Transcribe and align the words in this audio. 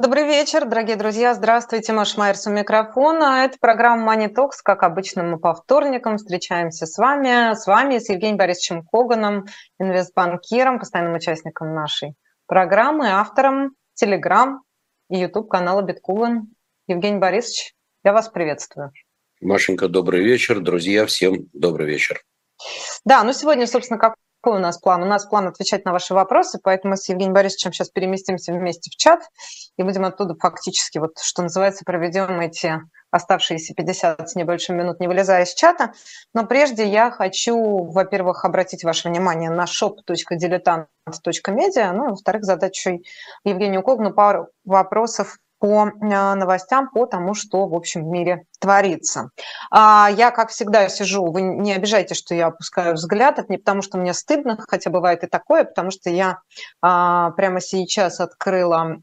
Добрый 0.00 0.24
вечер, 0.24 0.64
дорогие 0.64 0.96
друзья. 0.96 1.34
Здравствуйте, 1.34 1.92
Маша 1.92 2.18
Майерс 2.18 2.46
у 2.46 2.50
микрофона. 2.50 3.44
Это 3.44 3.58
программа 3.60 4.14
Money 4.14 4.32
Talks. 4.34 4.62
Как 4.64 4.82
обычно, 4.82 5.24
мы 5.24 5.38
по 5.38 5.52
вторникам 5.52 6.16
встречаемся 6.16 6.86
с 6.86 6.96
вами, 6.96 7.52
с 7.54 7.66
вами, 7.66 7.98
с 7.98 8.08
Евгением 8.08 8.38
Борисовичем 8.38 8.82
Коганом, 8.82 9.44
инвестбанкиром, 9.78 10.78
постоянным 10.78 11.16
участником 11.16 11.74
нашей 11.74 12.14
программы, 12.46 13.10
автором 13.10 13.74
Telegram 14.02 14.60
и 15.10 15.18
YouTube 15.18 15.50
канала 15.50 15.82
Биткувен. 15.82 16.54
Евгений 16.86 17.18
Борисович, 17.18 17.74
я 18.02 18.14
вас 18.14 18.30
приветствую. 18.30 18.92
Машенька, 19.42 19.86
добрый 19.86 20.24
вечер. 20.24 20.60
Друзья, 20.60 21.04
всем 21.04 21.50
добрый 21.52 21.86
вечер. 21.86 22.22
Да, 23.04 23.22
ну 23.22 23.34
сегодня, 23.34 23.66
собственно, 23.66 24.00
как 24.00 24.14
какой 24.42 24.58
у 24.58 24.62
нас 24.62 24.78
план? 24.78 25.02
У 25.02 25.06
нас 25.06 25.26
план 25.26 25.48
отвечать 25.48 25.84
на 25.84 25.92
ваши 25.92 26.14
вопросы, 26.14 26.58
поэтому 26.62 26.96
с 26.96 27.08
Евгением 27.08 27.34
Борисовичем 27.34 27.72
сейчас 27.72 27.90
переместимся 27.90 28.52
вместе 28.52 28.90
в 28.90 28.96
чат 28.96 29.20
и 29.76 29.82
будем 29.82 30.04
оттуда 30.04 30.34
фактически, 30.34 30.98
вот 30.98 31.18
что 31.20 31.42
называется, 31.42 31.84
проведем 31.84 32.40
эти 32.40 32.80
оставшиеся 33.10 33.74
50 33.74 34.30
с 34.30 34.36
небольшим 34.36 34.76
минут, 34.76 35.00
не 35.00 35.08
вылезая 35.08 35.44
из 35.44 35.52
чата. 35.52 35.92
Но 36.32 36.46
прежде 36.46 36.86
я 36.86 37.10
хочу, 37.10 37.84
во-первых, 37.84 38.44
обратить 38.44 38.84
ваше 38.84 39.08
внимание 39.08 39.50
на 39.50 39.64
shop.diletant.media, 39.64 41.92
ну, 41.92 42.10
во-вторых, 42.10 42.44
еще 42.44 43.00
Евгению 43.44 43.82
Когну 43.82 44.12
пару 44.12 44.50
вопросов 44.64 45.38
по 45.60 45.82
а, 45.82 46.34
новостям, 46.34 46.90
по 46.90 47.06
тому, 47.06 47.34
что, 47.34 47.68
в 47.68 47.74
общем, 47.74 48.04
в 48.04 48.08
мире 48.08 48.44
творится. 48.58 49.30
А, 49.70 50.08
я, 50.10 50.32
как 50.32 50.48
всегда, 50.48 50.88
сижу, 50.88 51.30
вы 51.30 51.42
не 51.42 51.72
обижайте, 51.74 52.14
что 52.14 52.34
я 52.34 52.46
опускаю 52.46 52.94
взгляд, 52.94 53.38
это 53.38 53.52
не 53.52 53.58
потому, 53.58 53.82
что 53.82 53.98
мне 53.98 54.14
стыдно, 54.14 54.58
хотя 54.68 54.90
бывает 54.90 55.22
и 55.22 55.28
такое, 55.28 55.64
потому 55.64 55.90
что 55.90 56.10
я 56.10 56.38
а, 56.82 57.30
прямо 57.32 57.60
сейчас 57.60 58.20
открыла 58.20 59.02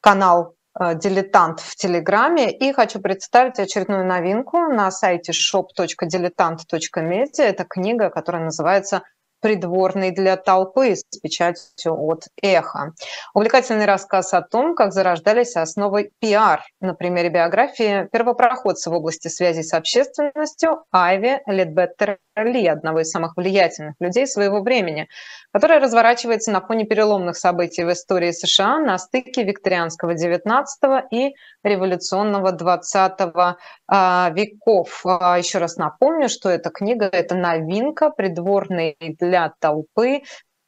канал 0.00 0.54
«Дилетант» 0.78 1.60
в 1.60 1.76
Телеграме 1.76 2.52
и 2.52 2.72
хочу 2.74 3.00
представить 3.00 3.58
очередную 3.58 4.04
новинку 4.04 4.58
на 4.58 4.90
сайте 4.90 5.32
shop.diletant.media. 5.32 7.26
Это 7.38 7.64
книга, 7.64 8.10
которая 8.10 8.44
называется 8.44 9.02
придворный 9.44 10.10
для 10.10 10.38
толпы 10.38 10.96
с 10.96 11.04
печатью 11.18 11.92
от 11.92 12.28
эхо. 12.40 12.94
Увлекательный 13.34 13.84
рассказ 13.84 14.32
о 14.32 14.40
том, 14.40 14.74
как 14.74 14.94
зарождались 14.94 15.54
основы 15.54 16.12
пиар 16.18 16.62
на 16.80 16.94
примере 16.94 17.28
биографии 17.28 18.08
первопроходца 18.10 18.88
в 18.88 18.94
области 18.94 19.28
связи 19.28 19.60
с 19.60 19.74
общественностью 19.74 20.84
Айви 20.90 21.42
Ледбеттер 21.46 22.16
ли, 22.42 22.66
одного 22.66 23.00
из 23.00 23.10
самых 23.10 23.36
влиятельных 23.36 23.94
людей 24.00 24.26
своего 24.26 24.60
времени, 24.60 25.08
которая 25.52 25.78
разворачивается 25.78 26.50
на 26.50 26.60
фоне 26.60 26.84
переломных 26.84 27.36
событий 27.36 27.84
в 27.84 27.92
истории 27.92 28.32
США 28.32 28.78
на 28.78 28.98
стыке 28.98 29.44
викторианского 29.44 30.14
XIX 30.14 31.02
и 31.12 31.34
революционного 31.62 32.52
XX 32.52 33.54
а, 33.86 34.30
веков. 34.34 35.02
А, 35.04 35.38
еще 35.38 35.58
раз 35.58 35.76
напомню, 35.76 36.28
что 36.28 36.48
эта 36.48 36.70
книга– 36.70 37.08
это 37.12 37.34
новинка, 37.34 38.10
придворный 38.10 38.96
для 39.00 39.33
толпы, 39.60 40.22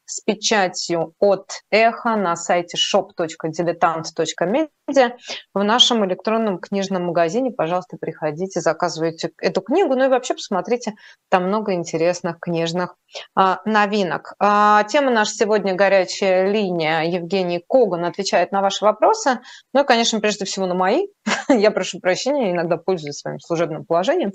с 0.07 0.21
печатью 0.21 1.13
от 1.19 1.61
эхо 1.71 2.17
на 2.17 2.37
сайте 2.37 2.79
shop.diletant.media. 2.79 5.17
В 5.53 5.65
нашем 5.65 6.07
электронном 6.07 6.59
книжном 6.59 7.07
магазине, 7.07 7.51
пожалуйста, 7.51 7.97
приходите, 8.01 8.61
заказывайте 8.61 9.33
эту 9.41 9.63
книгу. 9.63 9.97
Ну 9.97 10.05
и 10.05 10.09
вообще 10.09 10.35
посмотрите, 10.35 10.95
там 11.29 11.49
много 11.49 11.75
интересных 11.75 12.39
книжных 12.39 12.95
а, 13.35 13.59
новинок. 13.65 14.35
А, 14.39 14.85
тема 14.85 15.11
наша 15.11 15.33
сегодня 15.33 15.75
«Горячая 15.75 16.53
линия». 16.53 17.03
Евгений 17.03 17.65
Коган 17.69 18.05
отвечает 18.05 18.53
на 18.53 18.63
ваши 18.63 18.85
вопросы. 18.85 19.41
Ну 19.75 19.83
и, 19.83 19.87
конечно, 19.87 20.21
прежде 20.21 20.45
всего 20.45 20.67
на 20.67 20.75
мои. 20.75 21.09
Я 21.49 21.73
прошу 21.73 21.99
прощения, 21.99 22.53
иногда 22.53 22.77
пользуюсь 22.77 23.17
своим 23.17 23.41
служебным 23.41 23.85
положением. 23.85 24.31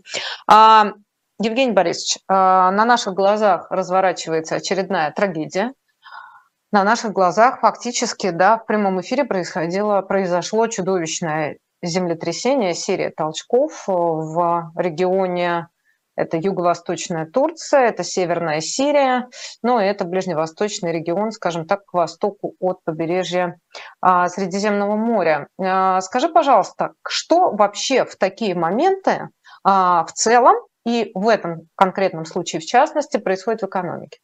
А, 0.48 0.96
Евгений 1.44 1.72
Борисович, 1.72 2.20
а, 2.28 2.70
на 2.72 2.86
наших 2.86 3.16
глазах 3.16 3.66
разворачивается 3.72 4.56
очередная 4.56 5.12
трагедия. 5.12 5.74
На 6.72 6.84
наших 6.84 7.14
глазах 7.14 7.62
фактически, 7.62 8.30
да, 8.30 8.58
в 8.58 8.66
прямом 8.66 9.02
эфире 9.02 9.26
происходило, 9.26 10.02
произошло 10.02 10.68
чудовищное 10.68 11.58
землетрясение, 11.82 12.76
серия 12.76 13.10
толчков 13.10 13.86
в 13.88 14.72
регионе 14.76 15.68
это 16.16 16.38
юго-восточная 16.38 17.26
Турция, 17.26 17.88
это 17.88 18.04
северная 18.04 18.62
Сирия, 18.62 19.28
ну 19.64 19.80
и 19.80 19.86
это 19.86 20.06
ближневосточный 20.06 20.92
регион, 20.92 21.32
скажем 21.32 21.66
так, 21.66 21.86
к 21.86 21.94
востоку 21.94 22.54
от 22.60 22.84
побережья 22.84 23.58
а, 24.02 24.30
Средиземного 24.30 24.96
моря. 24.96 25.48
А, 25.60 26.00
скажи, 26.02 26.30
пожалуйста, 26.30 26.92
что 27.08 27.52
вообще 27.52 28.06
в 28.06 28.16
такие 28.18 28.54
моменты 28.54 29.30
в 29.64 30.08
целом 30.16 30.56
и 30.86 31.12
в 31.14 31.28
этом 31.28 31.70
конкретном 31.76 32.26
случае, 32.26 32.62
в 32.62 32.66
частности, 32.66 33.18
происходит 33.18 33.62
в 33.62 33.68
экономике? 33.68 34.20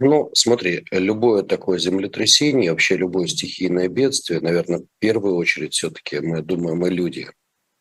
Ну, 0.00 0.30
смотри, 0.34 0.84
любое 0.90 1.42
такое 1.42 1.78
землетрясение, 1.78 2.72
вообще 2.72 2.96
любое 2.96 3.26
стихийное 3.26 3.88
бедствие, 3.88 4.40
наверное, 4.40 4.80
в 4.80 4.86
первую 4.98 5.36
очередь 5.36 5.74
все-таки 5.74 6.18
мы 6.20 6.42
думаем 6.42 6.82
о 6.82 6.88
людях. 6.88 7.32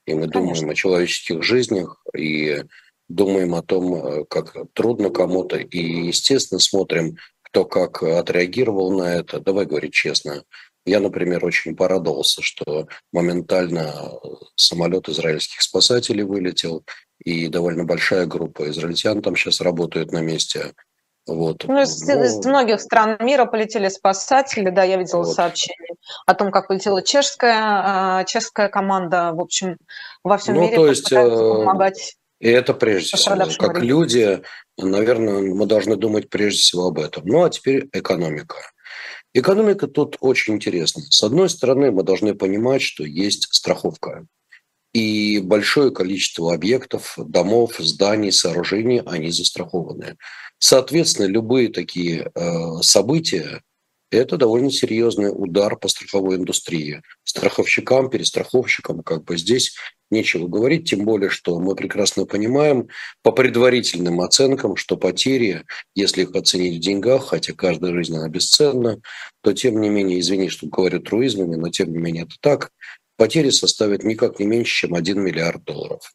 И 0.06 0.14
мы 0.14 0.30
Конечно. 0.30 0.40
думаем 0.40 0.70
о 0.70 0.76
человеческих 0.76 1.44
жизнях, 1.44 2.04
и 2.16 2.64
думаем 3.10 3.56
о 3.56 3.64
том, 3.64 3.96
э, 3.96 4.25
как 4.30 4.56
трудно 4.74 5.10
кому-то, 5.10 5.58
и, 5.58 6.08
естественно, 6.08 6.60
смотрим, 6.60 7.18
кто 7.42 7.66
как 7.66 8.04
отреагировал 8.04 8.92
на 8.92 9.16
это. 9.16 9.40
Давай 9.40 9.66
говорить 9.66 9.94
честно. 9.94 10.44
Я, 10.85 10.99
например, 10.99 11.45
очень 11.45 11.75
порадовался, 11.75 12.41
что 12.41 12.88
моментально 13.11 13.94
самолет 14.55 15.07
израильских 15.07 15.61
спасателей 15.61 16.23
вылетел, 16.23 16.83
и 17.23 17.47
довольно 17.47 17.85
большая 17.85 18.25
группа 18.25 18.69
израильтян 18.69 19.21
там 19.21 19.35
сейчас 19.35 19.61
работает 19.61 20.11
на 20.11 20.19
месте. 20.19 20.73
Вот. 21.25 21.63
Ну, 21.66 21.81
из, 21.81 22.05
ну, 22.05 22.23
из 22.23 22.45
многих 22.45 22.81
стран 22.81 23.16
мира 23.21 23.45
полетели 23.45 23.88
спасатели, 23.88 24.69
да, 24.69 24.83
я 24.83 24.97
видела 24.97 25.23
вот. 25.23 25.33
сообщение 25.33 25.95
о 26.25 26.33
том, 26.33 26.51
как 26.51 26.67
полетела 26.67 27.01
чешская, 27.01 27.55
а, 27.55 28.23
чешская 28.25 28.67
команда, 28.67 29.31
в 29.33 29.39
общем, 29.39 29.77
во 30.21 30.38
всем 30.38 30.55
ну, 30.55 30.63
мире 30.63 30.75
то 30.75 30.88
есть, 30.88 31.11
э, 31.13 31.15
помогать. 31.15 32.17
И 32.41 32.50
это 32.50 32.73
прежде 32.73 33.15
всего, 33.15 33.38
как 33.57 33.81
люди, 33.81 34.41
наверное, 34.77 35.53
мы 35.53 35.65
должны 35.65 35.95
думать 35.95 36.29
прежде 36.29 36.59
всего 36.59 36.88
об 36.88 37.00
этом. 37.00 37.25
Ну, 37.25 37.44
а 37.44 37.50
теперь 37.50 37.88
экономика. 37.94 38.57
Экономика 39.33 39.88
тут 39.88 40.17
очень 40.19 40.55
интересна. 40.55 41.01
С 41.09 41.23
одной 41.23 41.49
стороны, 41.49 41.91
мы 41.91 42.03
должны 42.03 42.35
понимать, 42.35 42.83
что 42.83 43.03
есть 43.03 43.47
страховка. 43.51 44.27
И 44.94 45.39
большое 45.39 45.89
количество 45.89 46.53
объектов, 46.53 47.16
домов, 47.17 47.77
зданий, 47.79 48.31
сооружений, 48.31 49.01
они 49.03 49.31
застрахованы. 49.31 50.17
Соответственно, 50.59 51.25
любые 51.25 51.69
такие 51.69 52.31
э, 52.35 52.81
события– 52.81 53.63
это 54.11 54.38
довольно 54.38 54.69
серьезный 54.69 55.31
удар 55.33 55.77
по 55.77 55.88
страховой 55.88 56.35
индустрии. 56.35 57.01
Страховщикам, 57.23 58.11
перестраховщикам, 58.11 59.01
как 59.01 59.23
бы 59.23 59.35
здесь 59.38 59.75
нечего 60.13 60.47
говорить, 60.47 60.90
тем 60.90 61.03
более, 61.03 61.29
что 61.29 61.59
мы 61.59 61.75
прекрасно 61.75 62.25
понимаем 62.25 62.88
по 63.22 63.31
предварительным 63.31 64.22
оценкам, 64.22 64.78
что 64.78 64.96
потери, 64.96 65.66
если 65.96 66.22
их 66.22 66.34
оценить 66.35 66.78
в 66.78 66.79
деньгах, 66.79 67.28
хотя 67.28 67.53
каждая 67.53 67.94
жизнь 67.94 68.16
она 68.16 68.29
бесценна, 68.29 69.01
то 69.41 69.53
тем 69.53 69.81
не 69.81 69.90
менее, 69.90 70.19
извини, 70.22 70.47
что 70.47 70.68
говорю 70.68 71.01
труизмами, 71.01 71.56
но 71.56 71.69
тем 71.69 71.91
не 71.91 71.97
менее 71.97 72.24
это 72.24 72.35
так, 72.40 72.72
потери 73.18 73.50
составят 73.50 74.03
никак 74.03 74.40
не 74.40 74.46
меньше, 74.46 74.88
чем 74.88 74.96
1 74.96 75.22
миллиард 75.22 75.63
долларов. 75.63 76.13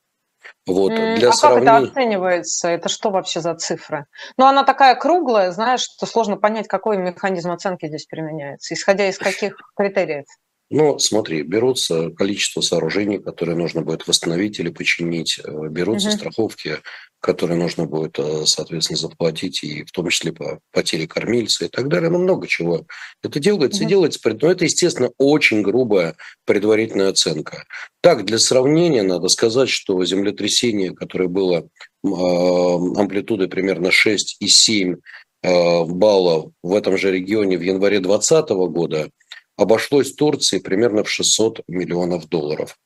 Вот, 0.67 0.93
для 0.95 1.31
а 1.31 1.33
сравнения... 1.33 1.67
как 1.67 1.83
это 1.83 1.91
оценивается? 1.93 2.69
Это 2.69 2.89
что 2.89 3.11
вообще 3.11 3.41
за 3.41 3.55
цифры? 3.55 4.05
Ну, 4.37 4.45
она 4.47 4.65
такая 4.65 4.95
круглая, 4.95 5.51
знаешь, 5.51 5.81
что 5.81 6.07
сложно 6.07 6.37
понять, 6.37 6.69
какой 6.69 6.99
механизм 6.99 7.51
оценки 7.51 7.87
здесь 7.87 8.07
применяется, 8.07 8.75
исходя 8.75 9.09
из 9.09 9.19
каких 9.19 9.57
критериев. 9.75 10.27
Ну, 10.71 10.99
смотри, 10.99 11.43
берутся 11.43 12.11
количество 12.11 12.61
сооружений, 12.61 13.19
которые 13.19 13.57
нужно 13.57 13.81
будет 13.81 14.07
восстановить 14.07 14.59
или 14.61 14.69
починить, 14.69 15.41
э, 15.43 15.69
берутся 15.71 16.09
угу. 16.09 16.17
страховки, 16.19 16.79
которые 17.21 17.59
нужно 17.59 17.87
будет, 17.87 18.19
э, 18.19 18.45
соответственно, 18.45 18.99
заплатить, 18.99 19.65
и 19.65 19.85
в 19.85 19.93
том 19.93 20.11
числе 20.11 20.33
по 20.33 20.61
потере 20.71 21.09
кормильца 21.09 21.65
и 21.65 21.69
так 21.69 21.89
далее. 21.89 22.11
Ну, 22.11 22.19
много 22.19 22.47
чего. 22.47 22.85
Это 23.23 23.41
делается 23.41 23.81
угу. 23.81 23.87
и 23.87 23.89
делается, 23.89 24.21
но 24.23 24.51
это, 24.51 24.65
естественно, 24.65 25.11
очень 25.17 25.63
грубая 25.63 26.17
предварительная 26.45 27.09
оценка. 27.09 27.65
Так, 28.03 28.27
для 28.27 28.39
сравнения 28.39 29.03
надо 29.03 29.29
сказать, 29.29 29.71
что 29.71 30.05
землетрясение, 30.05 30.95
которое 30.95 31.29
было 31.29 31.61
э, 31.61 32.09
амплитудой 32.09 33.49
примерно 33.49 33.89
6,7 33.89 34.97
баллов 35.41 36.51
в 36.65 36.75
этом 36.75 36.99
же 36.99 37.13
регионе 37.13 37.57
в 37.57 37.63
январе 37.63 38.01
2020 38.01 38.51
года– 38.51 39.09
обошлось 39.59 40.15
Турции 40.15 40.59
примерно 40.59 41.05
в 41.05 41.11
600 41.11 41.63
миллионов 41.69 42.29
долларов. 42.29 42.79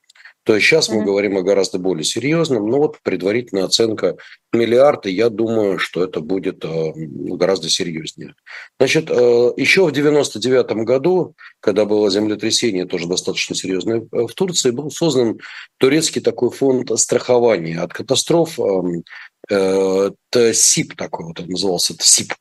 То 0.43 0.55
есть 0.55 0.67
сейчас 0.67 0.89
mm-hmm. 0.89 0.95
мы 0.95 1.05
говорим 1.05 1.37
о 1.37 1.41
гораздо 1.41 1.79
более 1.79 2.03
серьезном, 2.03 2.69
но 2.69 2.77
вот 2.77 2.99
предварительная 3.01 3.63
оценка 3.63 4.17
миллиарда, 4.51 5.07
я 5.07 5.29
думаю, 5.29 5.79
что 5.79 6.03
это 6.03 6.19
будет 6.19 6.65
э, 6.65 6.91
гораздо 6.95 7.69
серьезнее. 7.69 8.35
Значит, 8.77 9.09
э, 9.09 9.13
еще 9.55 9.85
в 9.85 9.93
99 9.93 10.85
году, 10.85 11.35
когда 11.61 11.85
было 11.85 12.09
землетрясение, 12.09 12.85
тоже 12.85 13.07
достаточно 13.07 13.55
серьезное 13.55 14.01
э, 14.01 14.27
в 14.27 14.33
Турции, 14.33 14.71
был 14.71 14.91
создан 14.91 15.39
турецкий 15.77 16.21
такой 16.21 16.49
фонд 16.49 16.91
страхования 16.99 17.79
от 17.79 17.93
катастроф, 17.93 18.59
эм, 18.59 19.03
это 19.49 20.53
СИП 20.53 20.95
такой 20.95 21.25
вот 21.25 21.39
он 21.39 21.47
назывался, 21.47 21.93
это 21.93 22.05
СИП, 22.05 22.33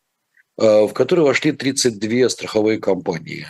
в 0.56 0.92
который 0.92 1.24
вошли 1.24 1.50
32 1.50 2.28
страховые 2.28 2.78
компании. 2.78 3.46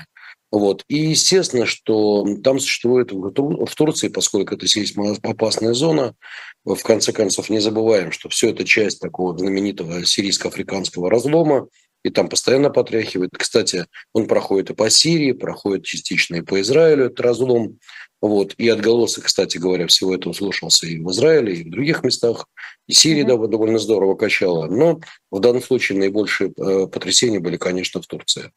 Вот. 0.53 0.85
И 0.89 0.99
естественно, 0.99 1.65
что 1.65 2.27
там 2.45 2.61
существует 2.61 3.11
в 3.11 3.75
Турции, 3.75 4.09
поскольку 4.09 4.55
это 4.55 4.69
сейсмоопасная 4.69 5.73
зона, 5.73 6.15
в 6.63 6.83
конце 6.83 7.13
концов 7.13 7.49
не 7.49 7.59
забываем, 7.59 8.13
что 8.13 8.29
все 8.29 8.51
это 8.51 8.65
часть 8.65 9.01
такого 9.01 9.37
знаменитого 9.37 10.05
сирийско-африканского 10.05 11.11
разлома, 11.11 11.69
и 12.05 12.11
там 12.11 12.29
постоянно 12.29 12.69
потряхивает. 12.69 13.31
Кстати, 13.37 13.87
он 14.13 14.27
проходит 14.27 14.71
и 14.71 14.75
по 14.75 14.91
Сирии, 14.91 15.33
проходит 15.33 15.87
частично 15.87 16.37
и 16.37 16.43
по 16.43 16.61
Израилю, 16.61 17.07
этот 17.07 17.21
разлом. 17.21 17.79
Вот. 18.21 18.55
И 18.59 18.69
отголосок, 18.69 19.25
кстати 19.25 19.57
говоря, 19.57 19.87
всего 19.87 20.15
этого 20.15 20.35
слушался 20.35 20.87
и 20.87 20.99
в 20.99 21.11
Израиле, 21.11 21.55
и 21.55 21.65
в 21.65 21.71
других 21.71 22.05
местах. 22.05 22.47
И 22.87 22.93
Сирия 22.93 23.25
mm-hmm. 23.25 23.49
довольно 23.49 23.79
здорово 23.79 24.17
качала. 24.17 24.67
Но 24.67 25.01
в 25.31 25.41
данном 25.41 25.63
случае 25.63 25.99
наибольшие 25.99 26.51
э, 26.51 26.87
потрясения 26.89 27.41
были, 27.41 27.57
конечно, 27.57 28.03
в 28.03 28.07
Турции. 28.07 28.53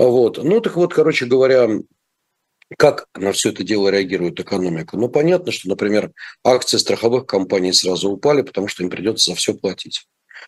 Вот. 0.00 0.42
Ну, 0.42 0.62
так 0.62 0.76
вот, 0.76 0.94
короче 0.94 1.26
говоря, 1.26 1.68
как 2.78 3.06
на 3.14 3.32
все 3.32 3.50
это 3.50 3.62
дело 3.62 3.90
реагирует 3.90 4.40
экономика? 4.40 4.96
Ну, 4.96 5.10
понятно, 5.10 5.52
что, 5.52 5.68
например, 5.68 6.12
акции 6.42 6.78
страховых 6.78 7.26
компаний 7.26 7.74
сразу 7.74 8.10
упали, 8.10 8.40
потому 8.40 8.66
что 8.66 8.82
им 8.82 8.88
придется 8.88 9.32
за 9.32 9.36
все 9.36 9.52
платить. 9.52 10.06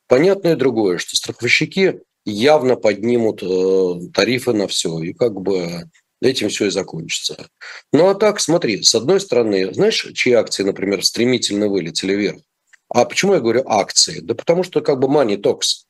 Понятно 0.09 0.49
и 0.49 0.57
другое, 0.57 0.97
что 0.97 1.17
страховщики 1.17 2.01
явно 2.25 2.77
поднимут 2.77 3.43
э, 3.43 4.11
тарифы 4.15 4.55
на 4.55 4.69
все, 4.69 4.99
и 5.01 5.13
как 5.13 5.39
бы 5.39 5.85
этим 6.23 6.49
все 6.49 6.69
и 6.69 6.71
закончится. 6.71 7.47
Ну 7.93 8.09
а 8.09 8.15
так, 8.15 8.41
смотри, 8.41 8.83
с 8.83 8.95
одной 8.95 9.21
стороны, 9.21 9.75
знаешь, 9.75 10.09
чьи 10.15 10.33
акции, 10.33 10.63
например, 10.63 11.05
стремительно 11.05 11.69
вылетели 11.69 12.15
вверх? 12.15 12.41
А 12.89 13.05
почему 13.05 13.35
я 13.35 13.41
говорю 13.41 13.65
акции? 13.67 14.21
Да 14.21 14.35
потому 14.35 14.63
что 14.63 14.81
как 14.81 14.99
бы 14.99 15.09
money 15.09 15.37
talks. 15.37 15.85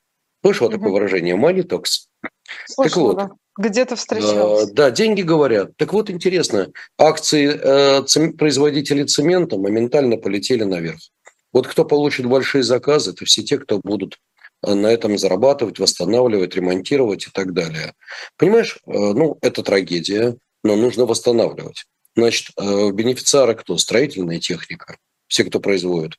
Слышал 0.45 0.69
mm-hmm. 0.69 0.73
такое 0.73 0.91
выражение 0.91 1.37
money 1.37 1.63
talks? 1.63 2.09
Слышала, 2.67 3.15
так 3.15 3.21
вот, 3.21 3.29
да. 3.29 3.42
Где-то 3.59 3.97
встречался. 3.97 4.73
Да, 4.73 4.91
деньги 4.91 5.21
говорят. 5.21 5.77
Так 5.77 5.93
вот, 5.93 6.09
интересно, 6.09 6.73
акции 6.97 7.51
э, 7.53 8.33
производителей 8.33 9.05
цемента 9.05 9.59
моментально 9.59 10.17
полетели 10.17 10.65
наверх. 10.65 11.01
Вот 11.53 11.67
кто 11.67 11.85
получит 11.85 12.25
большие 12.25 12.63
заказы, 12.63 13.11
это 13.11 13.27
все 13.27 13.43
те, 13.43 13.59
кто 13.59 13.79
будут 13.79 14.19
э, 14.65 14.73
на 14.73 14.87
этом 14.87 15.19
зарабатывать, 15.19 15.79
восстанавливать, 15.79 16.57
ремонтировать 16.57 17.27
и 17.27 17.31
так 17.31 17.53
далее. 17.53 17.93
Понимаешь, 18.39 18.79
э, 18.87 18.91
ну, 18.91 19.37
это 19.43 19.63
трагедия, 19.63 20.37
но 20.65 20.77
нужно 20.77 21.05
восстанавливать. 21.05 21.85
Значит, 22.15 22.55
бенефициары 22.57 23.55
кто? 23.55 23.79
Строительная 23.79 24.39
техника, 24.39 24.99
все, 25.29 25.45
кто 25.45 25.61
производит. 25.61 26.19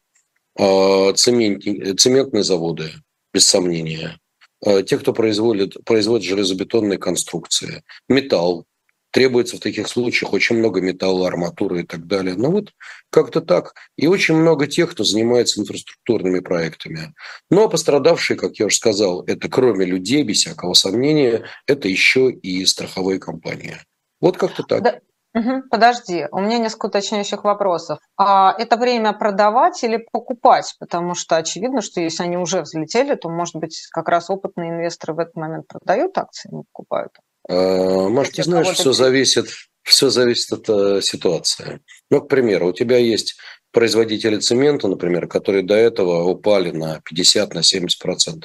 Цемент, 0.56 1.64
цементные 2.00 2.44
заводы, 2.44 2.92
без 3.32 3.48
сомнения. 3.48 4.20
Э, 4.66 4.84
те, 4.84 4.98
кто 4.98 5.14
производит, 5.14 5.84
производит 5.84 6.28
железобетонные 6.28 6.98
конструкции, 6.98 7.84
металл. 8.08 8.66
Требуется 9.12 9.58
в 9.58 9.60
таких 9.60 9.88
случаях 9.88 10.34
очень 10.34 10.58
много 10.58 10.82
металла, 10.82 11.28
арматуры 11.28 11.82
и 11.82 11.84
так 11.84 12.08
далее. 12.08 12.34
Ну 12.36 12.50
вот 12.50 12.72
как-то 13.12 13.42
так. 13.42 13.76
И 13.96 14.08
очень 14.08 14.36
много 14.36 14.66
тех, 14.66 14.92
кто 14.92 15.04
занимается 15.04 15.62
инфраструктурными 15.62 16.40
проектами. 16.40 17.14
Ну 17.52 17.64
а 17.64 17.70
пострадавшие, 17.70 18.38
как 18.38 18.58
я 18.58 18.66
уже 18.66 18.78
сказал, 18.78 19.24
это 19.28 19.50
кроме 19.50 19.86
людей, 19.86 20.24
без 20.24 20.38
всякого 20.38 20.74
сомнения, 20.74 21.46
это 21.68 21.88
еще 21.88 22.32
и 22.32 22.66
страховые 22.66 23.20
компании. 23.20 23.78
Вот 24.20 24.38
как-то 24.38 24.64
так. 24.64 24.84
Да. 24.84 25.00
Угу, 25.36 25.64
подожди, 25.72 26.28
у 26.32 26.40
меня 26.40 26.60
несколько 26.60 26.88
уточняющих 26.88 27.44
вопросов. 27.44 28.00
А 28.18 28.54
это 28.58 28.78
время 28.78 29.14
продавать 29.14 29.84
или 29.84 30.06
покупать? 30.12 30.76
Потому 30.80 31.16
что 31.16 31.38
очевидно, 31.38 31.82
что 31.82 32.02
если 32.02 32.24
они 32.24 32.38
уже 32.38 32.62
взлетели, 32.62 33.16
то, 33.16 33.30
может 33.30 33.56
быть, 33.56 33.88
как 33.92 34.10
раз 34.10 34.30
опытные 34.30 34.70
инвесторы 34.70 35.14
в 35.14 35.20
этот 35.20 35.36
момент 35.36 35.68
продают 35.68 36.18
акции, 36.18 36.50
не 36.52 36.64
покупают. 36.72 37.14
А, 37.50 38.10
Может, 38.10 38.34
ты 38.34 38.44
знаешь, 38.44 38.68
все 38.70 38.94
зависит, 38.94 39.48
все 39.82 40.10
зависит 40.10 40.54
от 40.54 40.70
э, 40.70 41.02
ситуации. 41.02 41.82
Ну, 42.12 42.22
к 42.22 42.28
примеру, 42.28 42.68
у 42.68 42.74
тебя 42.74 42.98
есть 42.98 43.36
производители 43.72 44.38
цемента, 44.38 44.88
например, 44.88 45.28
которые 45.28 45.64
до 45.64 45.74
этого 45.74 46.24
упали 46.26 46.70
на 46.70 47.02
50-70%. 47.12 47.54
На 47.54 47.60
70%. 47.60 48.44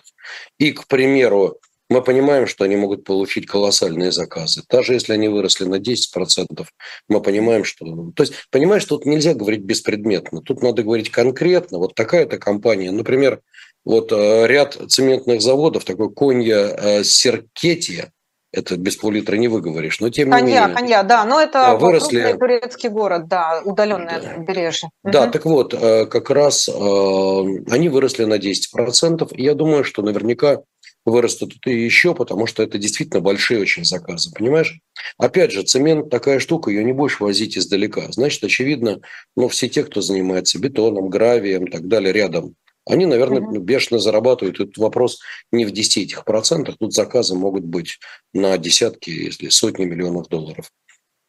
И, 0.58 0.72
к 0.72 0.86
примеру, 0.86 1.58
мы 1.88 2.02
понимаем, 2.02 2.46
что 2.46 2.64
они 2.64 2.76
могут 2.76 3.04
получить 3.04 3.46
колоссальные 3.46 4.12
заказы. 4.12 4.62
Даже 4.68 4.92
если 4.92 5.14
они 5.14 5.28
выросли 5.28 5.64
на 5.64 5.76
10%, 5.76 6.66
мы 7.08 7.22
понимаем, 7.22 7.64
что... 7.64 8.12
То 8.14 8.22
есть, 8.22 8.34
понимаешь, 8.50 8.84
тут 8.84 9.06
нельзя 9.06 9.34
говорить 9.34 9.62
беспредметно. 9.62 10.42
Тут 10.42 10.62
надо 10.62 10.82
говорить 10.82 11.10
конкретно. 11.10 11.78
Вот 11.78 11.94
такая-то 11.94 12.38
компания. 12.38 12.90
Например, 12.90 13.40
вот 13.84 14.12
э, 14.12 14.46
ряд 14.46 14.76
цементных 14.88 15.40
заводов, 15.40 15.84
такой 15.84 16.12
Конья 16.12 16.76
э, 16.76 17.04
Серкетия, 17.04 18.12
это 18.52 18.76
без 18.76 18.96
пол-литра 18.96 19.36
не 19.36 19.48
выговоришь, 19.48 20.00
но 20.00 20.08
тем 20.08 20.30
конья, 20.30 20.44
не 20.44 20.52
менее. 20.52 20.74
Конья, 20.74 21.02
да, 21.02 21.24
но 21.24 21.40
это 21.40 21.76
выросли... 21.76 22.34
турецкий 22.38 22.88
город, 22.88 23.28
да, 23.28 23.60
удаленное 23.64 24.20
да. 24.20 24.28
побережье. 24.36 24.90
Да, 25.04 25.24
угу. 25.24 25.32
так 25.32 25.44
вот, 25.46 25.74
э, 25.74 26.06
как 26.06 26.30
раз 26.30 26.68
они 26.68 27.88
выросли 27.88 28.24
на 28.24 28.38
10%. 28.38 29.34
И 29.34 29.42
я 29.42 29.54
думаю, 29.54 29.84
что 29.84 30.02
наверняка 30.02 30.62
вырастут 31.04 31.54
и 31.66 31.72
еще, 31.72 32.14
потому 32.14 32.46
что 32.46 32.62
это 32.62 32.78
действительно 32.78 33.20
большие 33.20 33.60
очень 33.60 33.84
заказы, 33.84 34.30
понимаешь? 34.32 34.80
Опять 35.16 35.52
же, 35.52 35.62
цемент 35.62 36.10
такая 36.10 36.38
штука, 36.38 36.70
ее 36.70 36.84
не 36.84 36.92
будешь 36.92 37.20
возить 37.20 37.56
издалека. 37.56 38.10
Значит, 38.12 38.44
очевидно, 38.44 39.00
ну, 39.36 39.48
все 39.48 39.68
те, 39.68 39.84
кто 39.84 40.00
занимается 40.00 40.58
бетоном, 40.58 41.08
гравием 41.08 41.64
и 41.64 41.70
так 41.70 41.88
далее 41.88 42.12
рядом, 42.12 42.54
они, 42.88 43.04
наверное, 43.04 43.42
uh-huh. 43.42 43.58
бешено 43.58 44.00
зарабатывают. 44.00 44.56
Тут 44.56 44.78
вопрос 44.78 45.20
не 45.52 45.66
в 45.66 45.70
10 45.72 45.98
этих 45.98 46.24
процентах, 46.24 46.76
тут 46.78 46.94
заказы 46.94 47.34
могут 47.34 47.64
быть 47.64 47.98
на 48.32 48.56
десятки, 48.56 49.10
если 49.10 49.50
сотни 49.50 49.84
миллионов 49.84 50.28
долларов. 50.28 50.70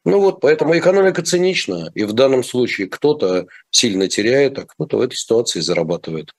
Ну 0.06 0.22
вот, 0.22 0.40
поэтому 0.40 0.78
экономика 0.78 1.22
цинична, 1.22 1.92
и 1.94 2.06
в 2.06 2.14
данном 2.14 2.44
случае 2.44 2.88
кто-то 2.88 3.48
сильно 3.70 4.08
теряет, 4.08 4.58
а 4.58 4.66
кто-то 4.66 4.98
в 4.98 5.02
этой 5.02 5.16
ситуации 5.16 5.60
зарабатывает. 5.60 6.32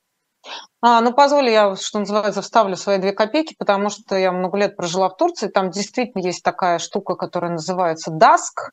А, 0.83 1.01
ну, 1.03 1.13
позволь, 1.13 1.51
я, 1.51 1.77
что 1.77 1.99
называется, 1.99 2.41
вставлю 2.41 2.77
свои 2.77 2.99
две 2.99 3.13
копейки, 3.13 3.55
потому 3.59 3.91
что 3.91 4.17
я 4.17 4.33
много 4.33 4.57
лет 4.57 4.77
прожила 4.77 5.11
в 5.11 5.17
Турции. 5.17 5.49
Там 5.49 5.71
действительно 5.71 6.23
есть 6.23 6.43
такая 6.43 6.79
штука, 6.79 7.17
которая 7.17 7.53
называется 7.53 8.11
DASK. 8.11 8.71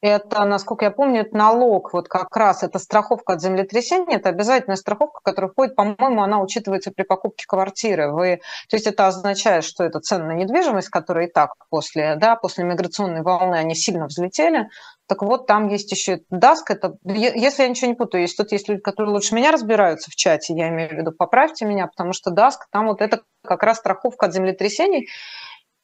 Это, 0.00 0.44
насколько 0.44 0.84
я 0.84 0.90
помню, 0.90 1.22
это 1.22 1.36
налог, 1.36 1.92
вот 1.92 2.08
как 2.08 2.34
раз 2.36 2.62
это 2.62 2.78
страховка 2.78 3.34
от 3.34 3.42
землетрясения, 3.42 4.16
это 4.16 4.28
обязательная 4.28 4.76
страховка, 4.76 5.20
которая 5.22 5.50
входит, 5.50 5.74
по-моему, 5.74 6.22
она 6.22 6.40
учитывается 6.40 6.92
при 6.92 7.02
покупке 7.02 7.44
квартиры. 7.46 8.12
Вы, 8.12 8.40
то 8.68 8.76
есть 8.76 8.86
это 8.86 9.08
означает, 9.08 9.64
что 9.64 9.84
это 9.84 10.00
цена 10.00 10.26
на 10.26 10.32
недвижимость, 10.32 10.88
которая 10.88 11.26
и 11.26 11.30
так 11.30 11.54
после, 11.68 12.14
да, 12.16 12.36
после 12.36 12.64
миграционной 12.64 13.22
волны 13.22 13.56
они 13.56 13.74
сильно 13.74 14.06
взлетели, 14.06 14.68
так 15.08 15.22
вот, 15.22 15.46
там 15.46 15.68
есть 15.68 15.90
еще 15.90 16.20
DASK. 16.32 16.64
Это, 16.68 16.96
если 17.04 17.62
я 17.62 17.68
ничего 17.68 17.88
не 17.88 17.96
путаю, 17.96 18.22
есть 18.22 18.36
тут 18.36 18.52
есть 18.52 18.68
люди, 18.68 18.82
которые 18.82 19.12
лучше 19.12 19.34
меня 19.34 19.50
разбираются 19.50 20.10
в 20.10 20.16
чате, 20.16 20.54
я 20.54 20.68
имею 20.68 20.90
в 20.90 20.92
виду, 20.92 21.12
поправьте 21.12 21.64
меня, 21.64 21.86
потому 21.86 22.12
что 22.12 22.30
DASK, 22.30 22.58
там 22.70 22.86
вот 22.86 23.00
это 23.00 23.22
как 23.42 23.62
раз 23.62 23.78
страховка 23.78 24.26
от 24.26 24.34
землетрясений. 24.34 25.08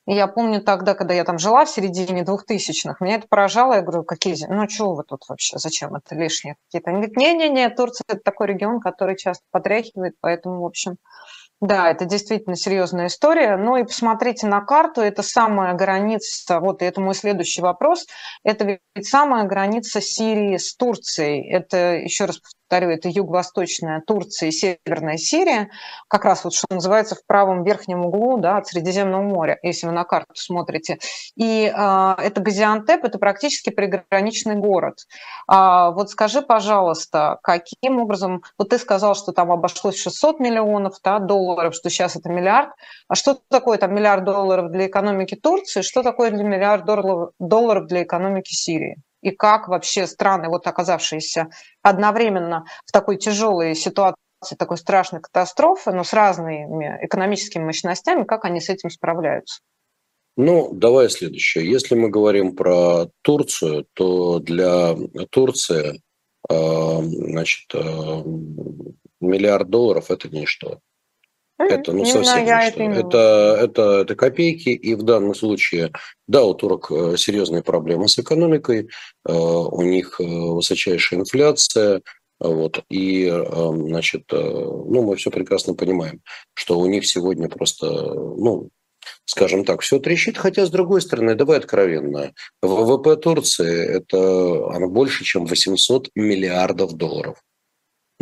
Я 0.06 0.26
помню 0.26 0.60
тогда, 0.60 0.94
когда 0.94 1.14
я 1.14 1.24
там 1.24 1.38
жила 1.38 1.64
в 1.64 1.70
середине 1.70 2.24
двухтысячных, 2.24 3.00
меня 3.00 3.16
это 3.16 3.26
поражало. 3.26 3.72
Я 3.72 3.80
говорю, 3.80 4.04
какие, 4.04 4.36
ну 4.46 4.68
что 4.68 4.92
вы 4.92 5.02
тут 5.02 5.22
вообще, 5.28 5.56
зачем 5.58 5.94
это 5.94 6.14
лишнее 6.14 6.56
какие-то? 6.66 6.90
Они 6.90 6.98
говорят, 6.98 7.16
не-не-не, 7.16 7.70
Турция– 7.70 8.04
это 8.08 8.20
такой 8.22 8.48
регион, 8.48 8.80
который 8.80 9.16
часто 9.16 9.42
потряхивает, 9.50 10.14
поэтому, 10.20 10.60
в 10.60 10.66
общем, 10.66 10.98
да, 11.64 11.90
это 11.90 12.04
действительно 12.04 12.56
серьезная 12.56 13.06
история. 13.06 13.56
Ну 13.56 13.76
и 13.76 13.84
посмотрите 13.84 14.46
на 14.46 14.60
карту, 14.60 15.00
это 15.00 15.22
самая 15.22 15.72
граница, 15.72 16.60
вот 16.60 16.82
и 16.82 16.84
это 16.84 17.00
мой 17.00 17.14
следующий 17.14 17.62
вопрос, 17.62 18.06
это 18.42 18.78
ведь 18.94 19.08
самая 19.08 19.44
граница 19.44 20.02
Сирии 20.02 20.58
с 20.58 20.76
Турцией. 20.76 21.48
Это, 21.50 21.94
еще 21.94 22.26
раз 22.26 22.40
повторю, 22.74 22.90
это 22.90 23.08
юго-восточная 23.08 24.02
Турция 24.06 24.48
и 24.48 24.52
северная 24.52 25.16
Сирия, 25.16 25.70
как 26.08 26.24
раз 26.24 26.44
вот 26.44 26.54
что 26.54 26.66
называется 26.70 27.14
в 27.14 27.24
правом 27.26 27.62
верхнем 27.62 28.04
углу 28.04 28.38
да, 28.38 28.56
от 28.56 28.66
Средиземного 28.66 29.22
моря, 29.22 29.58
если 29.62 29.86
вы 29.86 29.92
на 29.92 30.04
карту 30.04 30.34
смотрите. 30.34 30.98
И 31.36 31.66
э, 31.66 32.14
это 32.18 32.40
Газиантеп, 32.40 33.04
это 33.04 33.18
практически 33.18 33.70
приграничный 33.70 34.56
город. 34.56 34.98
А, 35.46 35.90
вот 35.92 36.10
скажи, 36.10 36.42
пожалуйста, 36.42 37.38
каким 37.42 38.00
образом, 38.00 38.42
вот 38.58 38.70
ты 38.70 38.78
сказал, 38.78 39.14
что 39.14 39.32
там 39.32 39.52
обошлось 39.52 39.96
600 39.96 40.40
миллионов 40.40 40.96
да, 41.02 41.18
долларов, 41.18 41.53
что 41.72 41.90
сейчас 41.90 42.16
это 42.16 42.28
миллиард, 42.28 42.70
а 43.08 43.14
что 43.14 43.38
такое 43.48 43.78
там 43.78 43.94
миллиард 43.94 44.24
долларов 44.24 44.70
для 44.70 44.86
экономики 44.86 45.34
Турции, 45.34 45.82
что 45.82 46.02
такое 46.02 46.30
для 46.30 46.44
миллиард 46.44 46.84
долларов 47.38 47.86
для 47.86 48.02
экономики 48.02 48.52
Сирии? 48.52 48.96
и 49.24 49.30
как 49.30 49.68
вообще 49.68 50.06
страны, 50.06 50.48
вот 50.48 50.66
оказавшиеся 50.66 51.48
одновременно 51.82 52.66
в 52.84 52.92
такой 52.92 53.16
тяжелой 53.16 53.74
ситуации, 53.74 54.16
такой 54.58 54.76
страшной 54.76 55.22
катастрофы, 55.22 55.92
но 55.92 56.04
с 56.04 56.12
разными 56.12 56.98
экономическими 57.00 57.64
мощностями, 57.64 58.24
как 58.24 58.44
они 58.44 58.60
с 58.60 58.68
этим 58.68 58.90
справляются? 58.90 59.60
Ну, 60.36 60.74
давай 60.74 61.08
следующее. 61.08 61.70
Если 61.70 61.94
мы 61.94 62.10
говорим 62.10 62.54
про 62.54 63.08
Турцию, 63.22 63.86
то 63.94 64.40
для 64.40 64.94
Турции 65.30 66.02
а, 66.50 67.00
значит, 67.02 67.74
а, 67.74 68.22
миллиард 69.20 69.70
долларов– 69.70 70.06
это 70.10 70.28
ничто. 70.28 70.80
Это 71.58 71.92
ну, 71.92 72.04
совсем 72.04 72.44
я 72.46 72.66
это, 72.66 72.82
это, 72.82 73.58
это, 73.60 73.82
это 74.00 74.16
копейки, 74.16 74.70
и 74.70 74.94
в 74.94 75.02
данном 75.02 75.34
случае, 75.34 75.92
да, 76.26 76.44
у 76.44 76.52
турок 76.54 76.90
э, 76.90 77.16
серьезные 77.16 77.62
проблемы 77.62 78.08
с 78.08 78.18
экономикой, 78.18 78.88
э, 79.24 79.32
у 79.32 79.82
них 79.82 80.20
э, 80.20 80.24
высочайшая 80.24 81.20
инфляция, 81.20 82.02
вот, 82.40 82.82
и, 82.90 83.30
значит, 83.30 84.24
ну, 84.30 85.02
мы 85.02 85.14
все 85.14 85.30
прекрасно 85.30 85.74
понимаем, 85.74 86.20
что 86.52 86.78
у 86.80 86.86
них 86.86 87.06
сегодня 87.06 87.48
просто, 87.48 87.86
ну, 87.86 88.70
скажем 89.24 89.64
так, 89.64 89.80
все 89.80 90.00
трещит, 90.00 90.36
хотя, 90.36 90.66
с 90.66 90.70
другой 90.70 91.00
стороны, 91.00 91.36
давай 91.36 91.58
откровенно, 91.58 92.32
ВВП 92.60 93.16
Турции– 93.16 93.86
это 93.96 94.68
оно 94.74 94.88
больше, 94.88 95.24
чем 95.24 95.46
800 95.46 96.08
миллиардов 96.16 96.94
долларов. 96.94 97.38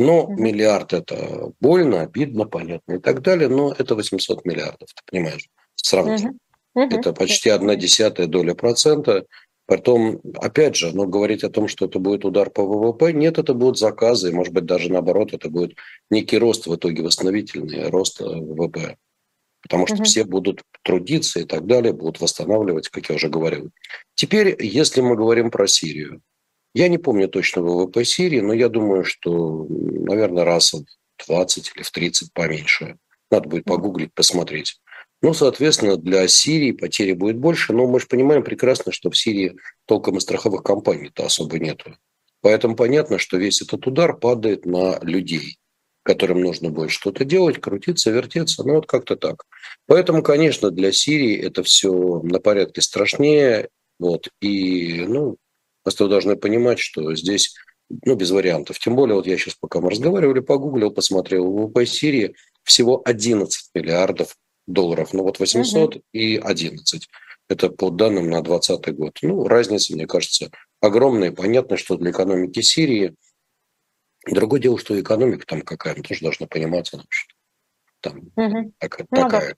Но 0.02 0.26
миллиард– 0.28 0.92
это 0.94 1.52
больно, 1.60 2.02
обидно, 2.02 2.46
понятно 2.46 2.94
и 2.94 2.98
так 2.98 3.22
далее, 3.22 3.48
но 3.48 3.72
это 3.76 3.94
800 3.94 4.44
миллиардов, 4.44 4.88
ты 4.94 5.02
понимаешь, 5.10 5.48
сравнить. 5.74 6.24
mm 6.24 6.38
Это 6.74 7.12
почти 7.12 7.50
одна 7.50 7.76
десятая 7.76 8.26
доля 8.26 8.54
процента. 8.54 9.26
Потом, 9.66 10.20
опять 10.34 10.74
же, 10.74 10.90
ну, 10.94 11.06
говорить 11.06 11.44
о 11.44 11.50
том, 11.50 11.68
что 11.68 11.86
это 11.86 11.98
будет 11.98 12.24
удар 12.24 12.50
по 12.50 12.62
ВВП, 12.62 13.12
нет, 13.12 13.38
это 13.38 13.54
будут 13.54 13.78
заказы, 13.78 14.30
и, 14.30 14.32
может 14.32 14.52
быть, 14.52 14.64
даже 14.64 14.90
наоборот, 14.90 15.32
это 15.32 15.48
будет 15.48 15.76
некий 16.10 16.38
рост 16.38 16.66
в 16.66 16.74
итоге 16.74 17.02
восстановительный, 17.02 17.88
рост 17.88 18.20
э, 18.20 18.24
ВВП 18.24 18.96
потому 19.62 19.86
что 19.86 19.96
угу. 19.96 20.04
все 20.04 20.24
будут 20.24 20.62
трудиться 20.82 21.40
и 21.40 21.44
так 21.44 21.66
далее, 21.66 21.92
будут 21.92 22.20
восстанавливать, 22.20 22.88
как 22.88 23.08
я 23.08 23.14
уже 23.14 23.28
говорил. 23.28 23.70
Теперь, 24.14 24.56
если 24.60 25.00
мы 25.00 25.16
говорим 25.16 25.50
про 25.50 25.66
Сирию, 25.66 26.20
я 26.74 26.88
не 26.88 26.98
помню 26.98 27.28
точно 27.28 27.62
ВВП 27.62 28.04
Сирии, 28.04 28.40
но 28.40 28.52
я 28.52 28.68
думаю, 28.68 29.04
что, 29.04 29.66
наверное, 29.68 30.44
раз 30.44 30.72
в 30.72 30.84
20 31.26 31.72
или 31.74 31.82
в 31.82 31.90
30 31.90 32.32
поменьше. 32.32 32.96
Надо 33.30 33.48
будет 33.48 33.64
погуглить, 33.64 34.14
посмотреть. 34.14 34.80
Ну, 35.22 35.34
соответственно, 35.34 35.96
для 35.96 36.26
Сирии 36.28 36.72
потери 36.72 37.12
будет 37.12 37.38
больше, 37.38 37.72
но 37.72 37.86
мы 37.86 38.00
же 38.00 38.06
понимаем 38.06 38.42
прекрасно, 38.42 38.92
что 38.92 39.10
в 39.10 39.16
Сирии 39.16 39.56
толком 39.86 40.16
и 40.16 40.20
страховых 40.20 40.62
компаний-то 40.62 41.24
особо 41.24 41.58
нету. 41.58 41.96
Поэтому 42.40 42.74
понятно, 42.74 43.18
что 43.18 43.36
весь 43.36 43.62
этот 43.62 43.86
удар 43.86 44.16
падает 44.16 44.66
на 44.66 44.98
людей 45.00 45.58
которым 46.02 46.40
нужно 46.40 46.70
будет 46.70 46.90
что-то 46.90 47.24
делать, 47.24 47.60
крутиться, 47.60 48.10
вертеться, 48.10 48.64
ну 48.64 48.74
вот 48.74 48.86
как-то 48.86 49.16
так. 49.16 49.44
Поэтому, 49.86 50.22
конечно, 50.22 50.70
для 50.70 50.92
Сирии 50.92 51.40
это 51.40 51.62
все 51.62 52.20
на 52.22 52.40
порядке 52.40 52.82
страшнее, 52.82 53.68
вот, 53.98 54.28
и, 54.40 55.04
ну, 55.06 55.36
просто 55.82 56.04
вы 56.04 56.10
должны 56.10 56.36
понимать, 56.36 56.78
что 56.78 57.14
здесь, 57.14 57.54
ну, 58.04 58.14
без 58.14 58.30
вариантов. 58.30 58.78
Тем 58.78 58.96
более, 58.96 59.16
вот 59.16 59.26
я 59.26 59.36
сейчас, 59.36 59.54
пока 59.54 59.80
мы 59.80 59.90
разговаривали, 59.90 60.40
погуглил, 60.40 60.90
посмотрел, 60.90 61.50
ВВП 61.50 61.86
Сирии 61.86 62.34
всего 62.62 63.02
11 63.04 63.70
миллиардов 63.74 64.36
долларов, 64.66 65.12
ну 65.12 65.22
вот 65.22 65.40
800 65.40 65.96
угу. 65.96 66.04
и 66.12 66.36
11. 66.36 67.08
Это 67.48 67.68
по 67.68 67.90
данным 67.90 68.30
на 68.30 68.42
2020 68.42 68.96
год. 68.96 69.18
Ну, 69.22 69.46
разница, 69.46 69.94
мне 69.94 70.06
кажется, 70.06 70.50
огромная. 70.80 71.32
Понятно, 71.32 71.76
что 71.76 71.96
для 71.96 72.10
экономики 72.10 72.60
Сирии– 72.60 73.14
Другое 74.26 74.60
дело, 74.60 74.78
что 74.78 74.98
экономика 75.00 75.46
там 75.46 75.62
какая, 75.62 75.96
ну, 75.96 76.02
тоже 76.02 76.20
должна 76.20 76.46
пониматься, 76.46 77.02
что 77.08 77.34
там 78.00 78.18
угу. 78.36 78.72
так, 78.78 78.98
ну, 79.10 79.16
такая. 79.16 79.56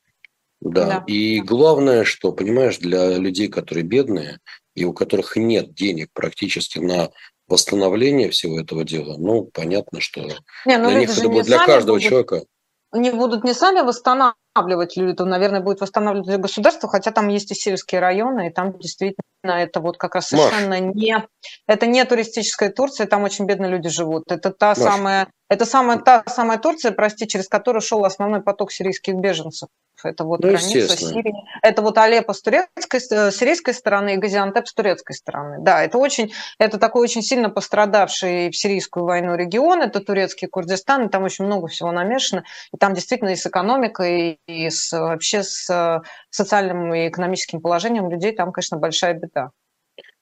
Да. 0.60 0.86
да. 0.86 1.04
И 1.06 1.40
главное, 1.40 2.04
что, 2.04 2.32
понимаешь, 2.32 2.78
для 2.78 3.18
людей, 3.18 3.48
которые 3.48 3.84
бедные, 3.84 4.38
и 4.74 4.84
у 4.84 4.92
которых 4.92 5.36
нет 5.36 5.74
денег 5.74 6.10
практически 6.12 6.78
на 6.78 7.10
восстановление 7.48 8.30
всего 8.30 8.60
этого 8.60 8.84
дела, 8.84 9.16
ну, 9.18 9.44
понятно, 9.44 10.00
что 10.00 10.22
не, 10.64 10.78
ну, 10.78 10.90
для 10.90 11.00
них 11.00 11.16
это 11.16 11.28
будет 11.28 11.46
для 11.46 11.64
каждого 11.64 11.96
будут, 11.96 12.08
человека. 12.08 12.44
Они 12.90 13.10
будут 13.10 13.44
не 13.44 13.54
сами 13.54 13.80
восстанавливать 13.80 14.96
люди, 14.96 15.16
то, 15.16 15.24
наверное, 15.24 15.60
будет 15.60 15.80
восстанавливать 15.80 16.40
государство, 16.40 16.88
хотя 16.88 17.10
там 17.10 17.28
есть 17.28 17.50
и 17.50 17.54
сельские 17.54 18.00
районы, 18.00 18.48
и 18.48 18.52
там 18.52 18.78
действительно 18.78 19.16
это 19.44 19.80
вот 19.80 19.98
как 19.98 20.14
раз 20.14 20.28
совершенно 20.28 20.80
Маш. 20.80 20.94
не... 20.94 21.26
Это 21.66 21.86
не 21.86 22.04
туристическая 22.04 22.70
Турция, 22.70 23.06
там 23.06 23.24
очень 23.24 23.46
бедные 23.46 23.70
люди 23.70 23.88
живут. 23.88 24.30
Это 24.30 24.50
та 24.50 24.70
Маш. 24.70 24.78
самая... 24.78 25.28
Это 25.50 25.66
самая, 25.66 25.98
та 25.98 26.24
самая 26.26 26.58
Турция, 26.58 26.92
прости, 26.92 27.26
через 27.26 27.48
которую 27.48 27.82
шел 27.82 28.04
основной 28.04 28.42
поток 28.42 28.72
сирийских 28.72 29.14
беженцев. 29.16 29.68
Это 30.04 30.24
вот 30.24 30.40
ну, 30.40 30.50
граница 30.50 30.96
Сирии. 30.96 31.34
Это 31.62 31.82
вот 31.82 31.98
Алеппо 31.98 32.32
с 32.32 32.42
турецкой, 32.42 33.00
с 33.00 33.36
сирийской 33.36 33.74
стороны 33.74 34.14
и 34.14 34.16
Газиантеп 34.16 34.66
с 34.66 34.74
турецкой 34.74 35.14
стороны. 35.14 35.58
Да, 35.60 35.82
это 35.82 35.98
очень, 35.98 36.32
это 36.58 36.78
такой 36.78 37.02
очень 37.02 37.22
сильно 37.22 37.50
пострадавший 37.50 38.50
в 38.50 38.56
сирийскую 38.56 39.04
войну 39.04 39.34
регион. 39.34 39.82
Это 39.82 40.00
турецкий 40.00 40.48
Курдистан, 40.48 41.06
и 41.06 41.10
там 41.10 41.24
очень 41.24 41.44
много 41.44 41.68
всего 41.68 41.92
намешано. 41.92 42.44
И 42.72 42.76
там 42.76 42.94
действительно 42.94 43.30
и 43.30 43.36
с 43.36 43.46
экономикой, 43.46 44.38
и 44.46 44.70
с, 44.70 44.92
вообще 44.92 45.42
с 45.42 46.02
социальным 46.30 46.94
и 46.94 47.08
экономическим 47.08 47.60
положением 47.60 48.10
людей 48.10 48.32
там, 48.32 48.52
конечно, 48.52 48.76
большая 48.78 49.14
беда. 49.14 49.50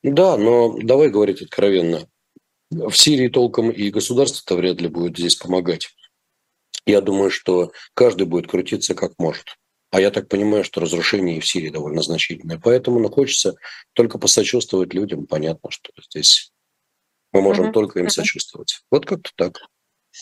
Да, 0.02 0.36
но 0.36 0.76
давай 0.82 1.08
говорить 1.08 1.42
откровенно. 1.42 2.06
В 2.70 2.92
Сирии 2.92 3.28
толком 3.28 3.70
и 3.70 3.90
государство-то 3.90 4.56
вряд 4.56 4.80
ли 4.80 4.88
будет 4.88 5.16
здесь 5.16 5.36
помогать. 5.36 5.90
Я 6.86 7.00
думаю, 7.00 7.30
что 7.30 7.72
каждый 7.94 8.26
будет 8.26 8.50
крутиться 8.50 8.94
как 8.94 9.12
может. 9.18 9.56
А 9.92 10.00
я 10.00 10.10
так 10.10 10.26
понимаю, 10.28 10.64
что 10.64 10.80
разрушение 10.80 11.38
в 11.38 11.46
Сирии 11.46 11.68
довольно 11.68 12.00
значительное. 12.00 12.58
Поэтому 12.58 12.98
ну, 12.98 13.10
хочется 13.10 13.56
только 13.92 14.18
посочувствовать 14.18 14.94
людям. 14.94 15.26
Понятно, 15.26 15.70
что 15.70 15.92
здесь 16.00 16.50
мы 17.30 17.42
можем 17.42 17.66
mm-hmm. 17.66 17.72
только 17.72 18.00
им 18.00 18.08
сочувствовать. 18.08 18.80
Вот 18.90 19.04
как-то 19.04 19.30
так. 19.36 19.60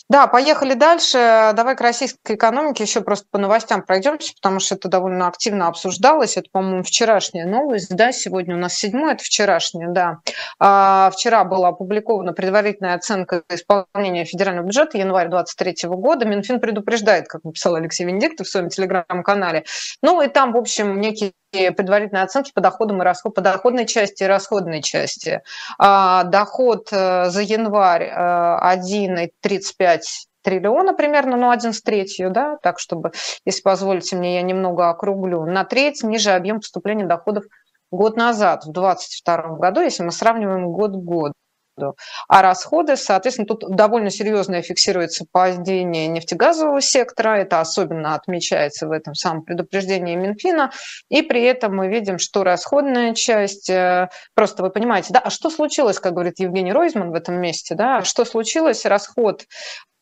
Да, 0.09 0.27
поехали 0.27 0.75
дальше. 0.75 1.53
Давай 1.55 1.77
к 1.77 1.81
российской 1.81 2.35
экономике 2.37 2.85
еще 2.85 3.01
просто 3.01 3.27
по 3.31 3.39
новостям 3.39 3.83
пройдемся, 3.83 4.33
потому 4.35 4.61
что 4.61 4.75
это 4.77 4.89
довольно 4.89 5.27
активно 5.27 5.67
обсуждалось. 5.67 6.37
Это, 6.37 6.49
по-моему, 6.51 6.83
вчерашняя 6.83 7.47
новость, 7.47 7.95
да, 7.95 8.13
сегодня 8.13 8.55
у 8.55 8.59
нас 8.59 8.75
седьмой, 8.75 9.15
это 9.15 9.25
вчерашняя, 9.25 9.89
да. 9.89 10.19
А, 10.59 11.11
вчера 11.13 11.45
была 11.45 11.69
опубликована 11.69 12.33
предварительная 12.33 12.95
оценка 12.95 13.43
исполнения 13.49 14.25
федерального 14.25 14.67
бюджета 14.67 14.99
января 14.99 15.29
2023 15.29 15.89
года. 15.91 16.25
Минфин 16.25 16.61
предупреждает, 16.61 17.29
как 17.29 17.45
написал 17.45 17.75
Алексей 17.75 18.05
Венедиктов 18.05 18.47
в 18.47 18.51
своем 18.51 18.69
телеграм-канале. 18.69 19.65
Ну 20.03 20.23
и 20.23 20.29
там, 20.29 20.53
в 20.53 20.57
общем, 20.57 21.01
некие 21.01 21.33
предварительные 21.53 22.25
оценки 22.25 22.53
по 22.55 22.61
доходам 22.61 23.03
и 23.03 23.05
расходам, 23.05 23.35
по 23.35 23.41
доходной 23.41 23.87
части 23.87 24.23
и 24.23 24.27
расходной 24.27 24.83
части. 24.83 25.43
А, 25.79 26.25
доход 26.25 26.89
э, 26.93 27.31
за 27.31 27.43
январь 27.43 28.05
1,35 28.05 29.73
э, 29.79 29.99
триллиона 30.43 30.95
примерно, 30.95 31.37
ну, 31.37 31.51
один 31.51 31.73
с 31.73 31.83
третью, 31.83 32.31
да, 32.31 32.57
так, 32.63 32.79
чтобы, 32.79 33.13
если 33.45 33.63
позволите 33.63 34.17
мне, 34.17 34.37
я 34.37 34.43
немного 34.43 34.89
округлю, 34.89 35.45
на 35.45 35.65
треть 35.65 36.03
ниже 36.03 36.31
объем 36.31 36.61
поступления 36.61 37.07
доходов 37.07 37.45
год 37.91 38.17
назад, 38.17 38.65
в 38.65 38.73
2022 38.73 39.57
году, 39.57 39.81
если 39.81 40.05
мы 40.05 40.13
сравниваем 40.13 40.69
год 40.69 40.93
к 40.93 41.05
году 41.05 41.35
году. 41.81 41.97
А 42.29 42.43
расходы, 42.43 42.97
соответственно, 42.97 43.47
тут 43.47 43.65
довольно 43.69 44.11
серьезное 44.11 44.63
фиксируется 44.63 45.25
падение 45.31 46.07
нефтегазового 46.09 46.81
сектора, 46.81 47.39
это 47.39 47.61
особенно 47.61 48.15
отмечается 48.15 48.87
в 48.87 48.93
этом 48.93 49.15
самом 49.15 49.43
предупреждении 49.43 50.17
Минфина, 50.17 50.71
и 51.09 51.23
при 51.23 51.43
этом 51.43 51.77
мы 51.77 51.89
видим, 51.89 52.19
что 52.19 52.45
расходная 52.45 53.15
часть, 53.15 53.71
э, 53.71 54.09
просто 54.35 54.63
вы 54.63 54.71
понимаете, 54.71 55.09
да, 55.13 55.21
а 55.21 55.31
что 55.31 55.51
случилось, 55.51 55.99
как 55.99 56.13
говорит 56.13 56.39
Евгений 56.39 56.73
Ройзман 56.73 57.11
в 57.11 57.15
этом 57.15 57.41
месте, 57.41 57.75
да, 57.75 58.03
что 58.03 58.25
случилось, 58.25 58.85
расход 58.85 59.45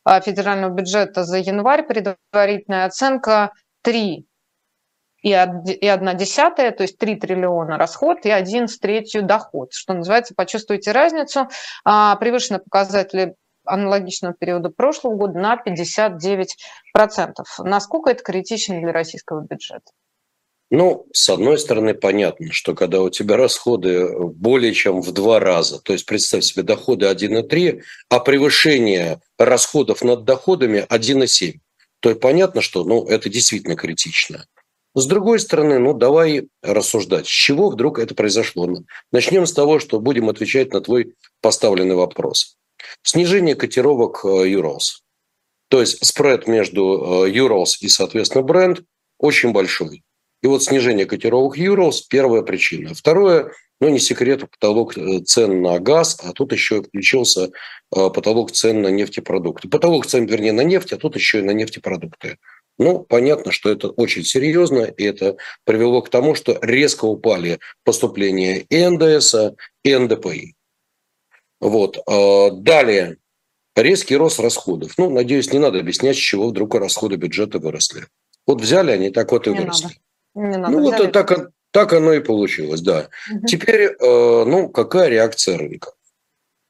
а, 0.04 0.20
федерального 0.20 0.72
бюджета 0.72 1.24
за 1.24 1.38
январь, 1.38 1.84
предварительная 1.86 2.86
оценка 2.86 3.52
3 3.82 4.26
и 5.22 5.32
одна 5.32 6.14
десятая, 6.14 6.70
то 6.70 6.82
есть 6.82 6.98
3 6.98 7.16
триллиона 7.16 7.76
расход 7.76 8.24
и 8.24 8.30
1 8.30 8.68
с 8.68 8.78
третью 8.78 9.22
доход. 9.22 9.72
Что 9.72 9.94
называется, 9.94 10.34
почувствуйте 10.34 10.92
разницу. 10.92 11.48
А, 11.84 12.16
превышены 12.16 12.60
показатели 12.60 13.34
аналогичного 13.64 14.34
периода 14.34 14.70
прошлого 14.70 15.16
года 15.16 15.38
на 15.38 15.56
59%. 15.56 16.46
Насколько 17.58 18.10
это 18.10 18.22
критично 18.22 18.80
для 18.80 18.92
российского 18.92 19.42
бюджета? 19.42 19.90
Ну, 20.70 21.06
с 21.12 21.30
одной 21.30 21.58
стороны, 21.58 21.94
понятно, 21.94 22.52
что 22.52 22.74
когда 22.74 23.00
у 23.00 23.08
тебя 23.08 23.38
расходы 23.38 24.10
более 24.18 24.74
чем 24.74 25.00
в 25.00 25.12
два 25.12 25.40
раза, 25.40 25.80
то 25.80 25.94
есть 25.94 26.04
представь 26.04 26.44
себе 26.44 26.62
доходы 26.62 27.06
1,3, 27.06 27.80
а 28.10 28.20
превышение 28.20 29.20
расходов 29.38 30.02
над 30.02 30.24
доходами 30.24 30.86
1,7, 30.90 31.54
то 32.00 32.14
понятно, 32.16 32.60
что 32.60 32.84
ну, 32.84 33.06
это 33.06 33.30
действительно 33.30 33.76
критично. 33.76 34.44
С 34.94 35.06
другой 35.06 35.38
стороны, 35.38 35.78
ну 35.78 35.92
давай 35.92 36.48
рассуждать, 36.62 37.26
с 37.26 37.30
чего 37.30 37.70
вдруг 37.70 37.98
это 37.98 38.14
произошло. 38.14 38.68
Начнем 39.12 39.46
с 39.46 39.52
того, 39.52 39.78
что 39.78 40.00
будем 40.00 40.28
отвечать 40.28 40.72
на 40.72 40.80
твой 40.80 41.14
поставленный 41.40 41.94
вопрос. 41.94 42.56
Снижение 43.02 43.54
котировок 43.54 44.24
Euros. 44.24 45.02
То 45.68 45.80
есть 45.80 46.04
спред 46.04 46.46
между 46.48 47.26
Euros 47.26 47.76
и, 47.80 47.88
соответственно, 47.88 48.42
бренд 48.42 48.82
очень 49.18 49.52
большой. 49.52 50.02
И 50.42 50.46
вот 50.46 50.62
снижение 50.62 51.06
котировок 51.06 51.58
Euros– 51.58 52.02
первая 52.08 52.42
причина. 52.42 52.94
Второе, 52.94 53.52
ну 53.80 53.88
не 53.88 53.98
секрет, 53.98 54.48
потолок 54.50 54.96
э, 54.96 55.20
цен 55.20 55.62
на 55.62 55.78
газ, 55.80 56.18
а 56.22 56.32
тут 56.32 56.52
еще 56.52 56.82
включился 56.82 57.50
э, 57.94 58.10
потолок 58.10 58.52
цен 58.52 58.82
на 58.82 58.88
нефтепродукты. 58.88 59.68
Потолок 59.68 60.06
цен, 60.06 60.26
вернее, 60.26 60.52
на 60.52 60.62
нефть, 60.62 60.92
а 60.92 60.96
тут 60.96 61.16
еще 61.16 61.40
и 61.40 61.42
на 61.42 61.50
нефтепродукты. 61.50 62.38
Ну, 62.78 63.00
понятно, 63.00 63.50
что 63.50 63.70
это 63.70 63.88
очень 63.88 64.24
серьезно, 64.24 64.84
и 64.84 65.04
это 65.04 65.36
привело 65.64 66.00
к 66.00 66.10
тому, 66.10 66.34
что 66.34 66.58
резко 66.62 67.06
упали 67.06 67.58
поступления 67.84 68.60
и 68.60 68.86
НДС, 68.86 69.34
и 69.82 69.96
НДПИ. 69.96 70.54
Вот. 71.60 71.98
А 72.06 72.50
далее. 72.50 73.16
Резкий 73.74 74.16
рост 74.16 74.40
расходов. 74.40 74.94
Ну, 74.98 75.10
надеюсь, 75.10 75.52
не 75.52 75.58
надо 75.58 75.78
объяснять, 75.78 76.16
с 76.16 76.20
чего 76.20 76.48
вдруг 76.48 76.74
расходы 76.74 77.16
бюджета 77.16 77.58
выросли. 77.58 78.06
Вот 78.46 78.60
взяли 78.60 78.90
они, 78.90 79.10
так 79.10 79.30
вот 79.30 79.46
и 79.46 79.50
не 79.50 79.60
выросли. 79.60 79.90
Надо. 80.34 80.48
Не 80.50 80.56
надо. 80.58 80.72
Ну, 80.72 80.88
взяли. 80.88 81.02
вот 81.02 81.12
так, 81.12 81.50
так 81.70 81.92
оно 81.92 82.12
и 82.12 82.20
получилось, 82.20 82.80
да. 82.80 83.08
Угу. 83.32 83.46
Теперь, 83.46 83.82
э, 83.82 83.94
ну, 84.00 84.68
какая 84.68 85.08
реакция 85.08 85.58
рынка? 85.58 85.92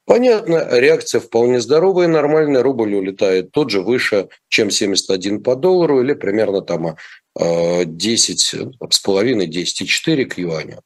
Понятно, 0.08 0.66
реакция 0.70 1.20
вполне 1.20 1.60
здоровая 1.60 2.06
и 2.06 2.10
нормальная. 2.10 2.62
Рубль 2.62 2.94
улетает 2.94 3.52
тот 3.52 3.70
же 3.70 3.82
выше, 3.82 4.30
чем 4.48 4.70
71 4.70 5.42
по 5.42 5.54
доллару 5.54 6.00
или 6.00 6.14
примерно 6.14 6.62
там 6.62 6.96
10 7.36 8.54
э, 8.54 8.70
с 8.90 9.00
половиной, 9.00 9.46
10,4 9.46 10.24
к 10.24 10.38
юаню. 10.38 10.80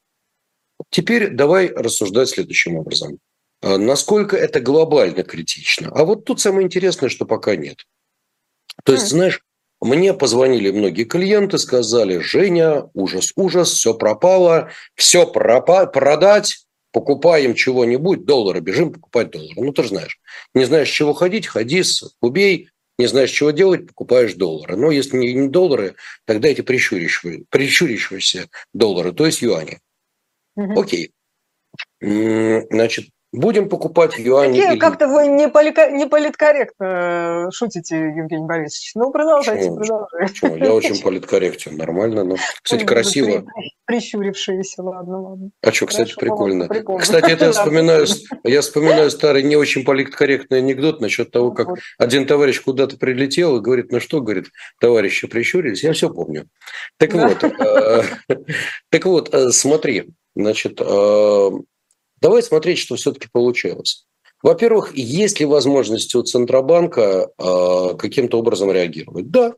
Теперь 0.89 1.29
давай 1.29 1.69
рассуждать 1.69 2.29
следующим 2.29 2.75
образом. 2.75 3.19
Э, 3.61 3.77
насколько 3.77 4.35
это 4.35 4.59
глобально 4.59 5.23
критично? 5.23 5.89
А 5.95 6.03
вот 6.03 6.25
тут 6.25 6.41
самое 6.41 6.65
интересное, 6.65 7.07
что 7.07 7.25
пока 7.25 7.55
нет. 7.55 7.77
То 8.83 8.91
есть, 8.91 9.07
знаешь, 9.07 9.39
мне 9.79 10.13
позвонили 10.13 10.71
многие 10.71 11.05
клиенты, 11.05 11.57
сказали, 11.59 12.17
Женя, 12.19 12.89
ужас, 12.93 13.31
ужас, 13.37 13.71
все 13.71 13.93
пропало, 13.93 14.69
все 14.95 15.31
пропа- 15.31 15.87
продать, 15.87 16.62
покупаем 16.93 17.55
чего-нибудь, 17.55 18.23
доллары, 18.23 18.61
бежим 18.61 18.93
покупать 18.93 19.31
доллары. 19.31 19.55
Ну, 19.57 19.73
ты 19.73 19.81
же 19.81 19.89
знаешь. 19.89 20.19
Не 20.53 20.63
знаешь, 20.63 20.89
чего 20.89 21.13
ходить, 21.13 21.47
ходи, 21.47 21.83
убей. 22.21 22.69
Не 22.99 23.07
знаешь, 23.07 23.31
чего 23.31 23.49
делать, 23.49 23.87
покупаешь 23.87 24.35
доллары. 24.35 24.77
Но 24.77 24.91
если 24.91 25.17
не, 25.17 25.49
доллары, 25.49 25.95
тогда 26.25 26.47
эти 26.47 26.61
прищурящиеся 26.61 28.47
доллары, 28.73 29.11
то 29.11 29.25
есть 29.25 29.41
юани. 29.41 29.79
Угу. 30.55 30.79
Окей. 30.79 31.11
Значит, 31.99 33.09
Будем 33.33 33.67
покупать 33.67 34.19
юани. 34.19 34.59
Или... 34.59 34.77
Как-то 34.77 35.07
вы 35.07 35.25
не, 35.25 35.49
полика... 35.49 35.89
не 35.89 36.05
политкорректно 36.05 37.47
э, 37.47 37.51
шутите, 37.51 37.97
Евгений 37.97 38.45
Борисович. 38.45 38.91
Ну, 38.93 39.11
продолжайте, 39.11 39.71
Почему? 39.71 39.77
продолжайте. 39.77 40.33
Почему? 40.33 40.55
Я 40.57 40.73
очень 40.73 41.01
политкорректен, 41.03 41.75
нормально. 41.75 42.23
Но, 42.23 42.35
кстати, 42.61 42.85
красиво. 42.85 43.43
Прищурившиеся, 43.85 44.83
ладно, 44.83 45.21
ладно. 45.21 45.49
А 45.63 45.71
что, 45.71 45.87
кстати, 45.87 46.13
прикольно. 46.15 46.67
прикольно. 46.67 47.01
Кстати, 47.01 47.31
это 47.31 47.45
я 47.45 47.51
вспоминаю, 47.53 48.05
я 48.43 48.61
вспоминаю 48.61 49.09
старый 49.09 49.41
не 49.41 49.55
очень 49.55 49.83
политкорректный 49.83 50.59
анекдот 50.59 51.01
насчет 51.01 51.31
того, 51.31 51.53
как 51.53 51.69
один 51.97 52.27
товарищ 52.27 52.61
куда-то 52.61 52.97
прилетел 52.97 53.57
и 53.57 53.61
говорит, 53.61 53.91
ну 53.91 53.99
что, 53.99 54.21
говорит, 54.21 54.51
товарищи 54.79 55.27
прищурились. 55.27 55.83
Я 55.83 55.93
все 55.93 56.11
помню. 56.11 56.49
Так 56.97 57.13
вот, 57.13 57.43
э, 57.43 58.03
так 58.91 59.05
вот, 59.05 59.33
э, 59.33 59.49
смотри, 59.49 60.11
значит, 60.35 60.79
Давай 62.23 62.41
смотреть, 62.41 62.77
что 62.77 62.95
все-таки 62.95 63.27
получилось. 63.29 64.05
Во-первых, 64.41 64.95
есть 64.95 65.41
ли 65.41 65.45
возможность 65.45 66.15
у 66.15 66.23
Центробанка 66.23 67.29
э, 67.37 67.97
каким-то 67.97 68.39
образом 68.39 68.71
реагировать? 68.71 69.29
Да. 69.29 69.55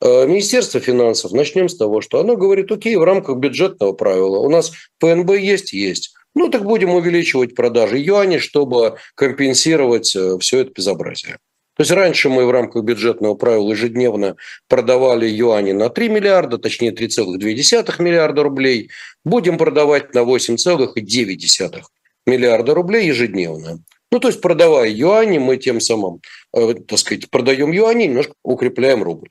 Э, 0.00 0.26
Министерство 0.26 0.80
финансов, 0.80 1.32
начнем 1.32 1.68
с 1.68 1.76
того, 1.76 2.00
что 2.00 2.18
оно 2.18 2.36
говорит, 2.36 2.72
окей, 2.72 2.96
в 2.96 3.04
рамках 3.04 3.36
бюджетного 3.36 3.92
правила 3.92 4.38
у 4.38 4.48
нас 4.48 4.72
ПНБ 4.98 5.32
есть, 5.32 5.74
есть. 5.74 6.14
Ну 6.34 6.48
так 6.48 6.64
будем 6.64 6.90
увеличивать 6.90 7.54
продажи 7.54 7.98
юаней, 7.98 8.38
чтобы 8.38 8.96
компенсировать 9.14 10.16
э, 10.16 10.38
все 10.38 10.60
это 10.60 10.72
безобразие. 10.72 11.36
То 11.80 11.82
есть 11.82 11.92
раньше 11.92 12.28
мы 12.28 12.44
в 12.44 12.50
рамках 12.50 12.84
бюджетного 12.84 13.32
правила 13.36 13.70
ежедневно 13.70 14.36
продавали 14.68 15.26
юани 15.26 15.72
на 15.72 15.88
3 15.88 16.10
миллиарда, 16.10 16.58
точнее 16.58 16.92
3,2 16.92 18.02
миллиарда 18.02 18.42
рублей. 18.42 18.90
Будем 19.24 19.56
продавать 19.56 20.12
на 20.12 20.18
8,9 20.18 21.82
миллиарда 22.26 22.74
рублей 22.74 23.06
ежедневно. 23.06 23.82
Ну, 24.12 24.18
то 24.18 24.28
есть, 24.28 24.42
продавая 24.42 24.90
юани, 24.90 25.38
мы 25.38 25.56
тем 25.56 25.80
самым, 25.80 26.20
э, 26.54 26.74
так 26.86 26.98
сказать, 26.98 27.30
продаем 27.30 27.72
юани, 27.72 28.04
немножко 28.04 28.34
укрепляем 28.42 29.02
рубль. 29.02 29.30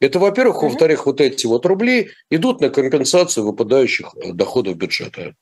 Это, 0.00 0.20
во-первых. 0.20 0.62
Во-вторых, 0.62 1.06
вот 1.06 1.20
эти 1.20 1.46
вот 1.46 1.66
рубли 1.66 2.10
идут 2.30 2.60
на 2.60 2.70
компенсацию 2.70 3.44
выпадающих 3.44 4.14
э, 4.14 4.32
доходов 4.34 4.76
бюджета. 4.76 5.34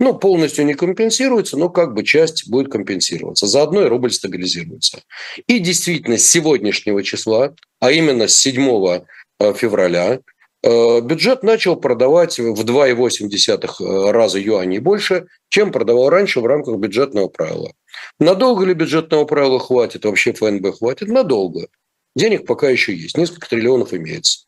Ну, 0.00 0.18
полностью 0.18 0.66
не 0.66 0.74
компенсируется, 0.74 1.56
но 1.56 1.68
как 1.68 1.94
бы 1.94 2.02
часть 2.02 2.50
будет 2.50 2.72
компенсироваться. 2.72 3.46
Заодно 3.46 3.82
и 3.82 3.88
рубль 3.88 4.10
стабилизируется. 4.10 5.02
И 5.46 5.60
действительно, 5.60 6.18
с 6.18 6.28
сегодняшнего 6.28 7.04
числа, 7.04 7.54
а 7.78 7.92
именно 7.92 8.26
с 8.26 8.34
7 8.34 9.04
э, 9.38 9.54
февраля, 9.54 10.20
Э, 10.62 11.00
бюджет 11.00 11.42
начал 11.42 11.76
продавать 11.76 12.38
в 12.38 12.64
2,8 12.64 13.64
э, 13.80 14.10
раза 14.10 14.38
юаней 14.38 14.78
больше, 14.78 15.26
чем 15.48 15.72
продавал 15.72 16.10
раньше 16.10 16.40
в 16.40 16.46
рамках 16.46 16.76
бюджетного 16.76 17.28
правила. 17.28 17.72
Надолго 18.18 18.66
ли 18.66 18.74
бюджетного 18.74 19.24
правила 19.24 19.58
хватит, 19.58 20.04
вообще 20.04 20.34
ФНБ 20.34 20.78
хватит? 20.78 21.08
Надолго. 21.08 21.68
Денег 22.14 22.44
пока 22.44 22.68
еще 22.68 22.94
есть, 22.94 23.16
несколько 23.16 23.48
триллионов 23.48 23.94
имеется. 23.94 24.44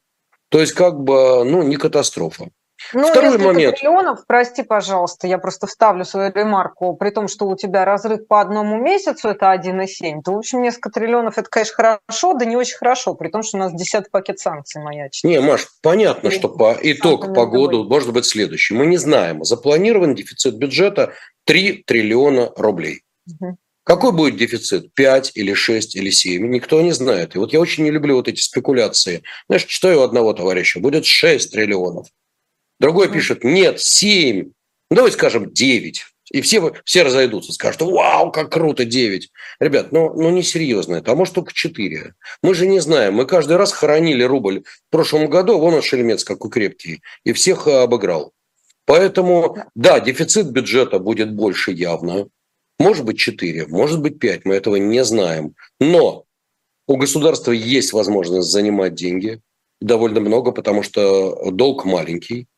То 0.50 0.60
есть 0.60 0.74
как 0.74 1.00
бы, 1.00 1.44
ну, 1.44 1.62
не 1.62 1.76
катастрофа. 1.76 2.50
Ну, 2.92 3.08
Второй 3.08 3.38
момент. 3.38 3.76
триллионов, 3.76 4.26
прости, 4.26 4.62
пожалуйста, 4.62 5.26
я 5.26 5.38
просто 5.38 5.66
вставлю 5.66 6.04
свою 6.04 6.32
ремарку, 6.32 6.94
при 6.94 7.10
том, 7.10 7.28
что 7.28 7.46
у 7.46 7.56
тебя 7.56 7.84
разрыв 7.84 8.26
по 8.26 8.40
одному 8.40 8.76
месяцу, 8.76 9.28
это 9.28 9.52
1,7, 9.52 10.22
то, 10.24 10.32
в 10.32 10.38
общем, 10.38 10.62
несколько 10.62 10.90
триллионов, 10.90 11.38
это, 11.38 11.48
конечно, 11.48 11.74
хорошо, 11.74 12.34
да 12.34 12.44
не 12.44 12.56
очень 12.56 12.76
хорошо, 12.76 13.14
при 13.14 13.28
том, 13.28 13.42
что 13.42 13.56
у 13.56 13.60
нас 13.60 13.72
десятый 13.72 14.10
пакет 14.10 14.38
санкций 14.38 14.82
маячит. 14.82 15.24
Не, 15.24 15.40
Маш, 15.40 15.66
понятно, 15.82 16.30
что 16.30 16.48
по 16.48 16.76
итог 16.80 17.34
по 17.34 17.46
году 17.46 17.84
может 17.84 18.12
быть 18.12 18.26
следующий. 18.26 18.74
Мы 18.74 18.86
не 18.86 18.96
знаем. 18.96 19.44
Запланирован 19.44 20.14
дефицит 20.14 20.56
бюджета 20.56 21.12
3 21.44 21.84
триллиона 21.86 22.52
рублей. 22.56 23.02
Угу. 23.26 23.56
Какой 23.84 24.12
будет 24.12 24.36
дефицит? 24.36 24.94
5 24.94 25.32
или 25.34 25.54
6 25.54 25.96
или 25.96 26.10
7? 26.10 26.48
Никто 26.48 26.80
не 26.80 26.92
знает. 26.92 27.34
И 27.34 27.38
вот 27.38 27.52
я 27.52 27.60
очень 27.60 27.84
не 27.84 27.90
люблю 27.90 28.14
вот 28.14 28.28
эти 28.28 28.40
спекуляции. 28.40 29.22
Знаешь, 29.48 29.64
читаю 29.64 30.00
у 30.00 30.02
одного 30.02 30.32
товарища, 30.32 30.78
будет 30.78 31.04
6 31.04 31.52
триллионов. 31.52 32.06
Другой 32.82 33.08
пишет, 33.12 33.44
нет, 33.44 33.80
7. 33.80 34.50
Ну, 34.90 34.96
давайте 34.96 35.16
скажем 35.16 35.52
9. 35.52 36.04
И 36.32 36.40
все, 36.40 36.74
все 36.84 37.04
разойдутся, 37.04 37.52
скажут, 37.52 37.82
вау, 37.82 38.32
как 38.32 38.50
круто, 38.50 38.84
9. 38.84 39.30
Ребят, 39.60 39.92
ну, 39.92 40.12
ну 40.12 40.30
не 40.30 40.42
серьезно 40.42 40.96
это, 40.96 41.12
а 41.12 41.14
может 41.14 41.32
только 41.32 41.52
4. 41.52 42.14
Мы 42.42 42.54
же 42.54 42.66
не 42.66 42.80
знаем, 42.80 43.14
мы 43.14 43.24
каждый 43.24 43.56
раз 43.56 43.72
хоронили 43.72 44.24
рубль 44.24 44.64
в 44.64 44.90
прошлом 44.90 45.30
году, 45.30 45.58
вон 45.58 45.74
он 45.74 45.82
шельмец 45.82 46.24
какой 46.24 46.50
крепкий, 46.50 47.02
и 47.22 47.32
всех 47.32 47.68
обыграл. 47.68 48.32
Поэтому, 48.84 49.58
да, 49.76 50.00
дефицит 50.00 50.50
бюджета 50.50 50.98
будет 50.98 51.32
больше 51.32 51.70
явно. 51.70 52.26
Может 52.80 53.04
быть 53.04 53.18
4, 53.18 53.68
может 53.68 54.00
быть 54.00 54.18
5, 54.18 54.44
мы 54.44 54.56
этого 54.56 54.74
не 54.74 55.04
знаем. 55.04 55.54
Но 55.78 56.24
у 56.88 56.96
государства 56.96 57.52
есть 57.52 57.92
возможность 57.92 58.50
занимать 58.50 58.96
деньги, 58.96 59.40
довольно 59.80 60.18
много, 60.18 60.50
потому 60.50 60.82
что 60.82 61.48
долг 61.52 61.84
маленький 61.84 62.48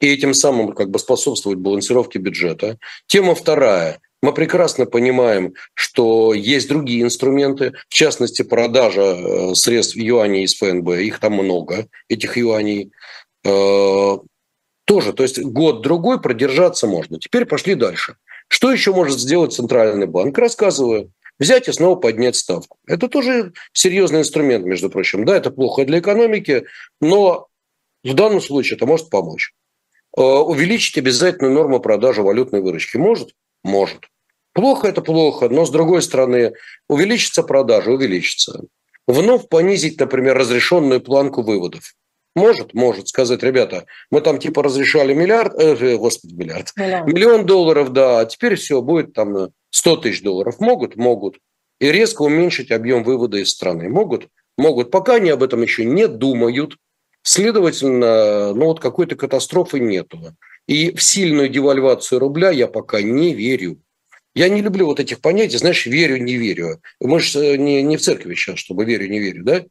и 0.00 0.12
этим 0.12 0.34
самым 0.34 0.72
как 0.72 0.90
бы 0.90 0.98
способствовать 0.98 1.58
балансировке 1.58 2.18
бюджета. 2.18 2.78
Тема 3.06 3.34
вторая. 3.34 4.00
Мы 4.20 4.32
прекрасно 4.32 4.84
понимаем, 4.86 5.54
что 5.74 6.34
есть 6.34 6.68
другие 6.68 7.02
инструменты, 7.02 7.74
в 7.88 7.94
частности, 7.94 8.42
продажа 8.42 9.02
э, 9.02 9.54
средств 9.54 9.96
юаней 9.96 10.44
из 10.44 10.56
ФНБ, 10.56 10.88
их 10.98 11.20
там 11.20 11.34
много, 11.34 11.86
этих 12.08 12.36
юаней. 12.36 12.90
Э, 13.44 14.18
тоже, 14.84 15.12
то 15.12 15.22
есть 15.22 15.38
год-другой 15.40 16.20
продержаться 16.20 16.88
можно. 16.88 17.20
Теперь 17.20 17.44
пошли 17.44 17.74
дальше. 17.74 18.16
Что 18.48 18.72
еще 18.72 18.92
может 18.92 19.20
сделать 19.20 19.52
Центральный 19.52 20.06
банк? 20.06 20.36
Рассказываю. 20.36 21.12
Взять 21.38 21.68
и 21.68 21.72
снова 21.72 21.94
поднять 21.94 22.34
ставку. 22.34 22.78
Это 22.86 23.06
тоже 23.08 23.52
серьезный 23.72 24.20
инструмент, 24.20 24.64
между 24.64 24.90
прочим. 24.90 25.24
Да, 25.24 25.36
это 25.36 25.50
плохо 25.50 25.84
для 25.84 26.00
экономики, 26.00 26.64
но 27.00 27.46
в 28.02 28.14
данном 28.14 28.40
случае 28.40 28.76
это 28.76 28.86
может 28.86 29.10
помочь. 29.10 29.52
Э, 30.18 30.20
увеличить 30.20 30.98
обязательную 30.98 31.54
норму 31.54 31.78
продажи 31.78 32.22
валютной 32.22 32.60
выручки? 32.60 32.96
Может? 32.96 33.30
Может. 33.62 34.08
Плохо 34.52 34.88
это 34.88 35.00
плохо, 35.00 35.48
но 35.48 35.64
с 35.64 35.70
другой 35.70 36.02
стороны, 36.02 36.54
увеличится 36.88 37.44
продажа, 37.44 37.92
увеличится. 37.92 38.64
Вновь 39.06 39.48
понизить, 39.48 40.00
например, 40.00 40.36
разрешенную 40.36 41.00
планку 41.00 41.42
выводов. 41.42 41.94
Может, 42.34 42.74
может 42.74 43.06
сказать, 43.06 43.44
ребята, 43.44 43.86
мы 44.10 44.20
там 44.20 44.40
типа 44.40 44.64
разрешали 44.64 45.14
миллиард, 45.14 45.54
э, 45.54 45.76
э 45.76 45.96
господи, 45.96 46.34
миллиард, 46.34 46.72
миллион. 46.76 47.06
миллион 47.06 47.46
долларов, 47.46 47.92
да, 47.92 48.18
а 48.18 48.26
теперь 48.26 48.56
все, 48.56 48.82
будет 48.82 49.12
там 49.12 49.50
100 49.70 49.96
тысяч 49.98 50.22
долларов. 50.22 50.58
Могут? 50.58 50.96
Могут. 50.96 51.38
И 51.78 51.92
резко 51.92 52.22
уменьшить 52.22 52.72
объем 52.72 53.04
вывода 53.04 53.38
из 53.38 53.50
страны. 53.50 53.88
Могут? 53.88 54.26
Могут. 54.56 54.90
Пока 54.90 55.14
они 55.14 55.30
об 55.30 55.44
этом 55.44 55.62
еще 55.62 55.84
не 55.84 56.08
думают. 56.08 56.74
Следовательно, 57.30 58.54
ну 58.54 58.64
вот 58.68 58.80
какой-то 58.80 59.14
катастрофы 59.14 59.80
нету. 59.80 60.34
И 60.66 60.96
в 60.96 61.02
сильную 61.02 61.50
девальвацию 61.50 62.20
рубля 62.20 62.50
я 62.50 62.68
пока 62.68 63.02
не 63.02 63.34
верю. 63.34 63.82
Я 64.34 64.48
не 64.48 64.62
люблю 64.62 64.86
вот 64.86 64.98
этих 64.98 65.20
понятий, 65.20 65.58
знаешь, 65.58 65.84
верю, 65.84 66.16
не 66.16 66.36
верю. 66.36 66.80
Мы 67.00 67.20
же 67.20 67.38
э, 67.40 67.56
не, 67.58 67.82
не 67.82 67.98
в 67.98 68.00
церкви 68.00 68.34
сейчас, 68.34 68.58
чтобы 68.58 68.86
верю, 68.86 69.10
не 69.10 69.18
верю, 69.18 69.44
да? 69.44 69.62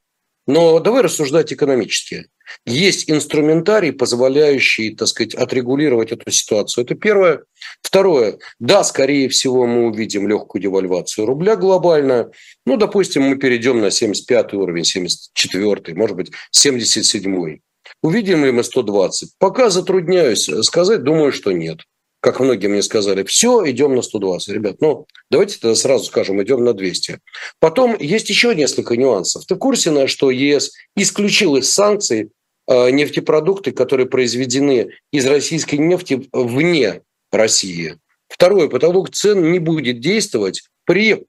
Но 0.45 0.79
давай 0.79 1.01
рассуждать 1.01 1.51
экономически. 1.51 2.27
Есть 2.65 3.09
инструментарий, 3.09 3.91
позволяющий, 3.91 4.95
так 4.95 5.07
сказать, 5.07 5.35
отрегулировать 5.35 6.11
эту 6.11 6.29
ситуацию. 6.31 6.85
Это 6.85 6.95
первое. 6.95 7.43
Второе. 7.81 8.39
Да, 8.59 8.83
скорее 8.83 9.29
всего, 9.29 9.65
мы 9.65 9.87
увидим 9.87 10.27
легкую 10.27 10.61
девальвацию 10.61 11.25
рубля 11.25 11.55
глобально. 11.55 12.31
Ну, 12.65 12.77
допустим, 12.77 13.23
мы 13.23 13.37
перейдем 13.37 13.81
на 13.81 13.91
75 13.91 14.53
уровень, 14.53 14.83
74, 14.83 15.95
может 15.95 16.15
быть, 16.15 16.31
77. 16.51 17.59
Увидим 18.03 18.45
ли 18.45 18.51
мы 18.51 18.63
120? 18.63 19.31
Пока 19.39 19.69
затрудняюсь 19.69 20.49
сказать, 20.63 21.03
думаю, 21.03 21.31
что 21.31 21.51
нет 21.51 21.79
как 22.19 22.39
многие 22.39 22.67
мне 22.67 22.81
сказали, 22.81 23.23
все, 23.23 23.69
идем 23.69 23.95
на 23.95 24.01
120. 24.01 24.49
Ребят, 24.49 24.81
ну, 24.81 25.05
давайте 25.29 25.59
тогда 25.59 25.75
сразу 25.75 26.05
скажем, 26.05 26.41
идем 26.41 26.63
на 26.63 26.73
200. 26.73 27.19
Потом 27.59 27.95
есть 27.99 28.29
еще 28.29 28.55
несколько 28.55 28.97
нюансов. 28.97 29.45
Ты 29.45 29.55
в 29.55 29.59
курсе, 29.59 29.91
на 29.91 30.07
что 30.07 30.31
ЕС 30.31 30.73
исключил 30.95 31.55
из 31.55 31.71
санкций 31.71 32.31
нефтепродукты, 32.67 33.71
которые 33.71 34.07
произведены 34.07 34.91
из 35.11 35.25
российской 35.25 35.75
нефти 35.75 36.27
вне 36.31 37.01
России? 37.31 37.97
Второе, 38.27 38.67
потолок 38.67 39.11
цен 39.11 39.51
не 39.51 39.59
будет 39.59 39.99
действовать 39.99 40.67
при 40.85 41.25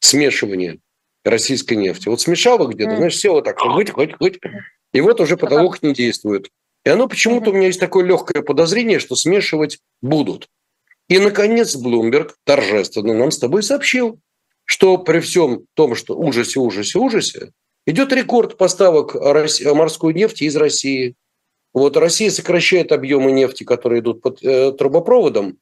смешивании 0.00 0.80
российской 1.24 1.74
нефти. 1.74 2.08
Вот 2.08 2.20
смешало 2.20 2.66
где-то, 2.66 2.96
знаешь, 2.96 3.14
все 3.14 3.32
вот 3.32 3.44
так, 3.44 3.58
хоть, 3.58 3.90
хоть, 3.90 4.14
хоть, 4.16 4.38
и 4.92 5.00
вот 5.00 5.20
уже 5.20 5.36
потолок 5.36 5.82
не 5.82 5.92
действует. 5.92 6.48
И 6.84 6.88
оно 6.88 7.08
почему-то 7.08 7.50
у 7.50 7.52
меня 7.52 7.66
есть 7.66 7.80
такое 7.80 8.04
легкое 8.04 8.42
подозрение, 8.42 8.98
что 8.98 9.14
смешивать 9.14 9.78
будут. 10.00 10.48
И, 11.08 11.18
наконец, 11.18 11.76
Блумберг 11.76 12.36
торжественно 12.44 13.12
нам 13.14 13.30
с 13.30 13.38
тобой 13.38 13.62
сообщил, 13.62 14.18
что 14.64 14.96
при 14.96 15.20
всем 15.20 15.66
том, 15.74 15.94
что 15.94 16.16
ужасе, 16.16 16.60
ужасе, 16.60 16.98
ужасе, 16.98 17.52
идет 17.86 18.12
рекорд 18.12 18.56
поставок 18.56 19.14
морской 19.14 20.14
нефти 20.14 20.44
из 20.44 20.56
России. 20.56 21.14
Вот 21.72 21.96
Россия 21.96 22.30
сокращает 22.30 22.92
объемы 22.92 23.32
нефти, 23.32 23.64
которые 23.64 24.00
идут 24.00 24.22
под 24.22 24.42
э, 24.42 24.72
трубопроводом, 24.72 25.58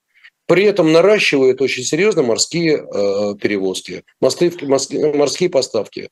при 0.47 0.65
этом 0.65 0.93
наращивает 0.93 1.61
очень 1.61 1.83
серьезно 1.83 2.23
морские 2.23 2.79
э, 2.79 3.35
перевозки, 3.37 4.05
морские, 4.21 4.53
морские 5.15 5.51
поставки. 5.51 6.09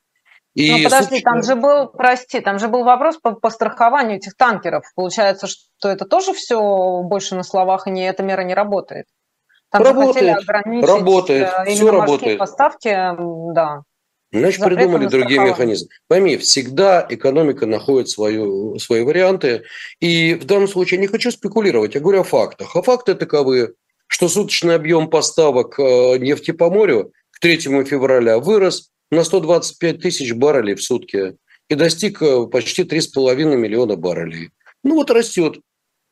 И, 0.54 0.70
ну, 0.70 0.84
подожди, 0.84 1.20
там 1.20 1.42
же 1.42 1.54
был, 1.54 1.88
прости, 1.88 2.40
там 2.40 2.58
же 2.58 2.68
был 2.68 2.84
вопрос 2.84 3.18
по, 3.18 3.32
по 3.32 3.50
страхованию 3.50 4.16
этих 4.16 4.36
танкеров. 4.36 4.84
Получается, 4.94 5.46
что 5.46 5.88
это 5.88 6.04
тоже 6.04 6.34
все 6.34 7.02
больше 7.02 7.34
на 7.34 7.42
словах, 7.42 7.86
и 7.86 7.90
не, 7.90 8.06
эта 8.06 8.22
мера 8.22 8.42
не 8.42 8.54
работает. 8.54 9.06
Там 9.70 9.82
работает, 9.82 10.38
ограничить 10.38 10.88
работает, 10.88 11.48
э, 11.66 11.70
все 11.70 11.90
работает. 11.90 12.38
поставки, 12.38 12.94
да. 13.54 13.82
Значит, 14.32 14.64
придумали 14.64 15.06
другие 15.06 15.40
механизмы. 15.40 15.88
Пойми, 16.08 16.36
всегда 16.36 17.06
экономика 17.08 17.66
находит 17.66 18.08
свою, 18.08 18.78
свои 18.78 19.02
варианты. 19.02 19.62
И 20.00 20.34
в 20.34 20.44
данном 20.44 20.68
случае 20.68 20.98
я 20.98 21.02
не 21.02 21.06
хочу 21.06 21.30
спекулировать, 21.30 21.94
я 21.94 22.00
говорю 22.00 22.20
о 22.20 22.24
фактах. 22.24 22.74
А 22.74 22.82
факты 22.82 23.14
таковы, 23.14 23.74
что 24.08 24.28
суточный 24.28 24.74
объем 24.74 25.08
поставок 25.08 25.78
э, 25.78 26.18
нефти 26.18 26.50
по 26.50 26.70
морю 26.70 27.12
к 27.30 27.40
3 27.40 27.58
февраля 27.84 28.38
вырос 28.38 28.90
на 29.10 29.22
125 29.22 30.00
тысяч 30.00 30.32
баррелей 30.32 30.74
в 30.74 30.82
сутки 30.82 31.36
и 31.68 31.74
достиг 31.74 32.20
э, 32.22 32.46
почти 32.46 32.82
3,5 32.82 33.56
миллиона 33.56 33.96
баррелей. 33.96 34.50
Ну 34.82 34.96
вот 34.96 35.10
растет. 35.10 35.58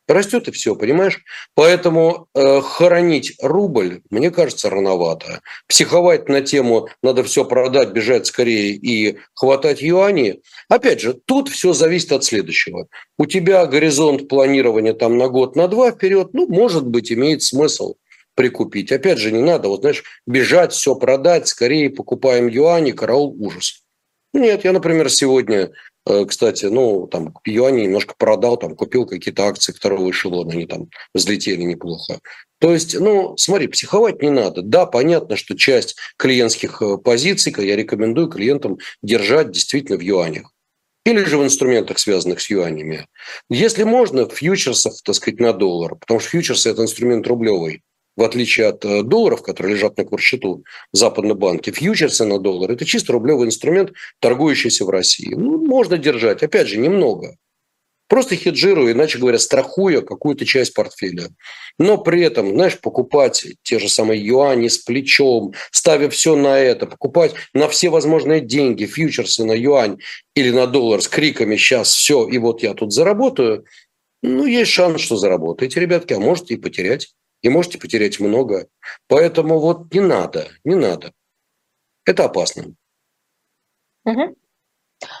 Растет 0.07 0.47
и 0.47 0.51
все, 0.51 0.75
понимаешь? 0.75 1.21
Поэтому 1.55 2.27
э, 2.35 2.61
хоронить 2.61 3.33
рубль, 3.41 4.01
мне 4.11 4.29
кажется, 4.29 4.69
рановато. 4.69 5.41
Психовать 5.67 6.29
на 6.29 6.41
тему 6.41 6.89
«надо 7.01 7.23
все 7.23 7.43
продать, 7.43 7.89
бежать 7.89 8.27
скорее 8.27 8.73
и 8.73 9.17
хватать 9.33 9.81
юани». 9.81 10.41
Опять 10.69 11.01
же, 11.01 11.13
тут 11.13 11.49
все 11.49 11.73
зависит 11.73 12.11
от 12.11 12.23
следующего. 12.23 12.87
У 13.17 13.25
тебя 13.25 13.65
горизонт 13.65 14.27
планирования 14.27 14.93
там 14.93 15.17
на 15.17 15.27
год, 15.27 15.55
на 15.55 15.67
два 15.67 15.91
вперед, 15.91 16.29
ну, 16.33 16.47
может 16.47 16.85
быть, 16.85 17.11
имеет 17.11 17.41
смысл 17.41 17.95
прикупить. 18.35 18.91
Опять 18.91 19.17
же, 19.17 19.31
не 19.31 19.41
надо, 19.41 19.69
вот 19.69 19.81
знаешь, 19.81 20.03
бежать, 20.27 20.73
все 20.73 20.95
продать, 20.95 21.47
скорее 21.47 21.89
покупаем 21.89 22.47
юани, 22.47 22.91
караул, 22.91 23.35
ужас. 23.39 23.81
Нет, 24.33 24.65
я, 24.65 24.73
например, 24.73 25.09
сегодня, 25.09 25.71
кстати, 26.27 26.65
ну, 26.65 27.07
там, 27.07 27.33
юани 27.45 27.81
немножко 27.81 28.13
продал, 28.17 28.57
там, 28.57 28.75
купил 28.75 29.05
какие-то 29.05 29.45
акции 29.47 29.73
второго 29.73 30.11
эшелона, 30.11 30.53
они 30.53 30.65
там 30.65 30.87
взлетели 31.13 31.63
неплохо. 31.63 32.19
То 32.59 32.73
есть, 32.73 32.99
ну, 32.99 33.35
смотри, 33.37 33.67
психовать 33.67 34.21
не 34.21 34.29
надо. 34.29 34.61
Да, 34.61 34.85
понятно, 34.85 35.35
что 35.35 35.57
часть 35.57 35.97
клиентских 36.17 36.81
э, 36.81 36.97
позиций 36.97 37.53
я 37.57 37.75
рекомендую 37.75 38.29
клиентам 38.29 38.77
держать 39.01 39.51
действительно 39.51 39.97
в 39.97 40.01
юанях 40.01 40.51
или 41.05 41.23
же 41.23 41.37
в 41.37 41.43
инструментах, 41.43 41.99
связанных 41.99 42.41
с 42.41 42.49
юанями. 42.49 43.07
Если 43.49 43.83
можно, 43.83 44.27
фьючерсов, 44.27 45.01
так 45.03 45.15
сказать, 45.15 45.39
на 45.39 45.53
доллар, 45.53 45.95
потому 45.95 46.19
что 46.19 46.29
фьючерсы– 46.29 46.69
это 46.71 46.81
инструмент 46.81 47.27
рублевый 47.27 47.83
в 48.15 48.23
отличие 48.23 48.67
от 48.67 48.85
э, 48.85 49.03
долларов, 49.03 49.41
которые 49.41 49.75
лежат 49.75 49.97
на 49.97 50.05
курсчету 50.05 50.63
западной 50.91 51.35
банки, 51.35 51.71
фьючерсы 51.71 52.25
на 52.25 52.39
доллар– 52.39 52.71
это 52.71 52.85
чисто 52.85 53.13
рублевый 53.13 53.47
инструмент, 53.47 53.91
торгующийся 54.19 54.85
в 54.85 54.89
России. 54.89 55.33
Ну, 55.35 55.57
можно 55.57 55.97
держать, 55.97 56.43
опять 56.43 56.67
же, 56.67 56.77
немного. 56.77 57.35
Просто 58.07 58.35
хеджируя, 58.35 58.93
иначе 58.93 59.17
говоря, 59.17 59.39
страхуя 59.39 60.01
какую-то 60.01 60.45
часть 60.45 60.75
портфеля. 60.75 61.29
Но 61.79 61.97
при 61.97 62.21
этом, 62.21 62.49
знаешь, 62.49 62.79
покупать 62.79 63.45
те 63.63 63.79
же 63.79 63.89
самые 63.89 64.23
юани 64.23 64.67
с 64.67 64.77
плечом, 64.77 65.53
ставя 65.71 66.09
все 66.09 66.35
на 66.35 66.59
это, 66.59 66.85
покупать 66.85 67.33
на 67.53 67.67
все 67.67 67.89
возможные 67.89 68.41
деньги, 68.41 68.85
фьючерсы 68.85 69.43
на 69.43 69.53
юань 69.53 69.97
или 70.35 70.51
на 70.51 70.67
доллар 70.67 71.01
с 71.01 71.07
криками 71.07 71.55
«сейчас 71.55 71.93
все, 71.93 72.27
и 72.27 72.37
вот 72.37 72.61
я 72.61 72.75
тут 72.75 72.93
заработаю», 72.93 73.65
ну, 74.21 74.45
есть 74.45 74.71
шанс, 74.71 75.01
что 75.01 75.17
заработаете, 75.17 75.79
ребятки, 75.79 76.13
а 76.13 76.19
можете 76.19 76.55
и 76.55 76.57
потерять 76.57 77.13
и 77.45 77.49
можете 77.49 77.77
потерять 77.77 78.19
много. 78.19 78.67
Поэтому 79.07 79.59
вот 79.59 79.93
не 79.93 79.99
надо, 79.99 80.47
не 80.63 80.75
надо. 80.75 81.13
Это 82.03 82.25
опасно. 82.25 82.73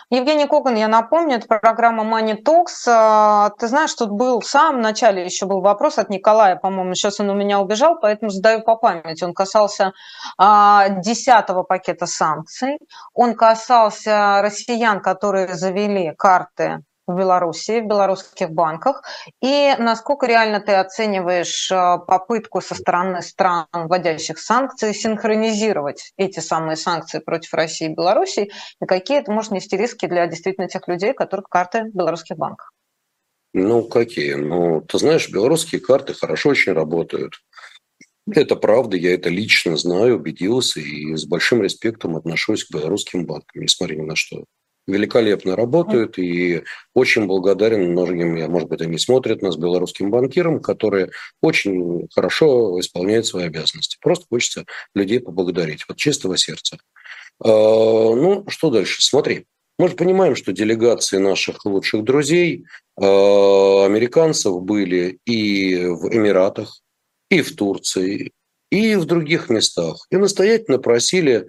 Евгений 0.09 0.47
Коган, 0.47 0.75
я 0.75 0.87
напомню, 0.87 1.37
это 1.37 1.47
программа 1.47 2.03
Money 2.03 2.41
Talks. 2.41 2.87
А, 2.87 3.51
ты 3.59 3.67
знаешь, 3.67 3.93
тут 3.93 4.09
был 4.09 4.39
в 4.39 4.45
самом 4.47 4.81
начале 4.81 5.23
еще 5.23 5.45
был 5.45 5.61
вопрос 5.61 5.99
от 5.99 6.09
Николая, 6.09 6.55
по-моему, 6.55 6.95
сейчас 6.95 7.19
он 7.19 7.29
у 7.29 7.35
меня 7.35 7.59
убежал, 7.59 7.99
поэтому 7.99 8.31
задаю 8.31 8.61
по 8.63 8.75
памяти. 8.75 9.23
Он 9.23 9.33
касался 9.33 9.93
а, 10.39 10.89
десятого 10.89 11.61
пакета 11.61 12.07
санкций. 12.07 12.79
Он 13.13 13.35
касался 13.35 14.41
россиян, 14.41 14.99
которые 14.99 15.53
завели 15.53 16.13
карты 16.17 16.79
в 17.07 17.17
Беларуси, 17.17 17.81
в 17.81 17.87
белорусских 17.87 18.49
банках, 18.49 19.03
и 19.41 19.75
насколько 19.77 20.25
реально 20.25 20.59
ты 20.59 20.73
оцениваешь 20.73 21.71
э, 21.71 21.97
попытку 22.07 22.61
со 22.61 22.75
стороны 22.75 23.21
стран, 23.21 23.67
вводящих 23.73 24.39
санкции, 24.39 24.91
синхронизировать 24.91 26.13
эти 26.17 26.39
самые 26.39 26.77
санкции 26.77 27.19
против 27.19 27.53
России 27.53 27.91
и 27.91 27.93
Беларуси, 27.93 28.49
и 28.81 28.85
какие 28.85 29.19
это 29.19 29.31
может 29.31 29.51
нести 29.51 29.77
риски 29.77 30.07
для 30.07 30.27
действительно 30.27 30.67
тех 30.67 30.87
людей, 30.87 31.13
которых 31.13 31.47
карты 31.49 31.83
в 31.83 31.95
белорусских 31.95 32.37
банках? 32.37 32.71
Ну, 33.53 33.83
какие? 33.83 34.33
Ну, 34.33 34.81
ты 34.81 34.97
знаешь, 34.97 35.29
белорусские 35.29 35.79
карты 35.79 36.13
хорошо 36.13 36.49
очень 36.49 36.73
работают. 36.73 37.35
Это 38.29 38.55
правда, 38.55 38.97
я 38.97 39.13
это 39.13 39.29
лично 39.29 39.77
знаю, 39.77 40.17
убедился 40.17 40.79
и 40.79 41.15
с 41.15 41.25
большим 41.25 41.61
респектом 41.61 42.17
отношусь 42.17 42.65
к 42.65 42.71
белорусским 42.73 43.25
банкам, 43.25 43.61
несмотря 43.61 43.95
ни 43.95 44.01
на 44.01 44.15
что 44.15 44.43
великолепно 44.87 45.55
работают 45.55 46.17
и 46.19 46.63
очень 46.93 47.25
благодарен 47.25 47.91
многим, 47.91 48.35
я, 48.35 48.47
может 48.47 48.69
быть, 48.69 48.81
они 48.81 48.97
смотрят 48.97 49.41
нас, 49.41 49.57
белорусским 49.57 50.11
банкирам, 50.11 50.59
которые 50.59 51.11
очень 51.41 52.07
хорошо 52.13 52.79
исполняют 52.79 53.25
свои 53.25 53.45
обязанности. 53.45 53.97
Просто 54.01 54.25
хочется 54.29 54.65
людей 54.93 55.19
поблагодарить, 55.19 55.85
вот 55.87 55.97
чистого 55.97 56.37
сердца. 56.37 56.77
А, 57.43 57.47
ну, 57.47 58.45
что 58.47 58.69
дальше? 58.69 59.01
Смотри, 59.01 59.45
мы 59.77 59.89
же 59.89 59.95
понимаем, 59.95 60.35
что 60.35 60.53
делегации 60.53 61.17
наших 61.17 61.65
лучших 61.65 62.03
друзей, 62.03 62.65
а, 62.97 63.85
американцев, 63.85 64.61
были 64.61 65.19
и 65.25 65.85
в 65.85 66.13
Эмиратах, 66.13 66.81
и 67.29 67.41
в 67.41 67.55
Турции, 67.55 68.31
и 68.71 68.95
в 68.95 69.05
других 69.05 69.49
местах. 69.49 70.05
И 70.11 70.17
настоятельно 70.17 70.79
просили 70.79 71.47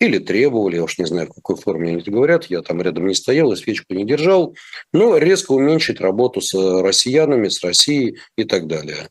или 0.00 0.18
требовали, 0.18 0.76
я 0.76 0.84
уж 0.84 0.98
не 0.98 1.06
знаю, 1.06 1.26
в 1.28 1.34
какой 1.34 1.56
форме 1.56 1.90
они 1.90 2.00
это 2.00 2.10
говорят, 2.10 2.44
я 2.46 2.62
там 2.62 2.80
рядом 2.80 3.06
не 3.06 3.14
стоял 3.14 3.52
и 3.52 3.56
свечку 3.56 3.94
не 3.94 4.04
держал, 4.04 4.54
но 4.92 5.16
резко 5.16 5.52
уменьшить 5.52 6.00
работу 6.00 6.40
с 6.40 6.54
россиянами, 6.54 7.48
с 7.48 7.62
Россией 7.64 8.18
и 8.36 8.44
так 8.44 8.68
далее. 8.68 9.08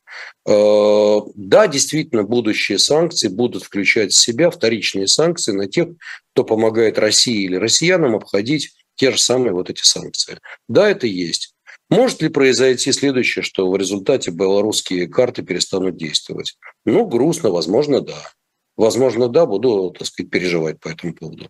Э, 0.48 1.20
да, 1.36 1.68
действительно, 1.68 2.24
будущие 2.24 2.80
санкции 2.80 3.28
будут 3.28 3.64
включать 3.64 4.14
в 4.14 4.18
себя 4.18 4.50
вторичные 4.50 5.08
санкции 5.08 5.52
на 5.52 5.68
тех, 5.68 5.90
кто 6.34 6.46
помогает 6.46 6.98
России 7.00 7.44
или 7.44 7.56
россиянам 7.56 8.16
обходить 8.16 8.72
те 8.96 9.12
же 9.12 9.18
самые 9.18 9.54
вот 9.54 9.70
эти 9.70 9.84
санкции. 9.84 10.40
Да, 10.70 10.90
это 10.90 11.06
есть. 11.06 11.54
Может 11.90 12.22
ли 12.22 12.30
произойти 12.30 12.92
следующее, 12.92 13.44
что 13.44 13.70
в 13.70 13.78
результате 13.78 14.32
белорусские 14.32 15.08
карты 15.08 15.42
перестанут 15.42 15.96
действовать? 15.98 16.58
Ну, 16.86 17.06
грустно, 17.06 17.50
возможно, 17.50 18.02
да. 18.02 18.32
Возможно, 18.78 19.28
да, 19.28 19.46
буду, 19.46 19.90
так 19.98 20.08
сказать, 20.08 20.30
переживать 20.30 20.80
по 20.80 20.90
этому 20.90 21.14
поводу. 21.14 21.50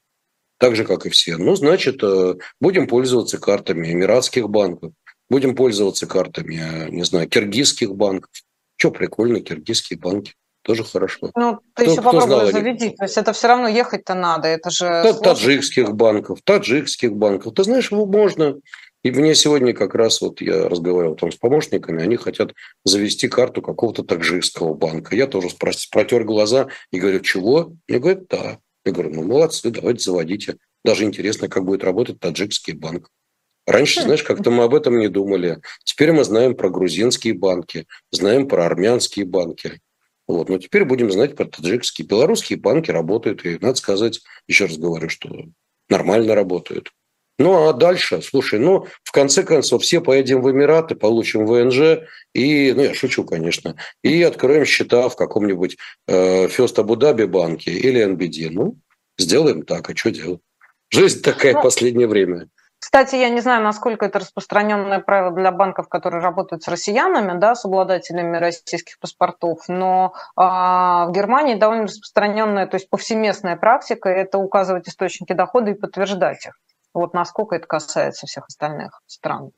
Так 0.59 0.75
же, 0.75 0.85
как 0.85 1.05
и 1.05 1.09
все. 1.09 1.37
Ну, 1.37 1.55
значит, 1.55 2.01
э, 2.01 2.35
будем 2.59 2.87
пользоваться 2.87 3.37
картами 3.37 3.91
эмиратских 3.91 4.49
банков, 4.49 4.93
будем 5.29 5.55
пользоваться 5.55 6.07
картами, 6.07 6.55
э, 6.55 6.89
не 6.89 7.03
знаю, 7.03 7.29
киргизских 7.29 7.93
банков. 7.93 8.31
Что 8.77 8.91
прикольно, 8.91 9.41
киргизские 9.41 9.99
банки. 9.99 10.33
Тоже 10.63 10.83
хорошо. 10.83 11.31
Ну, 11.35 11.59
ты 11.75 11.83
кто, 11.83 11.91
еще 11.91 12.01
кто 12.01 12.11
попробуй 12.11 12.27
знал, 12.27 12.51
заведи. 12.51 12.89
То 12.89 13.05
есть 13.05 13.17
это 13.17 13.33
все 13.33 13.47
равно 13.47 13.67
ехать-то 13.67 14.15
надо. 14.15 14.47
Это 14.47 14.69
же 14.69 15.13
таджикских 15.23 15.93
банков, 15.93 16.39
таджикских 16.43 17.13
банков. 17.13 17.53
Ты 17.53 17.63
знаешь, 17.63 17.91
можно 17.91 18.55
и 19.03 19.11
мне 19.11 19.35
сегодня 19.35 19.73
как 19.73 19.95
раз 19.95 20.21
вот 20.21 20.41
я 20.41 20.67
разговаривал 20.67 21.15
там 21.15 21.31
с 21.31 21.35
помощниками, 21.35 22.03
они 22.03 22.17
хотят 22.17 22.53
завести 22.83 23.27
карту 23.27 23.61
какого-то 23.61 24.03
таджикского 24.03 24.73
банка. 24.73 25.15
Я 25.15 25.27
тоже 25.27 25.49
спрос, 25.49 25.85
протер 25.87 26.23
глаза 26.23 26.67
и 26.91 26.99
говорю, 26.99 27.19
чего? 27.21 27.73
Мне 27.87 27.99
говорят, 27.99 28.27
да. 28.27 28.59
Я 28.85 28.91
говорю, 28.91 29.13
ну 29.13 29.23
молодцы, 29.23 29.69
давайте 29.69 30.03
заводите. 30.03 30.57
Даже 30.83 31.03
интересно, 31.03 31.49
как 31.49 31.65
будет 31.65 31.83
работать 31.83 32.19
таджикский 32.19 32.73
банк. 32.73 33.09
Раньше, 33.65 34.01
знаешь, 34.01 34.23
как-то 34.23 34.49
мы 34.49 34.63
об 34.63 34.73
этом 34.73 34.97
не 34.97 35.09
думали. 35.09 35.59
Теперь 35.83 36.13
мы 36.13 36.23
знаем 36.23 36.55
про 36.55 36.69
грузинские 36.69 37.33
банки, 37.33 37.85
знаем 38.11 38.47
про 38.47 38.65
армянские 38.65 39.25
банки. 39.25 39.81
Вот. 40.25 40.47
Но 40.47 40.57
теперь 40.57 40.85
будем 40.85 41.11
знать 41.11 41.35
про 41.35 41.45
таджикские. 41.45 42.07
Белорусские 42.07 42.59
банки 42.59 42.91
работают, 42.91 43.45
и 43.45 43.57
надо 43.59 43.75
сказать, 43.75 44.21
еще 44.47 44.65
раз 44.65 44.77
говорю, 44.77 45.09
что 45.09 45.29
нормально 45.89 46.33
работают. 46.33 46.91
Ну, 47.39 47.67
а 47.67 47.73
дальше, 47.73 48.21
слушай, 48.21 48.59
ну, 48.59 48.87
в 49.03 49.11
конце 49.11 49.43
концов, 49.43 49.83
все 49.83 50.01
поедем 50.01 50.41
в 50.41 50.49
Эмираты, 50.49 50.95
получим 50.95 51.45
ВНЖ 51.45 52.07
и, 52.33 52.73
ну, 52.73 52.81
я 52.81 52.93
шучу, 52.95 53.23
конечно, 53.23 53.75
и 54.03 54.23
откроем 54.23 54.65
счета 54.65 55.07
в 55.07 55.15
каком-нибудь 55.15 55.77
э, 56.07 56.47
Фест 56.47 56.79
Абу-Даби 56.79 57.25
банке 57.25 57.71
или 57.71 58.03
НБД. 58.03 58.53
Ну, 58.53 58.77
сделаем 59.19 59.63
так, 59.63 59.89
а 59.89 59.95
что 59.95 60.09
делать? 60.09 60.41
Жизнь 60.89 61.21
такая 61.21 61.53
ну, 61.53 61.61
последнее 61.61 62.07
время. 62.07 62.47
Кстати, 62.79 63.15
я 63.15 63.29
не 63.29 63.41
знаю, 63.41 63.63
насколько 63.63 64.05
это 64.05 64.19
распространенное 64.19 64.99
правило 64.99 65.31
для 65.31 65.51
банков, 65.51 65.89
которые 65.89 66.21
работают 66.21 66.63
с 66.63 66.67
россиянами, 66.67 67.37
да, 67.37 67.53
с 67.53 67.65
обладателями 67.65 68.37
российских 68.37 68.99
паспортов, 68.99 69.67
но 69.67 70.13
э, 70.35 70.41
в 70.41 71.11
Германии 71.11 71.55
довольно 71.55 71.83
распространенная, 71.83 72.65
то 72.65 72.77
есть 72.77 72.89
повсеместная 72.89 73.57
практика– 73.57 74.09
это 74.09 74.39
указывать 74.39 74.87
источники 74.87 75.33
дохода 75.33 75.71
и 75.71 75.75
подтверждать 75.75 76.47
их. 76.47 76.53
Вот 76.97 77.13
насколько 77.13 77.55
это 77.55 77.67
касается 77.67 78.25
всех 78.25 78.45
остальных 78.47 79.03
стран? 79.05 79.51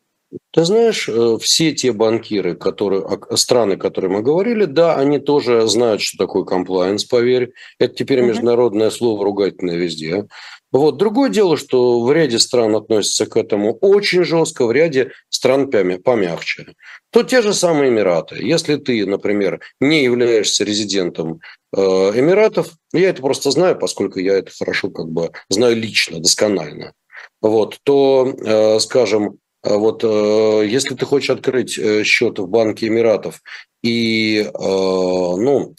Ты 0.52 0.66
знаешь, 0.66 1.08
э, 1.08 1.38
все 1.40 1.72
те 1.72 1.94
банкиры, 1.94 2.54
которые, 2.54 3.02
страны, 3.38 3.74
о 3.74 3.78
которых 3.78 4.12
мы 4.12 4.22
говорили, 4.22 4.66
да, 4.66 4.98
они 4.98 5.20
тоже 5.20 5.66
знают, 5.68 6.02
что 6.02 6.18
такое 6.18 6.44
комплайенс, 6.44 7.06
поверь. 7.06 7.54
Это 7.80 7.96
теперь 7.96 8.22
международное 8.22 8.90
слово 8.90 9.24
ругательное 9.24 9.78
везде. 9.78 10.28
Вот. 10.74 10.98
Другое 10.98 11.30
дело, 11.30 11.56
что 11.56 12.02
в 12.02 12.12
ряде 12.12 12.40
стран 12.40 12.76
относятся 12.76 13.26
к 13.26 13.38
этому 13.38 13.74
очень 13.76 14.26
жестко, 14.26 14.66
в 14.66 14.74
ряде 14.74 15.14
стран 15.30 15.72
помягче. 15.72 16.76
То 17.10 17.24
те 17.24 17.42
же 17.42 17.54
самые 17.54 17.90
Эмираты. 17.90 18.36
Если 18.36 18.76
ты, 18.76 19.06
например, 19.06 19.62
не 19.80 20.04
являешься 20.04 20.66
резидентом 20.66 21.40
э, 21.74 21.80
Эмиратов, 21.80 22.74
я 22.92 23.10
это 23.10 23.22
просто 23.22 23.50
знаю, 23.52 23.80
поскольку 23.80 24.20
я 24.20 24.38
это 24.38 24.52
хорошо 24.52 24.90
как 24.90 25.08
бы 25.08 25.32
знаю 25.48 25.78
лично, 25.78 26.20
досконально 26.20 26.94
вот, 27.42 27.80
то, 27.84 28.28
э, 28.28 28.80
скажем, 28.80 29.38
э, 29.64 29.76
вот 29.76 30.04
э, 30.04 30.68
если 30.68 30.96
ты 30.96 31.06
хочешь 31.06 31.30
открыть 31.30 31.80
счет 32.06 32.40
в 32.40 32.48
Банке 32.48 32.88
Эмиратов 32.88 33.42
и, 33.82 34.50
ну, 34.54 35.74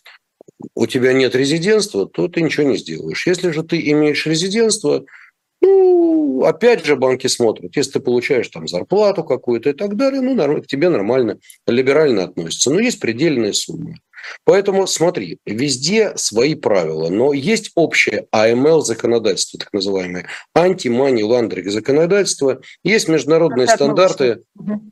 у 0.75 0.87
тебя 0.87 1.13
нет 1.13 1.35
резидентства, 1.35 2.07
то 2.07 2.29
ты 2.29 2.43
ничего 2.43 2.67
не 2.67 2.77
сделаешь. 2.77 3.27
Если 3.27 3.51
же 3.51 3.63
ты 3.63 3.79
имеешь 3.91 4.27
резидентство, 4.27 5.05
ну, 5.63 6.45
опять 6.45 6.85
же, 6.85 6.97
банки 6.97 7.27
смотрят. 7.27 7.77
Если 7.77 7.93
ты 7.93 8.01
получаешь 8.01 8.49
там 8.49 8.67
зарплату 8.67 9.25
какую-то 9.25 9.71
и 9.71 9.73
так 9.73 9.97
далее, 9.97 10.23
ну, 10.23 10.63
к 10.63 10.67
тебе 10.67 10.89
нормально, 10.89 11.39
либерально 11.67 12.25
относятся. 12.25 12.71
Но 12.71 12.81
есть 12.81 13.01
предельные 13.01 13.53
суммы. 13.53 13.97
Поэтому 14.45 14.87
смотри, 14.87 15.39
везде 15.47 16.13
свои 16.17 16.55
правила, 16.55 17.09
но 17.09 17.33
есть 17.33 17.73
общее 17.75 18.27
АМЛ 18.33 18.83
законодательство, 18.83 19.59
так 19.59 19.73
называемое, 19.73 20.27
анти-мани 20.55 21.23
ландринг 21.23 21.69
законодательство, 21.71 22.61
есть 22.85 23.09
международные 23.09 23.67
стандарты, 23.69 24.41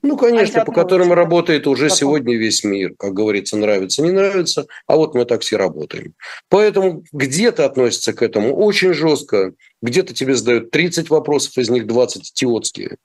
ну, 0.02 0.16
конечно, 0.16 0.64
по 0.64 0.72
которым 0.72 1.12
работает 1.12 1.66
уже 1.66 1.90
сегодня 1.90 2.36
весь 2.36 2.64
мир, 2.64 2.94
как 2.98 3.12
говорится, 3.12 3.56
нравится, 3.56 4.02
не 4.02 4.10
нравится, 4.10 4.66
а 4.86 4.96
вот 4.96 5.14
мы 5.14 5.24
так 5.24 5.42
все 5.42 5.56
работаем. 5.56 6.14
Поэтому 6.48 7.04
где-то 7.12 7.64
относятся 7.64 8.12
к 8.12 8.22
этому 8.22 8.54
очень 8.54 8.92
жестко, 8.92 9.52
где-то 9.82 10.14
тебе 10.14 10.34
задают 10.34 10.70
30 10.70 11.10
вопросов, 11.10 11.56
из 11.58 11.70
них 11.70 11.86
20 11.86 12.32
идиотские. 12.32 12.96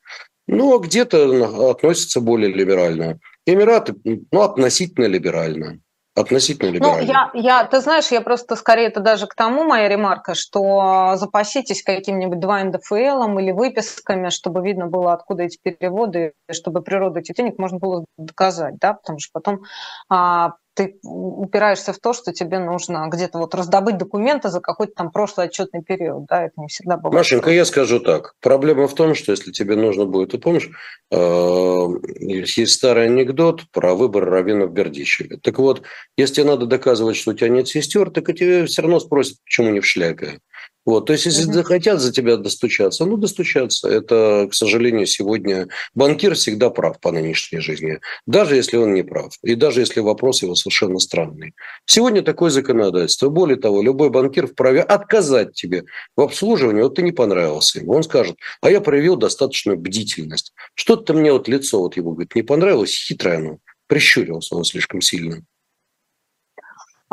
Ну, 0.48 0.76
а 0.76 0.80
где-то 0.80 1.72
относятся 1.72 2.20
более 2.20 2.52
либерально. 2.54 3.20
Эмираты, 3.46 3.96
ну, 4.04 4.42
относительно 4.42 5.06
либерально 5.06 5.80
относительно 6.16 6.70
либерально. 6.70 7.02
Ну, 7.02 7.08
я, 7.08 7.32
я, 7.34 7.64
ты 7.66 7.82
знаешь, 7.82 8.08
я 8.10 8.22
просто 8.22 8.56
скорее 8.56 8.88
это 8.88 9.00
даже 9.00 9.28
к 9.28 9.36
тому 9.36 9.64
моя 9.64 9.90
ремарка, 9.90 10.36
что 10.36 11.14
запаситесь 11.16 11.84
каким-нибудь 11.84 12.40
2 12.40 12.64
НДФЛ 12.66 13.38
или 13.40 13.52
выписками, 13.52 14.30
чтобы 14.30 14.62
видно 14.64 14.88
было, 14.88 15.14
откуда 15.14 15.44
эти 15.44 15.58
переводы, 15.62 16.34
чтобы 16.52 16.82
природу 16.82 17.20
этих 17.20 17.36
денег 17.36 17.58
можно 17.58 17.80
было 17.80 18.06
доказать, 18.18 18.78
да, 18.80 18.94
потому 18.94 19.20
что 19.20 19.32
потом 19.34 19.62
а, 20.10 20.54
ты 20.74 20.98
упираешься 21.04 21.94
в 21.94 22.00
то, 22.00 22.14
что 22.14 22.34
тебе 22.34 22.60
нужно 22.60 23.08
где-то 23.12 23.38
вот 23.38 23.54
раздобыть 23.54 23.98
документы 23.98 24.50
за 24.50 24.60
какой-то 24.60 24.94
там 24.94 25.12
прошлый 25.12 25.48
отчетный 25.48 25.84
период. 25.84 26.26
Да, 26.26 26.46
это 26.46 26.54
не 26.58 26.68
всегда 26.68 26.98
бывает. 26.98 27.16
Машенька, 27.16 27.52
я 27.52 27.66
скажу 27.66 28.00
так. 28.00 28.36
Проблема 28.42 28.88
в 28.88 28.96
том, 28.96 29.14
что 29.16 29.32
если 29.32 29.52
тебе 29.52 29.76
нужно 29.76 30.06
будет, 30.06 30.32
ты 30.32 30.38
помнишь, 30.38 30.70
э, 31.12 31.88
есть 32.18 32.74
старый 32.74 33.06
анекдот 33.06 33.70
про 33.72 33.94
выбор 33.94 34.26
раввина 34.26 34.66
в 34.66 34.74
Бердичеве. 34.74 35.38
Так 35.38 35.60
вот, 35.60 35.84
если 36.18 36.36
тебе 36.36 36.46
надо 36.46 36.66
доказывать, 36.66 37.18
что 37.18 37.32
у 37.32 37.34
тебя 37.34 37.50
нет 37.50 37.68
сестер, 37.68 38.10
так 38.10 38.28
и 38.30 38.34
тебе 38.34 38.66
все 38.66 38.82
равно 38.82 39.00
спросят, 39.00 39.38
почему 39.44 39.70
не 39.70 39.80
в 39.80 39.86
шляпе. 39.86 40.40
Вот, 40.86 41.06
то 41.06 41.14
есть, 41.14 41.26
если 41.26 41.50
mm 41.50 41.54
захотят 41.54 42.02
за 42.02 42.12
тебя 42.12 42.36
достучаться, 42.36 43.06
ну, 43.06 43.16
достучаться. 43.18 43.88
Это, 43.88 44.48
к 44.52 44.54
сожалению, 44.54 45.06
сегодня 45.06 45.70
банкир 45.96 46.36
всегда 46.36 46.70
прав 46.70 47.00
по 47.00 47.12
нынешней 47.12 47.60
жизни, 47.60 48.00
даже 48.26 48.56
если 48.56 48.78
он 48.78 48.94
не 48.94 49.04
прав, 49.04 49.38
и 49.44 49.56
даже 49.56 49.80
если 49.80 50.02
вопрос 50.02 50.42
его 50.42 50.56
совершенно 50.56 51.00
странный. 51.00 51.54
Сегодня 51.86 52.22
такое 52.22 52.50
законодательство. 52.50 53.30
Более 53.30 53.58
того, 53.58 53.82
любой 53.82 54.10
банкир 54.10 54.48
вправе 54.48 54.82
отказать 54.82 55.54
тебе 55.54 55.86
в 56.18 56.22
обслуживании, 56.22 56.82
вот 56.82 56.96
ты 56.96 57.02
не 57.02 57.12
понравился 57.12 57.80
ему. 57.80 57.94
Он 57.94 58.04
скажет, 58.04 58.36
а 58.62 58.70
я 58.70 58.82
проявил 58.82 59.16
достаточную 59.16 59.78
бдительность. 59.78 60.54
Что-то 60.76 61.14
мне 61.14 61.32
вот 61.32 61.48
лицо 61.48 61.80
вот 61.80 61.96
его, 61.96 62.12
говорит, 62.12 62.36
не 62.36 62.44
понравилось, 62.44 63.06
хитрое 63.08 63.38
оно, 63.38 63.58
прищурился 63.88 64.56
он 64.56 64.66
слишком 64.66 65.02
сильно. 65.02 65.44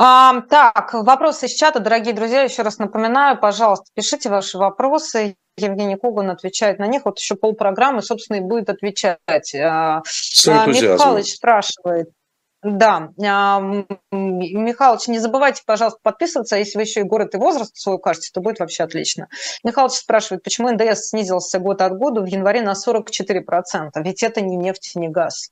А, 0.03 0.41
так, 0.49 0.95
вопросы 0.95 1.45
из 1.45 1.53
чата, 1.53 1.79
дорогие 1.79 2.15
друзья, 2.15 2.41
еще 2.41 2.63
раз 2.63 2.79
напоминаю, 2.79 3.39
пожалуйста, 3.39 3.85
пишите 3.93 4.31
ваши 4.31 4.57
вопросы. 4.57 5.37
Евгений 5.59 5.97
Коган 5.97 6.31
отвечает 6.31 6.79
на 6.79 6.87
них. 6.87 7.05
Вот 7.05 7.19
еще 7.19 7.35
полпрограммы, 7.35 8.01
собственно, 8.01 8.39
и 8.39 8.41
будет 8.41 8.71
отвечать. 8.71 9.19
А, 9.55 10.01
С 10.07 10.49
а, 10.49 10.65
Михалыч 10.65 11.35
спрашивает. 11.35 12.09
Да, 12.63 13.11
Михалыч, 14.11 15.09
не 15.09 15.19
забывайте, 15.19 15.65
пожалуйста, 15.67 16.01
подписываться. 16.03 16.57
Если 16.57 16.79
вы 16.79 16.85
еще 16.85 17.01
и 17.01 17.03
город 17.03 17.35
и 17.35 17.39
возраст 17.39 17.77
свой 17.77 17.97
укажете, 17.97 18.31
то 18.33 18.41
будет 18.41 18.61
вообще 18.61 18.85
отлично. 18.85 19.29
Михалыч 19.65 19.93
спрашивает, 19.93 20.43
почему 20.43 20.71
НДС 20.71 21.11
снизился 21.11 21.59
год 21.59 21.83
от 21.83 21.99
года 21.99 22.23
в 22.23 22.27
январе 22.27 22.63
на 22.63 22.73
44%? 22.73 23.91
Ведь 23.97 24.23
это 24.23 24.41
не 24.41 24.57
нефть, 24.57 24.93
не 24.95 25.11
газ. 25.11 25.51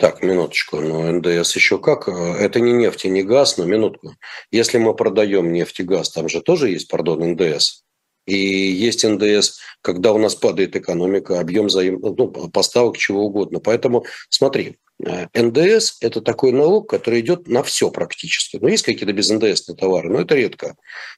Так, 0.00 0.22
минуточку, 0.22 0.80
ну 0.80 1.12
НДС 1.12 1.54
еще 1.56 1.78
как? 1.78 2.08
Это 2.08 2.58
не 2.58 2.72
нефть 2.72 3.04
и 3.04 3.10
не 3.10 3.22
газ, 3.22 3.58
но 3.58 3.66
минутку. 3.66 4.14
Если 4.50 4.78
мы 4.78 4.94
продаем 4.94 5.52
нефть 5.52 5.80
и 5.80 5.82
газ, 5.82 6.08
там 6.10 6.26
же 6.26 6.40
тоже 6.40 6.70
есть, 6.70 6.88
пардон, 6.88 7.32
НДС. 7.32 7.82
И 8.24 8.34
есть 8.34 9.04
НДС, 9.04 9.58
когда 9.82 10.14
у 10.14 10.18
нас 10.18 10.34
падает 10.34 10.74
экономика, 10.74 11.38
объем 11.38 11.68
заим... 11.68 12.00
ну, 12.00 12.28
поставок, 12.48 12.96
чего 12.96 13.26
угодно. 13.26 13.60
Поэтому 13.60 14.06
смотри, 14.30 14.78
э, 15.04 15.26
НДС– 15.34 15.98
это 16.00 16.22
такой 16.22 16.52
налог, 16.52 16.88
который 16.88 17.20
идет 17.20 17.46
на 17.46 17.62
все 17.62 17.90
практически. 17.90 18.56
Но 18.56 18.68
есть 18.68 18.84
какие-то 18.84 19.12
без 19.12 19.28
НДС 19.28 19.66
товары, 19.76 20.08
но 20.08 20.22
это 20.22 20.34
редко. 20.34 20.76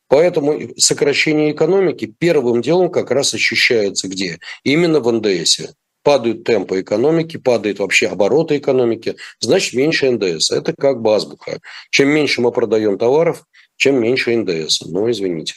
Поэтому 0.08 0.58
сокращение 0.76 1.52
экономики 1.52 2.12
первым 2.18 2.62
делом 2.62 2.90
как 2.90 3.12
раз 3.12 3.32
ощущается 3.32 4.08
где? 4.08 4.40
Именно 4.64 4.98
в 4.98 5.12
НДСе 5.12 5.74
падают 6.02 6.44
темпы 6.44 6.80
экономики, 6.80 7.36
падает 7.36 7.78
вообще 7.78 8.08
обороты 8.08 8.58
экономики, 8.58 9.16
значит 9.40 9.74
меньше 9.74 10.10
НДС. 10.10 10.50
Это 10.50 10.74
как 10.78 11.00
бы 11.00 11.14
азбука. 11.14 11.60
Чем 11.90 12.08
меньше 12.08 12.40
мы 12.40 12.52
продаем 12.52 12.98
товаров, 12.98 13.44
чем 13.76 14.00
меньше 14.00 14.36
НДС. 14.36 14.82
Ну, 14.82 15.10
извините. 15.10 15.54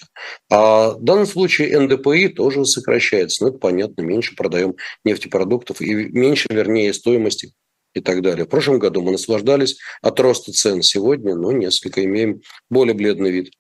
А 0.50 0.92
в 0.92 1.04
данном 1.04 1.26
случае 1.26 1.80
НДПИ 1.80 2.30
тоже 2.30 2.66
сокращается. 2.66 3.44
Ну, 3.44 3.50
это 3.50 3.60
понятно, 3.60 4.02
меньше 4.02 4.36
продаем 4.36 4.76
нефтепродуктов 5.04 5.82
и 5.82 5.94
меньше, 5.94 6.48
вернее, 6.50 6.94
стоимости 6.94 7.54
и 7.94 8.02
так 8.02 8.22
далее. 8.22 8.46
В 8.46 8.50
прошлом 8.50 8.80
году 8.80 9.02
мы 9.02 9.12
наслаждались 9.12 9.78
от 10.02 10.20
роста 10.20 10.52
цен. 10.52 10.82
Сегодня, 10.82 11.36
ну, 11.36 11.52
несколько 11.52 12.04
имеем 12.04 12.42
более 12.70 12.94
бледный 12.94 13.32
вид. 13.32 13.52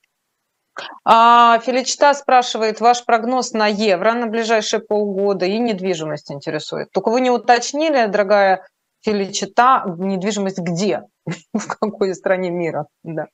А, 1.03 1.59
Филичта 1.59 2.13
спрашивает, 2.13 2.81
ваш 2.81 3.05
прогноз 3.05 3.53
на 3.53 3.67
евро 3.67 4.13
на 4.13 4.27
ближайшие 4.27 4.79
полгода 4.79 5.45
и 5.45 5.57
недвижимость 5.57 6.31
интересует. 6.31 6.91
Только 6.91 7.09
вы 7.09 7.21
не 7.21 7.29
уточнили, 7.29 8.05
дорогая 8.07 8.67
Филичта, 9.01 9.83
недвижимость 9.97 10.59
где? 10.59 11.03
В 11.53 11.67
какой 11.67 12.13
стране 12.15 12.49
мира? 12.49 12.87
Да. 13.03 13.27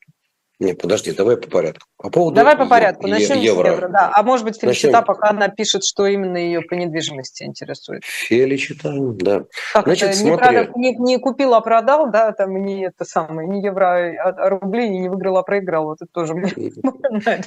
Не, 0.62 0.76
подожди, 0.76 1.12
давай 1.12 1.38
по 1.38 1.50
порядку. 1.50 1.88
По 1.98 2.12
поводу 2.12 2.36
давай 2.36 2.56
по 2.56 2.68
порядку. 2.68 3.08
Начнем 3.08 3.40
евро. 3.40 3.70
с 3.70 3.72
евро. 3.72 3.88
Да. 3.88 4.12
А 4.14 4.22
может 4.22 4.46
быть, 4.46 4.62
Феличита 4.62 4.92
Начнем. 4.92 5.06
пока 5.06 5.30
она 5.30 5.48
пишет, 5.48 5.84
что 5.84 6.06
именно 6.06 6.38
ее 6.38 6.62
по 6.62 6.76
недвижимости 6.76 7.42
интересует. 7.42 8.04
Феличита, 8.06 8.94
да. 8.96 9.46
Как 9.74 9.86
Значит, 9.86 10.10
это? 10.12 10.24
Не, 10.24 10.38
продав, 10.38 10.76
не, 10.76 10.96
не 10.98 11.18
купил, 11.18 11.56
а 11.56 11.62
продал, 11.62 12.12
да, 12.12 12.32
там 12.34 12.64
не 12.64 12.86
это 12.86 13.06
самое, 13.06 13.48
не 13.48 13.64
евро, 13.64 14.14
а, 14.24 14.30
а 14.30 14.50
рубли, 14.50 14.88
не 14.88 15.10
выиграл, 15.10 15.38
а 15.38 15.44
проиграл. 15.44 15.86
Вот 15.86 15.98
это 16.00 16.12
тоже 16.14 16.36
мне 16.36 16.54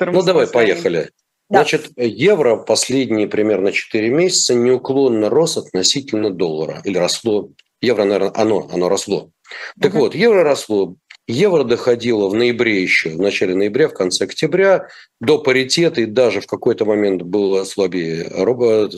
Ну, 0.00 0.22
давай, 0.22 0.48
поехали. 0.48 1.10
Да. 1.50 1.60
Значит, 1.60 1.92
евро 1.96 2.56
последние 2.56 3.28
примерно 3.28 3.70
4 3.70 4.10
месяца 4.10 4.56
неуклонно 4.56 5.30
рос 5.30 5.56
относительно 5.56 6.30
доллара. 6.30 6.80
Или 6.82 6.98
росло. 6.98 7.50
Евро, 7.80 8.02
наверное, 8.02 8.32
оно, 8.34 8.68
оно 8.72 8.88
росло. 8.88 9.30
Так 9.80 9.92
угу. 9.94 10.00
вот, 10.00 10.14
евро 10.16 10.42
росло 10.42 10.96
Евро 11.30 11.62
доходило 11.62 12.28
в 12.28 12.34
ноябре 12.34 12.82
еще, 12.82 13.10
в 13.10 13.20
начале 13.20 13.54
ноября, 13.54 13.88
в 13.88 13.94
конце 13.94 14.24
октября, 14.24 14.88
до 15.20 15.38
паритета 15.38 16.00
и 16.00 16.06
даже 16.06 16.40
в 16.40 16.46
какой-то 16.46 16.84
момент 16.84 17.22
было 17.22 17.62
слабее 17.64 18.28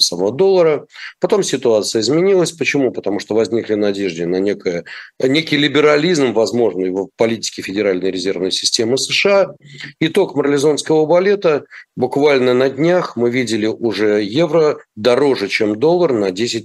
самого 0.00 0.32
доллара. 0.32 0.86
Потом 1.20 1.42
ситуация 1.42 2.00
изменилась. 2.00 2.52
Почему? 2.52 2.90
Потому 2.90 3.18
что 3.20 3.34
возникли 3.34 3.74
надежды 3.74 4.24
на 4.24 4.36
некое, 4.36 4.84
некий 5.22 5.58
либерализм, 5.58 6.32
возможный 6.32 6.90
в 6.90 7.08
политике 7.16 7.60
Федеральной 7.60 8.10
резервной 8.10 8.50
системы 8.50 8.96
США. 8.96 9.50
Итог 10.00 10.34
марлезонского 10.34 11.04
балета 11.04 11.66
буквально 11.96 12.54
на 12.54 12.70
днях 12.70 13.14
мы 13.14 13.30
видели 13.30 13.66
уже 13.66 14.22
евро 14.22 14.78
дороже, 14.96 15.48
чем 15.48 15.78
доллар 15.78 16.14
на 16.14 16.30
10%. 16.30 16.64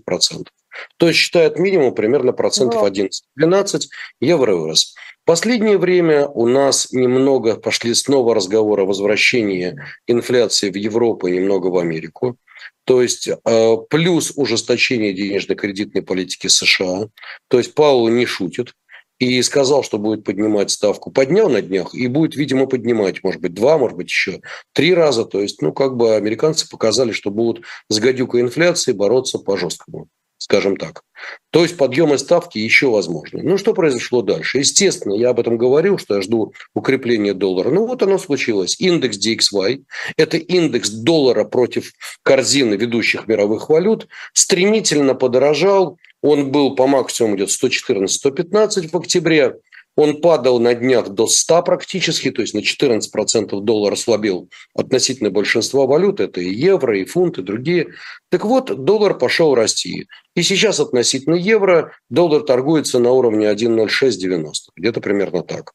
То 0.97 1.07
есть 1.07 1.19
считают 1.19 1.59
минимум 1.59 1.93
примерно 1.93 2.31
процентов 2.31 2.83
11-12 2.83 3.81
евро 4.21 4.55
вырос. 4.55 4.95
Последнее 5.27 5.77
время 5.77 6.25
у 6.25 6.47
нас 6.47 6.93
немного 6.93 7.57
пошли 7.57 7.93
снова 7.93 8.33
разговоры 8.33 8.83
о 8.83 8.85
возвращении 8.85 9.77
инфляции 10.07 10.69
в 10.69 10.75
Европу 10.75 11.27
и 11.27 11.35
немного 11.35 11.67
в 11.67 11.77
Америку. 11.77 12.37
То 12.85 13.01
есть 13.01 13.27
э, 13.27 13.77
плюс 13.89 14.31
ужесточение 14.37 15.11
денежно-кредитной 15.11 16.01
политики 16.01 16.47
США. 16.47 17.09
То 17.49 17.57
есть 17.57 17.73
Паул 17.73 18.07
не 18.07 18.25
шутит 18.25 18.71
и 19.19 19.41
сказал, 19.41 19.83
что 19.83 19.97
будет 19.97 20.23
поднимать 20.23 20.71
ставку. 20.71 21.11
Поднял 21.11 21.49
на 21.49 21.61
днях 21.61 21.93
и 21.93 22.07
будет, 22.07 22.37
видимо, 22.37 22.65
поднимать, 22.65 23.21
может 23.21 23.41
быть, 23.41 23.53
два, 23.53 23.77
может 23.77 23.97
быть, 23.97 24.07
еще 24.07 24.39
три 24.71 24.93
раза. 24.93 25.25
То 25.25 25.41
есть, 25.41 25.61
ну, 25.61 25.73
как 25.73 25.97
бы 25.97 26.15
американцы 26.15 26.69
показали, 26.69 27.11
что 27.11 27.31
будут 27.31 27.65
с 27.89 27.99
гадюкой 27.99 28.39
инфляции 28.39 28.93
бороться 28.93 29.39
по-жесткому 29.39 30.07
скажем 30.37 30.77
так. 30.77 31.03
То 31.49 31.63
есть 31.63 31.77
подъемы 31.77 32.17
ставки 32.17 32.57
еще 32.57 32.89
возможны. 32.89 33.41
Ну, 33.41 33.57
что 33.57 33.73
произошло 33.73 34.21
дальше? 34.21 34.59
Естественно, 34.59 35.13
я 35.13 35.29
об 35.29 35.39
этом 35.39 35.57
говорил, 35.57 35.97
что 35.97 36.15
я 36.15 36.21
жду 36.21 36.53
укрепления 36.73 37.33
доллара. 37.33 37.69
Ну, 37.71 37.87
вот 37.87 38.03
оно 38.03 38.17
случилось. 38.17 38.79
Индекс 38.79 39.17
DXY– 39.17 39.83
это 40.17 40.37
индекс 40.37 40.89
доллара 40.89 41.43
против 41.43 41.93
корзины 42.23 42.75
ведущих 42.75 43.27
мировых 43.27 43.69
валют, 43.69 44.07
стремительно 44.33 45.15
подорожал. 45.15 45.97
Он 46.21 46.51
был 46.51 46.75
по 46.75 46.87
максимуму 46.87 47.35
где-то 47.35 47.67
114-115 47.67 48.89
в 48.89 48.97
октябре. 48.97 49.55
Он 49.97 50.21
падал 50.21 50.59
на 50.59 50.75
днях 50.75 51.09
до 51.09 51.25
100 51.25 51.63
практически, 51.63 52.29
то 52.29 52.43
есть 52.43 52.53
на 52.53 52.59
14% 52.59 53.59
доллар 53.61 53.93
ослабел 53.93 54.47
относительно 54.75 55.31
большинства 55.31 55.87
валют. 55.87 56.19
Это 56.19 56.39
и 56.39 56.53
евро, 56.53 56.97
и 56.99 57.03
фунт, 57.03 57.39
и 57.39 57.41
другие. 57.41 57.87
Так 58.29 58.45
вот, 58.45 58.85
доллар 58.85 59.17
пошел 59.17 59.55
расти. 59.55 60.07
И 60.35 60.43
сейчас 60.43 60.79
относительно 60.79 61.33
евро 61.33 61.93
доллар 62.11 62.43
торгуется 62.43 62.99
на 62.99 63.11
уровне 63.11 63.47
1,0690. 63.47 64.51
Где-то 64.75 65.01
примерно 65.01 65.41
так. 65.41 65.71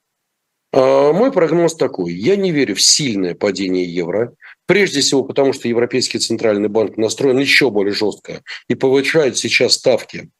А 0.72 1.12
мой 1.12 1.32
прогноз 1.32 1.74
такой. 1.74 2.12
Я 2.14 2.36
не 2.36 2.52
верю 2.52 2.76
в 2.76 2.80
сильное 2.80 3.34
падение 3.34 3.92
евро. 3.92 4.34
Прежде 4.66 5.00
всего, 5.00 5.24
потому 5.24 5.52
что 5.52 5.66
Европейский 5.66 6.20
центральный 6.20 6.68
банк 6.68 6.96
настроен 6.96 7.38
еще 7.38 7.70
более 7.70 7.92
жестко 7.92 8.42
и 8.68 8.76
повышает 8.76 9.36
сейчас 9.36 9.72
ставки 9.72 10.30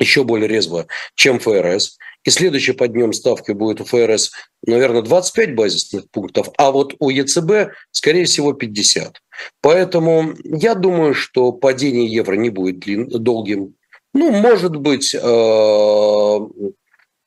еще 0.00 0.24
более 0.24 0.48
резво, 0.48 0.86
чем 1.14 1.38
ФРС. 1.38 1.98
И 2.24 2.30
следующий 2.30 2.72
подъем 2.72 3.12
ставки 3.12 3.52
будет 3.52 3.80
у 3.80 3.84
ФРС, 3.84 4.30
наверное, 4.66 5.02
25 5.02 5.54
базисных 5.54 6.10
пунктов, 6.10 6.50
а 6.58 6.70
вот 6.70 6.94
у 6.98 7.08
ЕЦБ, 7.08 7.72
скорее 7.90 8.26
всего, 8.26 8.52
50. 8.52 9.22
Поэтому 9.62 10.34
я 10.44 10.74
думаю, 10.74 11.14
что 11.14 11.52
падение 11.52 12.06
евро 12.06 12.34
не 12.34 12.50
будет 12.50 12.84
долгим. 13.22 13.74
Ну, 14.12 14.32
может 14.32 14.76
быть, 14.76 15.14
э, 15.14 15.18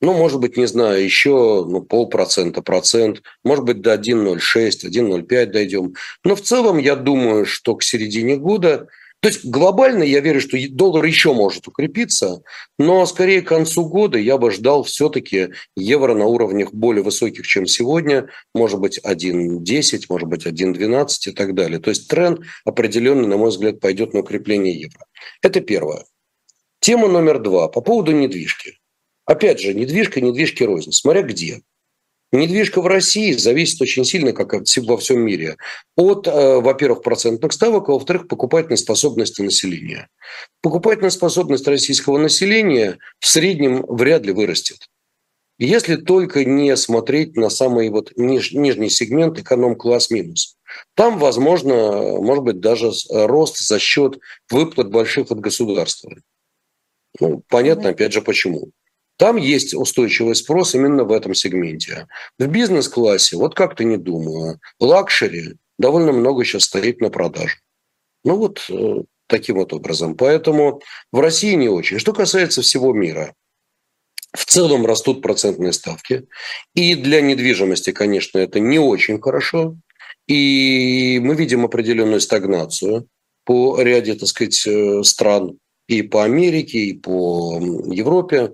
ну, 0.04 0.14
может 0.14 0.40
быть, 0.42 0.58
не 0.58 0.68
знаю, 0.68 1.04
еще 1.04 1.66
ну, 1.66 1.82
полпроцента, 1.82 2.62
процент, 2.62 3.24
может 3.44 3.64
быть, 3.64 3.82
до 3.82 3.94
1,06, 3.94 4.86
1,05 4.86 5.46
дойдем. 5.46 5.94
Но 6.24 6.36
в 6.36 6.42
целом 6.42 6.78
я 6.78 6.96
думаю, 6.96 7.46
что 7.46 7.76
к 7.76 7.84
середине 7.84 8.36
года 8.36 8.90
то 9.24 9.30
есть 9.30 9.46
глобально 9.46 10.04
я 10.04 10.20
верю, 10.20 10.42
что 10.42 10.58
доллар 10.72 11.06
еще 11.06 11.34
может 11.34 11.66
укрепиться, 11.66 12.44
но 12.78 13.06
скорее 13.06 13.42
к 13.42 13.48
концу 13.48 13.86
года 13.86 14.18
я 14.18 14.38
бы 14.38 14.52
ждал 14.52 14.84
все-таки 14.84 15.52
евро 15.78 16.14
на 16.14 16.26
уровнях 16.26 16.74
более 16.74 17.04
высоких, 17.04 17.48
чем 17.48 17.66
сегодня, 17.66 18.28
может 18.54 18.82
быть 18.82 19.00
1.10, 19.02 20.06
может 20.10 20.28
быть 20.28 20.46
1.12 20.46 21.08
и 21.28 21.32
так 21.32 21.56
далее. 21.56 21.80
То 21.80 21.90
есть 21.90 22.10
тренд 22.10 22.42
определенно, 22.66 23.26
на 23.26 23.38
мой 23.38 23.52
взгляд, 23.52 23.80
пойдет 23.80 24.14
на 24.14 24.20
укрепление 24.20 24.78
евро. 24.78 25.06
Это 25.42 25.62
первое. 25.62 26.04
Тема 26.82 27.08
номер 27.08 27.40
два 27.40 27.70
по 27.70 27.80
поводу 27.80 28.12
недвижки. 28.12 28.80
Опять 29.24 29.62
же, 29.62 29.74
недвижка, 29.74 30.20
недвижки 30.20 30.64
рознь, 30.64 30.92
смотря 30.92 31.22
где. 31.22 31.62
Недвижка 32.34 32.82
в 32.82 32.88
России 32.88 33.32
зависит 33.34 33.80
очень 33.80 34.04
сильно, 34.04 34.34
как 34.34 34.54
во 34.54 34.98
всем 34.98 35.22
мире, 35.22 35.56
от, 35.96 36.28
э, 36.28 36.60
во-первых, 36.60 37.04
процентных 37.04 37.54
ставок, 37.54 37.90
а 37.90 37.92
во-вторых, 37.92 38.28
покупательной 38.28 38.78
способности 38.78 39.44
населения. 39.44 40.10
Покупательная 40.64 41.12
способность 41.12 41.68
российского 41.68 42.18
населения 42.18 42.98
в 43.20 43.28
среднем 43.28 43.86
вряд 43.88 44.26
ли 44.26 44.34
вырастет. 44.34 44.90
Если 45.60 45.96
только 45.96 46.44
не 46.44 46.76
смотреть 46.76 47.38
на 47.38 47.52
самый 47.52 47.90
вот 47.90 48.12
ниж, 48.16 48.52
нижний 48.52 48.90
сегмент 48.90 49.38
эконом-класс 49.38 50.10
минус. 50.10 50.56
Там, 50.96 51.20
возможно, 51.20 52.20
может 52.20 52.44
быть, 52.44 52.60
даже 52.60 52.92
рост 53.12 53.60
за 53.60 53.78
счет 53.78 54.18
выплат 54.50 54.90
больших 54.90 55.30
от 55.30 55.40
государства. 55.40 56.16
Ну, 57.20 57.44
понятно, 57.48 57.90
опять 57.90 58.12
же, 58.12 58.24
почему. 58.24 58.72
Там 59.18 59.38
есть 59.38 59.74
устойчивый 59.74 60.36
спрос 60.36 60.76
именно 60.76 61.04
в 61.04 61.12
этом 61.12 61.34
сегменте. 61.34 62.08
В 62.40 62.48
бизнес-классе, 62.48 63.38
вот 63.38 63.56
как-то 63.56 63.84
не 63.84 63.98
думаю, 63.98 64.60
luxury 64.80 65.56
довольно 65.78 66.12
много 66.12 66.44
сейчас 66.44 66.64
стоит 66.64 67.00
на 67.02 67.10
продаже. 67.10 67.58
Ну 68.24 68.38
вот 68.38 68.66
э, 68.70 69.04
таким 69.28 69.58
вот 69.58 69.74
образом. 69.74 70.16
Поэтому 70.16 70.82
в 71.12 71.20
России 71.20 71.54
не 71.54 71.70
очень. 71.70 72.00
Что 72.00 72.14
касается 72.14 72.62
всего 72.62 72.94
мира, 72.94 73.34
в 74.34 74.46
целом 74.46 74.86
растут 74.86 75.22
процентные 75.22 75.74
ставки. 75.74 76.26
И 76.74 76.96
для 76.96 77.22
недвижимости, 77.22 77.92
конечно, 77.92 78.40
это 78.40 78.60
не 78.60 78.80
очень 78.80 79.22
хорошо. 79.22 79.76
И 80.28 81.20
мы 81.22 81.36
видим 81.36 81.66
определенную 81.66 82.22
стагнацию 82.22 83.08
по 83.46 83.80
ряде, 83.82 84.16
так 84.16 84.28
сказать, 84.28 84.66
э, 84.66 85.04
стран 85.04 85.60
и 85.88 86.02
по 86.02 86.24
Америке, 86.24 86.80
и 86.80 86.94
по 86.94 87.60
Европе. 87.60 88.54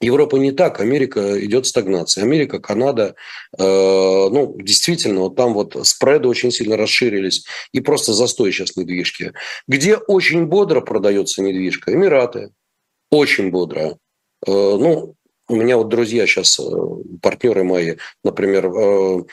Европа 0.00 0.36
не 0.36 0.52
так, 0.52 0.80
Америка 0.80 1.44
идет 1.44 1.66
стагнация. 1.66 2.22
Америка, 2.24 2.60
Канада, 2.60 3.14
э, 3.58 3.62
ну, 3.62 4.56
действительно, 4.60 5.22
вот 5.22 5.36
там 5.36 5.54
вот 5.54 5.76
спреды 5.86 6.28
очень 6.28 6.52
сильно 6.52 6.76
расширились, 6.76 7.44
и 7.72 7.80
просто 7.80 8.12
застой 8.12 8.52
сейчас 8.52 8.76
недвижки. 8.76 9.32
Где 9.66 9.96
очень 9.96 10.46
бодро 10.46 10.80
продается 10.80 11.42
недвижка? 11.42 11.92
Эмираты. 11.92 12.50
Очень 13.10 13.50
бодро. 13.50 13.80
Э, 13.80 13.96
ну, 14.46 15.14
у 15.48 15.56
меня 15.56 15.76
вот 15.78 15.88
друзья 15.88 16.26
сейчас, 16.26 16.60
э, 16.60 16.62
партнеры 17.22 17.64
мои, 17.64 17.96
например, 18.22 18.66
э, 18.66 19.24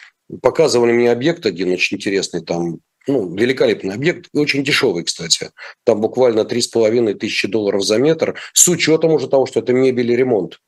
показывали 0.42 0.92
мне 0.94 1.12
объект 1.12 1.46
один 1.46 1.72
очень 1.74 1.98
интересный, 1.98 2.42
там 2.42 2.80
ну, 3.08 3.34
великолепный 3.36 3.94
объект, 3.96 4.30
очень 4.34 4.64
дешевый, 4.64 5.04
кстати. 5.04 5.52
Там 5.84 6.02
буквально 6.02 6.42
3,5 6.42 7.14
тысячи 7.16 7.48
долларов 7.48 7.84
за 7.84 7.98
метр, 7.98 8.36
с 8.54 8.68
учетом 8.68 9.12
уже 9.12 9.28
того, 9.28 9.46
что 9.46 9.60
это 9.60 9.74
мебель 9.74 10.12
и 10.12 10.16
ремонт. 10.16 10.60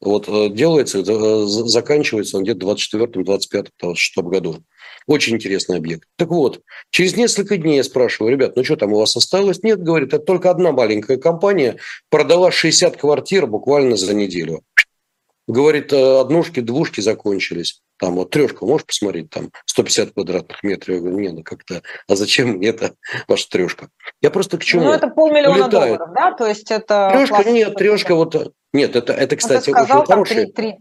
Вот 0.00 0.28
э, 0.28 0.48
делается, 0.48 1.00
э, 1.00 1.44
заканчивается 1.46 2.38
он 2.38 2.44
где-то 2.44 2.66
в 2.66 2.70
24-25 2.70 4.22
году. 4.22 4.62
Очень 5.06 5.36
интересный 5.36 5.76
объект. 5.76 6.08
Так 6.16 6.28
вот, 6.28 6.62
через 6.90 7.16
несколько 7.16 7.58
дней 7.58 7.76
я 7.76 7.84
спрашиваю, 7.84 8.32
ребят, 8.32 8.56
ну 8.56 8.64
что 8.64 8.76
там 8.76 8.92
у 8.92 8.98
вас 8.98 9.14
осталось? 9.16 9.62
Нет, 9.62 9.82
говорит, 9.82 10.14
это 10.14 10.24
только 10.24 10.50
одна 10.50 10.72
маленькая 10.72 11.18
компания 11.18 11.76
продала 12.08 12.50
60 12.50 12.96
квартир 12.96 13.46
буквально 13.46 13.96
за 13.96 14.14
неделю. 14.14 14.62
Говорит, 15.46 15.92
однушки, 15.92 16.60
двушки 16.60 17.00
закончились. 17.00 17.82
Там 18.00 18.14
вот 18.14 18.30
трешка, 18.30 18.64
можешь 18.64 18.86
посмотреть, 18.86 19.28
там 19.28 19.50
150 19.66 20.12
квадратных 20.12 20.62
метров. 20.62 20.94
Я 20.96 21.00
говорю, 21.00 21.18
не, 21.18 21.28
ну 21.28 21.42
как-то, 21.42 21.82
а 22.08 22.16
зачем 22.16 22.52
мне 22.52 22.68
это 22.68 22.94
ваша 23.28 23.48
трешка? 23.48 23.90
Я 24.22 24.30
просто 24.30 24.56
к 24.56 24.64
чему? 24.64 24.84
Ну 24.84 24.92
это 24.92 25.08
полмиллиона 25.08 25.66
Улетает. 25.66 25.98
долларов, 25.98 26.14
да? 26.14 26.32
То 26.32 26.46
есть 26.46 26.70
это... 26.70 27.10
Трешка, 27.12 27.50
нет, 27.50 27.74
трешка 27.74 28.14
вот... 28.14 28.54
Нет, 28.72 28.96
это, 28.96 29.12
это 29.12 29.34
ну, 29.34 29.38
кстати, 29.38 29.68
ну, 29.68 29.74
сказал, 29.74 30.00
очень 30.00 30.12
хороший... 30.12 30.34
3, 30.46 30.52
3, 30.52 30.78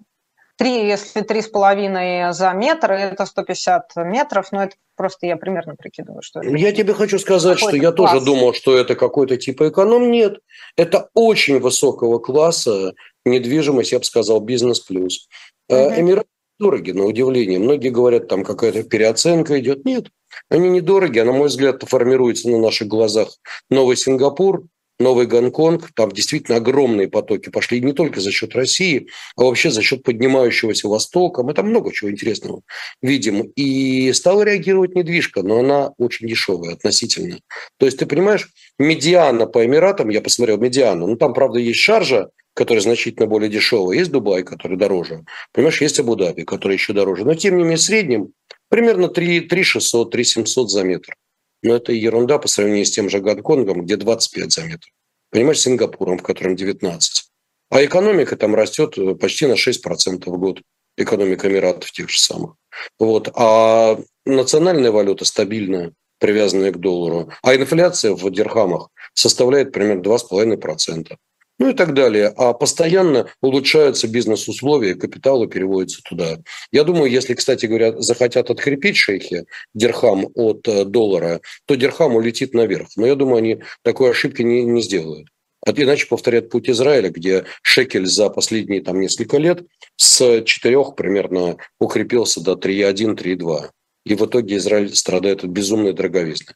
3, 0.59 0.87
если 0.87 1.21
три 1.21 1.41
с 1.41 1.47
половиной 1.47 2.31
за 2.31 2.51
метр, 2.51 2.91
это 2.91 3.25
150 3.25 3.95
метров, 3.97 4.51
но 4.53 4.63
это 4.63 4.75
просто 4.95 5.25
я 5.25 5.35
примерно 5.35 5.75
прикидываю, 5.75 6.21
что 6.21 6.39
это. 6.39 6.55
Я 6.55 6.71
тебе 6.71 6.93
хочу 6.93 7.19
сказать, 7.19 7.59
что 7.59 7.75
я 7.75 7.91
класс. 7.91 8.11
тоже 8.11 8.25
думал, 8.25 8.53
что 8.53 8.77
это 8.77 8.95
какой-то 8.95 9.35
типа 9.35 9.69
эконом. 9.69 10.11
Нет, 10.11 10.39
это 10.77 11.09
очень 11.13 11.59
высокого 11.59 12.19
класса 12.19 12.93
недвижимость, 13.25 13.91
я 13.91 13.99
бы 13.99 14.05
сказал, 14.05 14.39
бизнес 14.39 14.79
плюс. 14.79 15.27
Угу. 15.69 15.77
Эмираты 15.77 16.27
дороги, 16.59 16.91
на 16.91 17.05
удивление. 17.05 17.59
Многие 17.59 17.89
говорят, 17.89 18.27
там 18.27 18.43
какая-то 18.43 18.83
переоценка 18.83 19.59
идет. 19.59 19.85
Нет, 19.85 20.07
они 20.49 20.69
недороги, 20.69 21.19
а 21.19 21.25
на 21.25 21.31
мой 21.31 21.47
взгляд 21.47 21.83
формируется 21.87 22.49
на 22.49 22.59
наших 22.59 22.87
глазах 22.87 23.29
новый 23.69 23.95
Сингапур, 23.95 24.65
новый 24.99 25.25
Гонконг. 25.25 25.91
Там 25.95 26.11
действительно 26.11 26.57
огромные 26.57 27.07
потоки 27.07 27.49
пошли 27.49 27.81
не 27.81 27.93
только 27.93 28.19
за 28.19 28.31
счет 28.31 28.55
России, 28.55 29.07
а 29.37 29.43
вообще 29.43 29.71
за 29.71 29.81
счет 29.81 30.03
поднимающегося 30.03 30.89
Востока. 30.89 31.43
Мы 31.43 31.53
там 31.53 31.69
много 31.69 31.93
чего 31.93 32.11
интересного 32.11 32.61
видим. 33.01 33.41
И 33.55 34.11
стала 34.13 34.43
реагировать 34.43 34.95
недвижка, 34.95 35.41
но 35.41 35.59
она 35.59 35.91
очень 35.97 36.27
дешевая 36.27 36.73
относительно. 36.73 37.39
То 37.77 37.85
есть 37.85 37.97
ты 37.97 38.05
понимаешь, 38.05 38.49
медиана 38.77 39.47
по 39.47 39.65
Эмиратам, 39.65 40.09
я 40.09 40.21
посмотрел 40.21 40.57
медиану, 40.57 41.07
ну 41.07 41.15
там, 41.15 41.33
правда, 41.33 41.59
есть 41.59 41.79
шаржа, 41.79 42.29
который 42.59 42.79
значительно 42.79 43.25
более 43.25 43.49
дешевый, 43.49 43.97
есть 43.97 44.11
Дубай, 44.11 44.43
который 44.43 44.75
дороже, 44.75 45.23
понимаешь, 45.53 45.79
есть 45.81 45.97
Абу-Даби, 45.97 46.43
который 46.43 46.73
еще 46.73 46.91
дороже, 46.91 47.23
но 47.23 47.33
тем 47.33 47.55
не 47.55 47.63
менее 47.63 47.77
в 47.77 47.81
среднем 47.81 48.33
примерно 48.67 49.07
3, 49.07 49.47
3 49.47 49.63
600, 49.63 50.11
3 50.11 50.23
700 50.25 50.69
за 50.69 50.83
метр. 50.83 51.15
Но 51.63 51.75
это 51.77 51.93
ерунда 51.93 52.37
по 52.37 52.49
сравнению 52.49 52.85
с 52.85 52.91
тем 52.91 53.09
же 53.09 53.21
Гонконгом, 53.21 53.85
где 53.85 53.95
25 53.95 54.51
за 54.51 54.63
метр. 54.63 54.89
Понимаешь, 55.31 55.61
Сингапуром, 55.61 56.17
в 56.17 56.21
котором 56.21 56.57
19. 56.57 57.31
А 57.69 57.85
экономика 57.85 58.35
там 58.35 58.53
растет 58.55 58.93
почти 59.21 59.45
на 59.45 59.53
6% 59.53 60.25
в 60.25 60.37
год. 60.37 60.61
Экономика 60.97 61.47
Эмиратов 61.47 61.89
тех 61.93 62.09
же 62.09 62.19
самых. 62.19 62.55
Вот. 62.99 63.29
А 63.35 63.97
национальная 64.25 64.91
валюта 64.91 65.23
стабильная, 65.23 65.93
привязанная 66.19 66.73
к 66.73 66.77
доллару. 66.77 67.31
А 67.41 67.55
инфляция 67.55 68.11
в 68.11 68.29
дирхамах 68.29 68.89
составляет 69.13 69.71
примерно 69.71 70.01
2,5% 70.01 71.15
ну 71.59 71.69
и 71.69 71.73
так 71.73 71.93
далее. 71.93 72.33
А 72.37 72.53
постоянно 72.53 73.29
улучшаются 73.41 74.07
бизнес-условия, 74.07 74.95
капиталы 74.95 75.47
переводятся 75.47 76.01
туда. 76.03 76.37
Я 76.71 76.83
думаю, 76.85 77.11
если, 77.11 77.33
кстати 77.33 77.65
говоря, 77.65 77.99
захотят 78.01 78.49
открепить 78.49 78.95
шейхи 78.95 79.45
дирхам 79.73 80.27
от 80.33 80.67
э, 80.67 80.85
доллара, 80.85 81.41
то 81.65 81.75
дирхам 81.75 82.15
улетит 82.15 82.53
наверх. 82.53 82.87
Но 82.95 83.05
я 83.05 83.15
думаю, 83.15 83.37
они 83.37 83.59
такой 83.83 84.11
ошибки 84.11 84.41
не, 84.41 84.63
не 84.63 84.81
сделают. 84.81 85.27
А 85.65 85.71
иначе 85.71 86.07
повторят 86.07 86.49
путь 86.49 86.69
Израиля, 86.69 87.09
где 87.09 87.43
шекель 87.61 88.05
за 88.05 88.29
последние 88.29 88.81
там, 88.81 88.99
несколько 89.01 89.37
лет 89.37 89.63
с 89.97 90.41
4 90.43 90.83
примерно 90.95 91.57
укрепился 91.79 92.41
до 92.41 92.53
3,1, 92.53 93.15
3,2. 93.15 93.69
И 94.05 94.15
в 94.15 94.25
итоге 94.25 94.55
Израиль 94.55 94.95
страдает 94.95 95.43
от 95.43 95.49
безумной 95.49 95.91
дороговизны. 95.91 96.53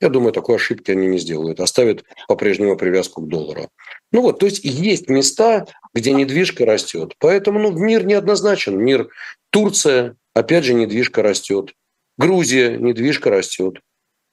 Я 0.00 0.10
думаю, 0.10 0.32
такой 0.32 0.56
ошибки 0.56 0.90
они 0.90 1.06
не 1.06 1.18
сделают. 1.18 1.60
Оставят 1.60 2.04
по-прежнему 2.28 2.76
привязку 2.76 3.22
к 3.22 3.28
доллару. 3.28 3.70
Ну 4.12 4.20
вот, 4.20 4.38
то 4.38 4.46
есть 4.46 4.62
есть 4.64 5.08
места, 5.08 5.66
где 5.94 6.12
недвижка 6.12 6.66
растет. 6.66 7.14
Поэтому 7.18 7.58
ну, 7.58 7.70
мир 7.72 8.04
неоднозначен. 8.04 8.78
Мир 8.78 9.08
Турция, 9.50 10.16
опять 10.34 10.64
же, 10.64 10.74
недвижка 10.74 11.22
растет. 11.22 11.72
Грузия, 12.18 12.76
недвижка 12.76 13.30
растет. 13.30 13.80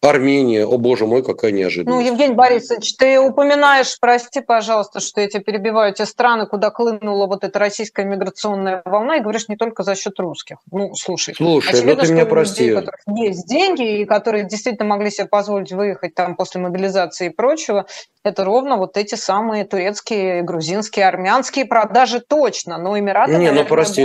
Армения, 0.03 0.65
о 0.65 0.77
боже 0.77 1.05
мой, 1.05 1.23
какая 1.23 1.51
неожиданность. 1.51 1.97
Ну, 1.97 2.05
Евгений 2.05 2.33
Борисович, 2.33 2.97
ты 2.97 3.19
упоминаешь, 3.19 3.97
прости, 3.99 4.41
пожалуйста, 4.41 4.99
что 4.99 5.21
я 5.21 5.29
тебя 5.29 5.41
перебиваю, 5.41 5.93
те 5.93 6.05
страны, 6.05 6.45
куда 6.45 6.71
клынула 6.71 7.25
вот 7.25 7.45
эта 7.45 7.57
российская 7.57 8.05
миграционная 8.05 8.81
волна, 8.83 9.17
и 9.17 9.21
говоришь 9.21 9.47
не 9.47 9.55
только 9.55 9.83
за 9.83 9.95
счет 9.95 10.19
русских. 10.19 10.57
Ну, 10.71 10.93
слушай, 10.95 11.33
слушай 11.33 11.71
ну 11.71 11.77
очевидно, 11.77 11.95
ну 11.95 12.07
ты 12.07 12.13
меня 12.13 12.25
прости. 12.25 12.63
Людей, 12.65 12.73
у 12.73 12.79
которых 12.79 13.01
есть 13.15 13.47
деньги, 13.47 14.01
и 14.01 14.05
которые 14.05 14.43
действительно 14.43 14.89
могли 14.89 15.09
себе 15.09 15.27
позволить 15.27 15.71
выехать 15.71 16.13
там 16.15 16.35
после 16.35 16.59
мобилизации 16.59 17.27
и 17.27 17.29
прочего, 17.29 17.85
это 18.23 18.43
ровно 18.43 18.77
вот 18.77 18.97
эти 18.97 19.15
самые 19.15 19.65
турецкие, 19.65 20.43
грузинские, 20.43 21.07
армянские 21.07 21.65
продажи 21.65 22.19
точно, 22.19 22.77
но 22.77 22.97
Эмираты, 22.97 23.35
Не, 23.37 23.51
ну 23.51 23.65
прости, 23.65 24.01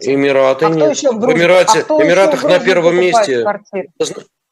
Эмираты 0.00 0.64
а 0.66 0.70
нет. 0.70 0.96
В, 0.96 1.20
в 1.20 1.32
Эмирате, 1.32 1.84
а 1.88 2.02
Эмиратах 2.02 2.42
на 2.44 2.58
первом 2.58 2.96
месте. 2.96 3.42
Квартиры? 3.42 3.88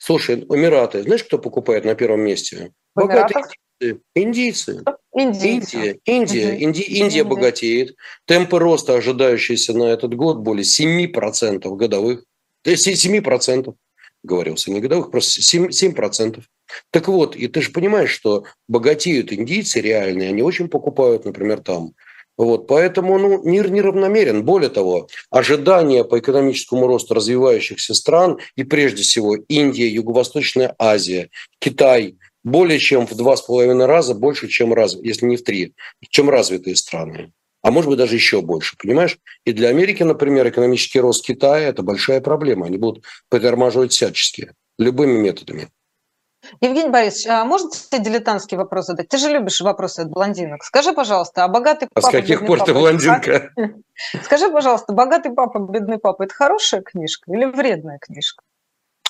Слушай, 0.05 0.45
Эмираты, 0.49 1.05
знаешь, 1.05 1.23
кто 1.23 1.39
покупает 1.39 1.85
на 1.85 1.95
первом 1.95 2.23
месте? 2.23 2.73
Богатые 2.97 3.45
индийцы. 4.17 4.83
Индийцы. 5.15 5.77
Индия, 5.77 6.01
Индия, 6.05 6.49
угу. 6.55 6.65
Инди, 6.65 6.81
Индия 6.81 7.23
богатеет. 7.23 7.95
Темпы 8.27 8.59
роста, 8.59 8.97
ожидающиеся 8.97 9.75
на 9.75 9.85
этот 9.85 10.15
год, 10.15 10.39
более 10.39 10.65
7% 10.65 11.77
годовых. 11.77 12.25
7% 12.67 13.69
э, 13.69 13.73
говорился, 14.25 14.73
не 14.73 14.81
годовых, 14.81 15.13
просто 15.13 15.41
7%. 15.41 15.69
7%. 15.69 16.43
Так 16.91 17.07
вот, 17.07 17.37
и 17.37 17.47
ты 17.47 17.63
же 17.63 17.71
понимаешь, 17.71 18.11
что 18.11 18.45
богатеют 18.67 19.33
индийцы 19.33 19.81
реальные, 19.81 20.31
они 20.31 20.43
очень 20.43 20.69
покупают, 20.69 21.25
например, 21.27 21.61
там 21.61 21.93
вот, 22.39 22.67
поэтому 22.67 23.19
ну, 23.19 23.43
мир 23.43 23.71
неравномерен. 23.71 24.45
Более 24.45 24.71
того, 24.71 25.09
ожидания 25.31 26.05
по 26.05 26.19
экономическому 26.19 26.87
росту 26.87 27.15
развивающихся 27.15 27.95
стран, 27.95 28.39
и 28.57 28.65
прежде 28.65 29.03
всего 29.03 29.37
Индия, 29.49 29.89
Юго-Восточная 29.89 30.75
Азия, 30.79 31.31
Китай, 31.59 32.17
более 32.43 32.79
чем 32.79 33.07
в 33.07 33.15
два 33.15 33.37
с 33.37 33.43
половиной 33.43 33.87
раза 33.87 34.15
больше, 34.15 34.49
чем 34.49 34.73
раз, 34.73 34.97
если 35.01 35.27
не 35.27 35.37
в 35.37 35.45
три, 35.45 35.75
чем 36.09 36.31
развитые 36.31 36.77
страны. 36.77 37.33
А 37.63 37.71
может 37.71 37.89
быть 37.89 37.99
даже 37.99 38.17
еще 38.17 38.43
больше, 38.43 38.77
понимаешь? 38.77 39.19
И 39.45 39.53
для 39.53 39.69
Америки, 39.69 40.03
например, 40.03 40.49
экономический 40.49 40.99
рост 40.99 41.25
Китая– 41.25 41.69
это 41.69 41.83
большая 41.83 42.21
проблема. 42.21 42.67
Они 42.67 42.77
будут 42.77 43.05
притормаживать 43.29 43.93
всячески, 43.93 44.51
любыми 44.79 45.19
методами. 45.19 45.69
Евгений 46.61 46.91
Борисович, 46.91 47.27
а 47.29 47.45
можно 47.45 47.71
тебе 47.71 48.03
дилетантский 48.03 48.57
вопрос 48.57 48.87
задать? 48.87 49.09
Ты 49.09 49.19
же 49.19 49.29
любишь 49.29 49.61
вопросы 49.61 50.01
от 50.01 50.11
блондинок. 50.11 50.65
Скажи, 50.65 50.93
пожалуйста, 50.93 51.45
а 51.45 51.49
богатый 51.49 51.89
папа... 51.93 52.07
А 52.07 52.11
с 52.11 52.13
каких 52.13 52.47
пор 52.47 52.63
ты 52.65 52.75
блондинка? 52.75 53.51
Скажи, 54.25 54.51
пожалуйста, 54.51 54.93
богатый 54.93 55.33
папа, 55.33 55.59
бедный 55.59 55.99
папа– 55.99 56.23
это 56.25 56.35
хорошая 56.35 56.83
книжка 56.83 57.33
или 57.33 57.45
вредная 57.45 57.99
книжка? 57.99 58.43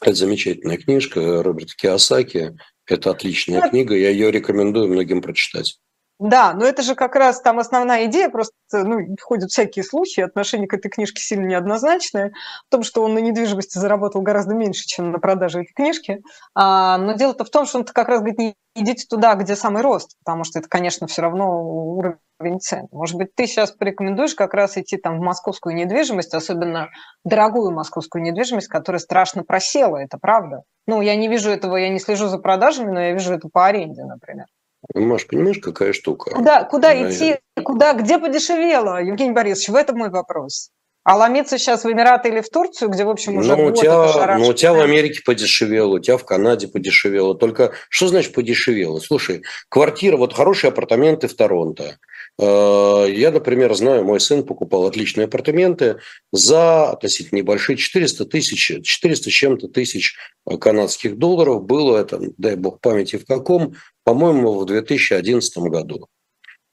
Это 0.00 0.14
замечательная 0.14 0.78
книжка 0.78 1.42
Роберта 1.42 1.74
Киосаки. 1.76 2.56
Это 2.86 3.10
отличная 3.10 3.68
книга, 3.68 3.94
я 3.94 4.10
ее 4.10 4.30
рекомендую 4.30 4.88
многим 4.88 5.22
прочитать. 5.22 5.78
Да, 6.22 6.52
но 6.54 6.64
это 6.64 6.82
же 6.82 6.94
как 6.94 7.16
раз 7.16 7.40
там 7.40 7.58
основная 7.58 8.06
идея, 8.06 8.28
просто 8.28 8.52
ну, 8.72 9.00
ходят 9.20 9.50
всякие 9.50 9.84
случаи, 9.84 10.20
отношение 10.20 10.68
к 10.68 10.74
этой 10.74 10.88
книжке 10.88 11.20
сильно 11.20 11.46
неоднозначное, 11.46 12.32
в 12.68 12.70
том, 12.70 12.84
что 12.84 13.02
он 13.02 13.14
на 13.14 13.18
недвижимости 13.18 13.76
заработал 13.76 14.22
гораздо 14.22 14.54
меньше, 14.54 14.86
чем 14.86 15.10
на 15.10 15.18
продаже 15.18 15.62
этой 15.62 15.72
книжки. 15.72 16.22
А, 16.54 16.96
но 16.96 17.14
дело-то 17.14 17.44
в 17.44 17.50
том, 17.50 17.66
что 17.66 17.78
он 17.78 17.84
как 17.84 18.06
раз 18.06 18.20
говорит, 18.20 18.38
не 18.38 18.54
идите 18.76 19.04
туда, 19.08 19.34
где 19.34 19.56
самый 19.56 19.82
рост, 19.82 20.16
потому 20.24 20.44
что 20.44 20.60
это, 20.60 20.68
конечно, 20.68 21.08
все 21.08 21.22
равно 21.22 21.60
уровень 21.60 22.60
цен. 22.60 22.86
Может 22.92 23.16
быть, 23.16 23.34
ты 23.34 23.48
сейчас 23.48 23.72
порекомендуешь 23.72 24.36
как 24.36 24.54
раз 24.54 24.78
идти 24.78 24.98
там 24.98 25.18
в 25.18 25.22
московскую 25.22 25.74
недвижимость, 25.74 26.34
особенно 26.34 26.90
дорогую 27.24 27.72
московскую 27.72 28.22
недвижимость, 28.22 28.68
которая 28.68 29.00
страшно 29.00 29.42
просела, 29.42 29.96
это 29.96 30.18
правда. 30.18 30.62
Ну, 30.86 31.00
я 31.02 31.16
не 31.16 31.26
вижу 31.26 31.50
этого, 31.50 31.74
я 31.78 31.88
не 31.88 31.98
слежу 31.98 32.28
за 32.28 32.38
продажами, 32.38 32.92
но 32.92 33.00
я 33.00 33.12
вижу 33.12 33.34
это 33.34 33.48
по 33.52 33.66
аренде, 33.66 34.04
например. 34.04 34.46
Маш, 34.94 35.26
понимаешь, 35.26 35.58
какая 35.58 35.92
штука? 35.92 36.30
Куда, 36.30 36.64
куда 36.64 36.92
идти? 36.94 37.38
Куда, 37.62 37.92
где 37.94 38.18
подешевело, 38.18 39.02
Евгений 39.02 39.32
Борисович? 39.32 39.68
В 39.68 39.74
этом 39.76 39.98
мой 39.98 40.10
вопрос. 40.10 40.70
А 41.04 41.16
ломиться 41.16 41.58
сейчас 41.58 41.82
в 41.82 41.90
Эмираты 41.90 42.28
или 42.28 42.40
в 42.40 42.48
Турцию, 42.48 42.88
где, 42.88 43.04
в 43.04 43.10
общем, 43.10 43.36
уже 43.36 43.56
ну, 43.56 43.66
у 43.66 43.72
тебя, 43.72 44.36
ну, 44.38 44.48
у 44.48 44.52
тебя 44.52 44.72
в 44.72 44.80
Америке 44.80 45.20
подешевело, 45.24 45.96
у 45.96 45.98
тебя 45.98 46.16
в 46.16 46.24
Канаде 46.24 46.68
подешевело. 46.68 47.34
Только 47.34 47.72
что 47.88 48.06
значит 48.06 48.32
подешевело? 48.32 49.00
Слушай, 49.00 49.42
квартира, 49.68 50.16
вот 50.16 50.32
хорошие 50.32 50.68
апартаменты 50.68 51.26
в 51.26 51.34
Торонто. 51.34 51.98
Э, 52.38 53.06
я, 53.08 53.32
например, 53.32 53.74
знаю, 53.74 54.04
мой 54.04 54.20
сын 54.20 54.44
покупал 54.44 54.86
отличные 54.86 55.24
апартаменты 55.24 55.98
за 56.30 56.90
относительно 56.90 57.38
небольшие 57.38 57.76
400 57.76 58.24
тысяч, 58.26 58.64
400 58.84 59.28
с 59.28 59.32
чем-то 59.32 59.68
тысяч 59.68 60.16
канадских 60.60 61.18
долларов. 61.18 61.64
Было 61.64 61.98
это, 61.98 62.20
дай 62.38 62.54
бог 62.54 62.80
памяти 62.80 63.16
в 63.16 63.26
каком, 63.26 63.74
по-моему, 64.04 64.56
в 64.56 64.66
2011 64.66 65.58
году. 65.58 66.06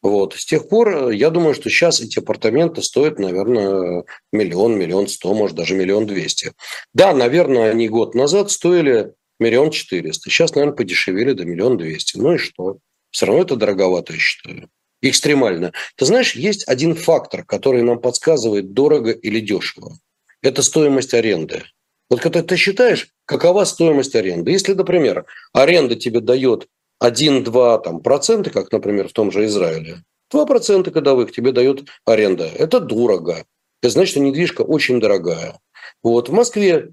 Вот. 0.01 0.33
С 0.33 0.45
тех 0.45 0.69
пор, 0.69 1.11
э, 1.11 1.15
я 1.15 1.29
думаю, 1.29 1.53
что 1.53 1.69
сейчас 1.69 1.99
эти 1.99 2.19
апартаменты 2.19 2.81
стоят, 2.81 3.19
наверное, 3.19 4.05
миллион, 4.31 4.77
миллион 4.77 5.07
сто, 5.07 5.33
может, 5.33 5.57
даже 5.57 5.75
миллион 5.75 6.05
двести. 6.05 6.53
Да, 6.93 7.13
наверное, 7.13 7.71
они 7.71 7.89
год 7.89 8.15
назад 8.15 8.49
стоили 8.51 9.13
миллион 9.39 9.71
четыреста. 9.71 10.29
Сейчас, 10.29 10.55
наверное, 10.55 10.75
подешевели 10.75 11.33
до 11.33 11.45
миллион 11.45 11.77
двести. 11.77 12.17
Ну 12.17 12.35
и 12.35 12.37
что? 12.37 12.77
Все 13.11 13.25
равно 13.25 13.41
это 13.41 13.55
дороговато, 13.55 14.13
я 14.13 14.19
считаю. 14.19 14.69
Экстремально. 15.01 15.71
Ты 15.95 16.05
знаешь, 16.05 16.35
есть 16.35 16.67
один 16.67 16.95
фактор, 16.95 17.43
который 17.45 17.83
нам 17.83 17.99
подсказывает, 17.99 18.73
дорого 18.73 19.11
или 19.11 19.39
дешево. 19.39 19.97
Это 20.41 20.61
стоимость 20.61 21.13
аренды. 21.13 21.63
Вот 22.09 22.21
когда 22.21 22.41
ты 22.41 22.57
считаешь, 22.57 23.07
какова 23.25 23.65
стоимость 23.65 24.15
аренды. 24.15 24.51
Если, 24.51 24.73
например, 24.73 25.25
аренда 25.53 25.95
тебе 25.95 26.21
дает 26.21 26.67
1-2 27.03 27.81
там, 27.83 28.01
процента, 28.01 28.49
как, 28.49 28.71
например, 28.71 29.07
в 29.07 29.13
том 29.13 29.31
же 29.31 29.45
Израиле, 29.45 30.03
2 30.31 30.45
процента 30.45 30.91
годовых 30.91 31.31
тебе 31.31 31.51
дает 31.51 31.87
аренда. 32.05 32.45
Это 32.45 32.79
дорого. 32.79 33.45
Это 33.81 33.91
значит, 33.91 34.11
что 34.11 34.19
недвижка 34.19 34.61
очень 34.61 34.99
дорогая. 34.99 35.59
Вот. 36.03 36.29
В 36.29 36.33
Москве 36.33 36.89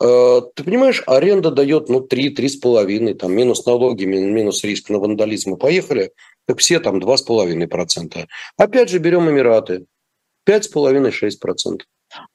э, 0.00 0.40
ты 0.54 0.64
понимаешь, 0.64 1.02
аренда 1.06 1.50
дает 1.50 1.88
ну, 1.88 2.00
3-3,5, 2.00 3.14
там, 3.14 3.32
минус 3.32 3.64
налоги, 3.64 4.04
минус 4.04 4.64
риск 4.64 4.90
на 4.90 4.98
вандализм. 4.98 5.50
Мы 5.50 5.56
поехали, 5.56 6.12
так 6.46 6.58
все 6.58 6.80
там 6.80 6.98
2,5%. 6.98 8.26
Опять 8.56 8.90
же, 8.90 8.98
берем 8.98 9.30
Эмираты. 9.30 9.86
5,5-6%. 10.48 11.80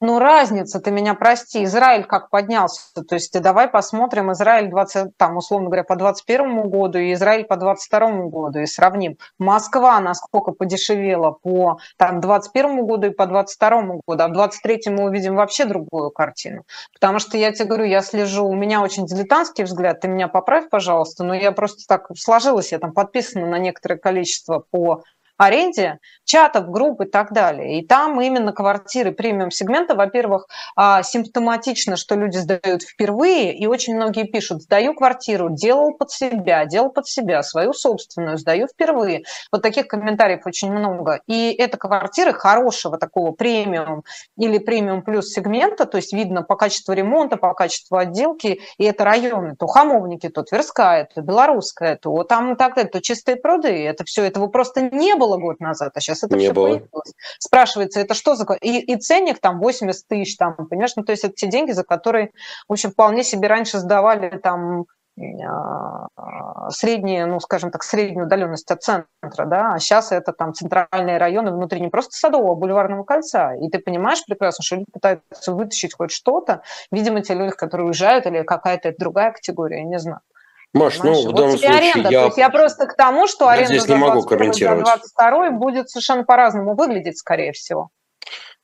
Ну, 0.02 0.20
разница, 0.20 0.80
ты 0.80 0.92
меня 0.92 1.14
прости, 1.14 1.64
Израиль 1.64 2.04
как 2.04 2.30
поднялся, 2.30 2.82
то 2.94 3.16
есть 3.16 3.40
давай 3.40 3.68
посмотрим 3.68 4.32
Израиль 4.32 4.70
20, 4.70 5.18
там, 5.18 5.38
условно 5.38 5.68
говоря, 5.68 5.84
по 5.84 5.96
21 5.96 6.70
году 6.70 7.00
и 7.00 7.14
Израиль 7.14 7.46
по 7.46 7.56
22 7.56 8.28
году 8.28 8.60
и 8.60 8.66
сравним. 8.66 9.18
Москва 9.38 10.00
насколько 10.00 10.52
подешевела 10.52 11.32
по 11.32 11.80
там 11.98 12.20
21 12.22 12.86
году 12.86 13.08
и 13.08 13.12
по 13.12 13.26
22 13.26 13.82
году, 14.08 14.24
а 14.24 14.28
в 14.28 14.34
23 14.34 14.82
мы 14.88 15.06
увидим 15.06 15.36
вообще 15.36 15.66
другую 15.66 16.12
картину. 16.12 16.64
Потому 16.94 17.20
что 17.20 17.38
я 17.38 17.52
тебе 17.52 17.66
говорю, 17.66 17.86
я 17.86 18.02
слежу, 18.02 18.46
у 18.46 18.56
меня 18.56 18.82
очень 18.82 19.06
дилетантский 19.06 19.64
взгляд, 19.64 20.02
ты 20.02 20.08
меня 20.08 20.28
поправь, 20.28 20.70
пожалуйста, 20.70 21.24
но 21.24 21.34
я 21.34 21.52
просто 21.52 21.84
так 21.88 22.08
сложилась, 22.18 22.72
я 22.72 22.80
там 22.80 22.94
подписана 22.94 23.46
на 23.46 23.60
некоторое 23.60 23.98
количество 23.98 24.64
по 24.72 25.04
аренде 25.40 26.00
чатов, 26.26 26.70
групп 26.70 27.02
и 27.02 27.06
так 27.06 27.34
далее. 27.34 27.80
И 27.80 27.88
там 27.88 28.22
именно 28.22 28.54
квартиры 28.54 29.12
премиум-сегмента, 29.12 29.96
во-первых, 29.96 30.48
а, 30.76 31.02
симптоматично, 31.02 31.96
что 31.96 32.14
люди 32.14 32.38
сдают 32.38 32.84
впервые, 32.84 33.58
и 33.58 33.66
очень 33.66 33.96
многие 33.96 34.26
пишут, 34.26 34.62
сдаю 34.62 34.94
квартиру, 34.94 35.50
делал 35.50 35.94
под 35.94 36.12
себя, 36.12 36.66
делал 36.66 36.92
под 36.92 37.08
себя, 37.08 37.42
свою 37.42 37.74
собственную, 37.74 38.38
сдаю 38.38 38.68
впервые. 38.68 39.24
Вот 39.52 39.64
таких 39.64 39.88
комментариев 39.88 40.46
очень 40.46 40.72
много. 40.72 41.22
И 41.26 41.52
это 41.58 41.78
квартиры 41.78 42.34
хорошего 42.34 43.00
такого 43.00 43.32
премиум 43.32 44.04
или 44.38 44.60
премиум 44.60 45.02
плюс 45.02 45.32
сегмента, 45.32 45.86
то 45.86 45.98
есть 45.98 46.14
видно 46.14 46.44
по 46.44 46.56
качеству 46.56 46.94
ремонта, 46.94 47.38
по 47.38 47.54
качеству 47.56 47.98
отделки, 47.98 48.62
и 48.78 48.84
это 48.84 49.04
районы, 49.04 49.56
то 49.58 49.66
Хамовники, 49.66 50.30
то 50.30 50.44
Тверская, 50.44 51.10
то 51.14 51.22
Белорусская, 51.22 51.96
то 51.96 52.24
там 52.24 52.56
так 52.56 52.76
далее, 52.76 52.92
то 52.92 53.02
чистые 53.02 53.38
пруды, 53.38 53.86
это 53.86 54.04
все, 54.04 54.24
этого 54.24 54.48
просто 54.48 54.82
не 54.82 55.16
было 55.16 55.29
было 55.30 55.38
год 55.38 55.60
назад, 55.60 55.92
а 55.96 56.00
сейчас 56.00 56.24
это 56.24 56.36
не 56.36 56.46
все 56.46 56.54
было. 56.54 56.68
появилось. 56.68 57.14
Спрашивается, 57.40 58.00
это 58.00 58.14
что 58.14 58.36
за... 58.36 58.46
И, 58.62 58.80
и 58.80 58.96
ценник 58.98 59.40
там 59.40 59.60
80 59.60 60.08
тысяч, 60.08 60.38
там, 60.38 60.56
понимаешь, 60.56 60.96
ну, 60.96 61.04
то 61.04 61.12
есть 61.12 61.24
это 61.24 61.34
те 61.34 61.48
деньги, 61.48 61.72
за 61.72 61.84
которые, 61.84 62.32
в 62.68 62.74
общем, 62.74 62.92
вполне 62.92 63.24
себе 63.24 63.48
раньше 63.48 63.80
сдавали 63.80 64.38
там 64.38 64.86
а, 65.18 66.70
средние, 66.70 67.26
ну, 67.26 67.40
скажем 67.40 67.72
так, 67.72 67.84
среднюю 67.84 68.26
удаленность 68.26 68.72
от 68.72 68.82
центра, 68.82 69.46
да, 69.46 69.74
а 69.74 69.80
сейчас 69.80 70.12
это 70.12 70.32
там 70.32 70.54
центральные 70.54 71.18
районы 71.18 71.52
внутри 71.52 71.82
не 71.82 71.90
просто 71.90 72.16
Садового, 72.16 72.54
а 72.54 72.56
Бульварного 72.56 73.04
кольца. 73.04 73.54
И 73.56 73.70
ты 73.70 73.80
понимаешь 73.80 74.24
прекрасно, 74.26 74.64
что 74.64 74.78
люди 74.78 74.92
пытаются 74.92 75.54
вытащить 75.54 75.94
хоть 75.94 76.12
что-то, 76.12 76.62
видимо, 76.92 77.22
те 77.22 77.34
люди, 77.34 77.52
которые 77.52 77.88
уезжают, 77.88 78.26
или 78.28 78.44
какая-то 78.44 78.94
другая 78.98 79.32
категория, 79.32 79.80
я 79.80 79.86
не 79.86 80.00
знаю. 80.00 80.22
Маш, 80.74 81.00
ну, 81.00 81.28
в 81.28 81.34
данном 81.34 81.58
случае 81.58 81.92
аренда. 81.92 82.10
я... 82.10 82.20
То 82.20 82.26
есть 82.28 82.38
я 82.38 82.50
просто 82.50 82.86
к 82.86 82.96
тому, 82.96 83.28
что 83.28 83.46
я 83.46 83.52
аренда 83.52 83.74
здесь 83.74 83.88
не 83.88 83.96
могу 83.96 84.22
комментировать. 84.22 84.86
22 84.86 85.52
будет 85.52 85.90
совершенно 85.90 86.24
по-разному 86.24 86.76
выглядеть, 86.76 87.18
скорее 87.18 87.54
всего. 87.54 87.90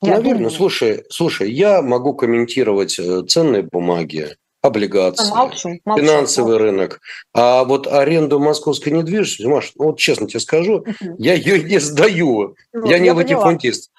Я 0.01 0.17
Наверное, 0.17 0.33
думаю. 0.35 0.51
слушай, 0.51 1.03
слушай, 1.09 1.51
я 1.51 1.81
могу 1.81 2.13
комментировать 2.13 2.99
э, 2.99 3.23
ценные 3.27 3.63
бумаги, 3.63 4.35
облигации, 4.61 5.29
молчу, 5.29 5.79
молчу, 5.85 6.03
финансовый 6.03 6.51
молчу. 6.51 6.63
рынок. 6.63 7.01
А 7.33 7.63
вот 7.63 7.87
аренду 7.87 8.39
московской 8.39 8.91
недвижимости, 8.91 9.45
Маш, 9.45 9.71
ну, 9.75 9.85
вот 9.85 9.99
честно 9.99 10.27
тебе 10.27 10.41
скажу, 10.41 10.85
я 11.17 11.33
ее 11.33 11.63
не 11.63 11.79
сдаю. 11.79 12.55
Вот, 12.73 12.89
я 12.89 12.99
не 12.99 13.07
я 13.07 13.13
латифундист. 13.13 13.91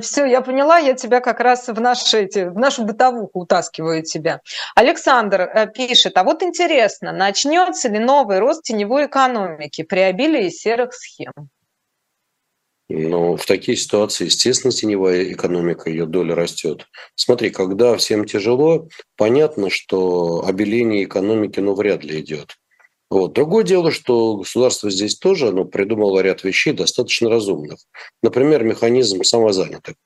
Все, 0.00 0.24
я 0.24 0.40
поняла, 0.40 0.78
я 0.78 0.94
тебя 0.94 1.20
как 1.20 1.40
раз 1.40 1.68
в, 1.68 1.80
наши, 1.80 2.22
эти, 2.22 2.48
в 2.48 2.58
нашу 2.58 2.84
бытовуху 2.84 3.40
утаскиваю 3.40 4.02
тебя. 4.02 4.40
Александр 4.74 5.40
э, 5.40 5.66
пишет, 5.66 6.16
а 6.16 6.24
вот 6.24 6.42
интересно, 6.42 7.12
начнется 7.12 7.88
ли 7.88 7.98
новый 7.98 8.38
рост 8.38 8.62
теневой 8.62 9.06
экономики 9.06 9.82
при 9.82 10.00
обилии 10.00 10.48
серых 10.50 10.94
схем? 10.94 11.32
Ну, 12.92 13.36
в 13.36 13.46
такие 13.46 13.76
ситуации, 13.76 14.24
естественно, 14.24 14.72
теневая 14.72 15.32
экономика, 15.32 15.88
ее 15.88 16.06
доля 16.06 16.34
растет. 16.34 16.86
Смотри, 17.14 17.50
когда 17.50 17.96
всем 17.96 18.24
тяжело, 18.24 18.88
понятно, 19.16 19.70
что 19.70 20.44
обеление 20.44 21.04
экономики, 21.04 21.60
ну, 21.60 21.74
вряд 21.74 22.02
ли 22.02 22.20
идет. 22.20 22.56
Вот. 23.10 23.32
Другое 23.32 23.64
дело, 23.64 23.90
что 23.90 24.36
государство 24.36 24.88
здесь 24.88 25.18
тоже 25.18 25.48
оно 25.48 25.64
придумало 25.64 26.20
ряд 26.20 26.44
вещей 26.44 26.72
достаточно 26.72 27.28
разумных. 27.28 27.80
Например, 28.22 28.62
механизм 28.62 29.24
самозанятых. 29.24 29.96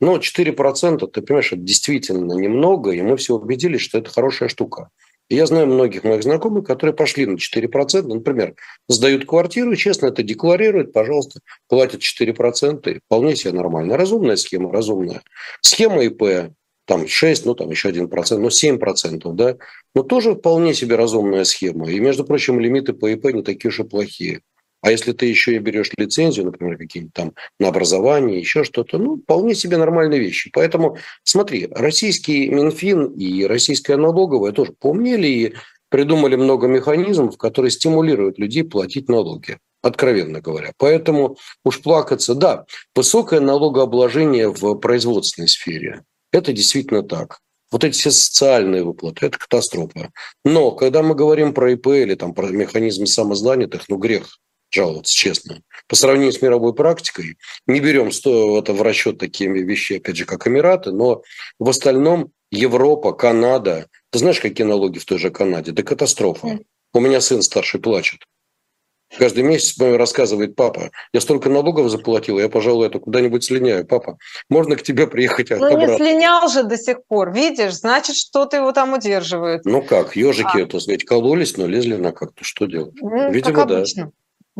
Но 0.00 0.16
4%, 0.16 1.06
ты 1.06 1.22
понимаешь, 1.22 1.52
это 1.52 1.62
действительно 1.62 2.32
немного, 2.32 2.90
и 2.90 3.02
мы 3.02 3.16
все 3.16 3.34
убедились, 3.34 3.82
что 3.82 3.98
это 3.98 4.10
хорошая 4.10 4.48
штука. 4.48 4.88
Я 5.28 5.46
знаю 5.46 5.68
многих 5.68 6.02
моих 6.02 6.24
знакомых, 6.24 6.66
которые 6.66 6.92
пошли 6.92 7.24
на 7.24 7.36
4%, 7.36 8.02
например, 8.02 8.56
сдают 8.88 9.26
квартиру, 9.26 9.76
честно 9.76 10.06
это 10.06 10.24
декларируют, 10.24 10.92
пожалуйста, 10.92 11.40
платят 11.68 12.00
4%, 12.00 12.90
и 12.90 12.98
вполне 12.98 13.36
себе 13.36 13.52
нормально. 13.52 13.96
Разумная 13.96 14.34
схема, 14.34 14.72
разумная. 14.72 15.22
Схема 15.60 16.02
ИП, 16.02 16.50
там 16.90 17.06
6, 17.06 17.46
ну 17.46 17.54
там 17.54 17.70
еще 17.70 17.90
1%, 17.90 18.36
ну 18.38 18.48
7%, 18.48 19.32
да, 19.34 19.56
но 19.94 20.02
тоже 20.02 20.34
вполне 20.34 20.74
себе 20.74 20.96
разумная 20.96 21.44
схема. 21.44 21.88
И, 21.88 22.00
между 22.00 22.24
прочим, 22.24 22.58
лимиты 22.58 22.94
по 22.94 23.08
ИП 23.12 23.26
не 23.26 23.44
такие 23.44 23.68
уж 23.68 23.78
и 23.78 23.84
плохие. 23.84 24.40
А 24.82 24.90
если 24.90 25.12
ты 25.12 25.26
еще 25.26 25.54
и 25.54 25.60
берешь 25.60 25.92
лицензию, 25.96 26.46
например, 26.46 26.76
какие-нибудь 26.78 27.14
там 27.14 27.32
на 27.60 27.68
образование, 27.68 28.40
еще 28.40 28.64
что-то, 28.64 28.98
ну, 28.98 29.18
вполне 29.18 29.54
себе 29.54 29.76
нормальные 29.76 30.18
вещи. 30.18 30.50
Поэтому, 30.52 30.96
смотри, 31.22 31.68
российский 31.70 32.48
Минфин 32.48 33.12
и 33.12 33.44
российская 33.44 33.96
налоговая 33.96 34.50
тоже 34.50 34.72
помнили 34.72 35.28
и 35.28 35.54
придумали 35.90 36.34
много 36.34 36.66
механизмов, 36.66 37.36
которые 37.36 37.70
стимулируют 37.70 38.36
людей 38.40 38.64
платить 38.64 39.08
налоги 39.08 39.58
откровенно 39.82 40.40
говоря. 40.40 40.72
Поэтому 40.76 41.36
уж 41.64 41.80
плакаться, 41.80 42.34
да, 42.34 42.66
высокое 42.94 43.40
налогообложение 43.40 44.48
в 44.48 44.74
производственной 44.74 45.48
сфере. 45.48 46.04
Это 46.32 46.52
действительно 46.52 47.02
так. 47.02 47.40
Вот 47.70 47.84
эти 47.84 47.94
все 47.94 48.10
социальные 48.10 48.84
выплаты– 48.84 49.26
это 49.26 49.38
катастрофа. 49.38 50.10
Но 50.44 50.72
когда 50.72 51.02
мы 51.02 51.14
говорим 51.14 51.54
про 51.54 51.72
ИП 51.72 51.88
или 51.88 52.14
там, 52.14 52.34
про 52.34 52.48
механизмы 52.48 53.06
самозанятых, 53.06 53.88
ну 53.88 53.96
грех 53.96 54.38
жаловаться, 54.72 55.14
честно. 55.14 55.62
По 55.88 55.96
сравнению 55.96 56.32
с 56.32 56.42
мировой 56.42 56.74
практикой, 56.74 57.36
не 57.66 57.80
берем 57.80 58.08
это 58.08 58.72
в 58.72 58.82
расчет 58.82 59.18
такие 59.18 59.50
вещи, 59.50 59.94
опять 59.94 60.16
же, 60.16 60.24
как 60.24 60.46
Эмираты, 60.46 60.92
но 60.92 61.22
в 61.58 61.68
остальном 61.68 62.32
Европа, 62.50 63.12
Канада, 63.12 63.86
ты 64.10 64.18
знаешь, 64.18 64.40
какие 64.40 64.66
налоги 64.66 64.98
в 64.98 65.04
той 65.04 65.18
же 65.18 65.30
Канаде? 65.30 65.72
Да 65.72 65.82
катастрофа. 65.82 66.58
У 66.92 67.00
меня 67.00 67.20
сын 67.20 67.42
старший 67.42 67.80
плачет. 67.80 68.20
Каждый 69.18 69.42
месяц 69.42 69.78
мне 69.78 69.96
рассказывает 69.96 70.54
папа, 70.54 70.90
я 71.12 71.20
столько 71.20 71.48
налогов 71.48 71.90
заплатил, 71.90 72.38
я, 72.38 72.48
пожалуй, 72.48 72.86
это 72.86 73.00
куда-нибудь 73.00 73.42
слиняю. 73.42 73.84
Папа, 73.84 74.18
можно 74.48 74.76
к 74.76 74.82
тебе 74.82 75.06
приехать 75.06 75.50
Ну, 75.50 75.76
не 75.76 75.96
слинял 75.96 76.48
же 76.48 76.62
до 76.62 76.76
сих 76.76 77.04
пор, 77.06 77.32
видишь, 77.32 77.74
значит, 77.74 78.16
что-то 78.16 78.56
его 78.56 78.72
там 78.72 78.92
удерживает. 78.92 79.64
Ну 79.64 79.82
как, 79.82 80.14
ежики, 80.14 80.62
а. 80.62 80.66
так 80.66 80.80
сказать, 80.80 81.04
кололись, 81.04 81.56
но 81.56 81.66
лезли 81.66 81.96
на 81.96 82.12
как-то, 82.12 82.44
что 82.44 82.66
делать? 82.66 82.94
Ну, 83.00 83.30
Видимо, 83.32 83.64
да. 83.64 83.84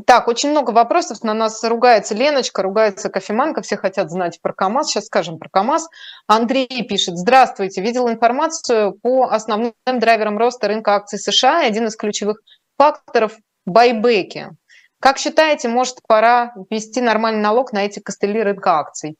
Так, 0.06 0.28
очень 0.28 0.50
много 0.50 0.70
вопросов. 0.70 1.22
На 1.22 1.34
нас 1.34 1.62
ругается 1.62 2.14
Леночка, 2.14 2.62
ругается 2.62 3.10
кофеманка. 3.10 3.60
Все 3.60 3.76
хотят 3.76 4.10
знать 4.10 4.40
про 4.40 4.52
КАМАЗ. 4.52 4.88
Сейчас 4.88 5.06
скажем 5.06 5.38
про 5.38 5.50
КАМАЗ. 5.50 5.88
Андрей 6.26 6.86
пишет. 6.88 7.18
Здравствуйте. 7.18 7.82
Видел 7.82 8.08
информацию 8.08 8.92
по 9.02 9.24
основным 9.24 9.74
драйверам 9.84 10.38
роста 10.38 10.68
рынка 10.68 10.94
акций 10.94 11.18
США. 11.18 11.66
Один 11.66 11.86
из 11.86 11.96
ключевых 11.96 12.40
факторов– 12.78 13.36
байбеки. 13.66 14.50
Как 15.00 15.18
считаете, 15.18 15.68
может, 15.68 15.96
пора 16.06 16.52
ввести 16.70 17.00
нормальный 17.00 17.40
налог 17.40 17.72
на 17.72 17.86
эти 17.86 18.00
костыли 18.00 18.42
рынка 18.42 18.78
акций? 18.78 19.16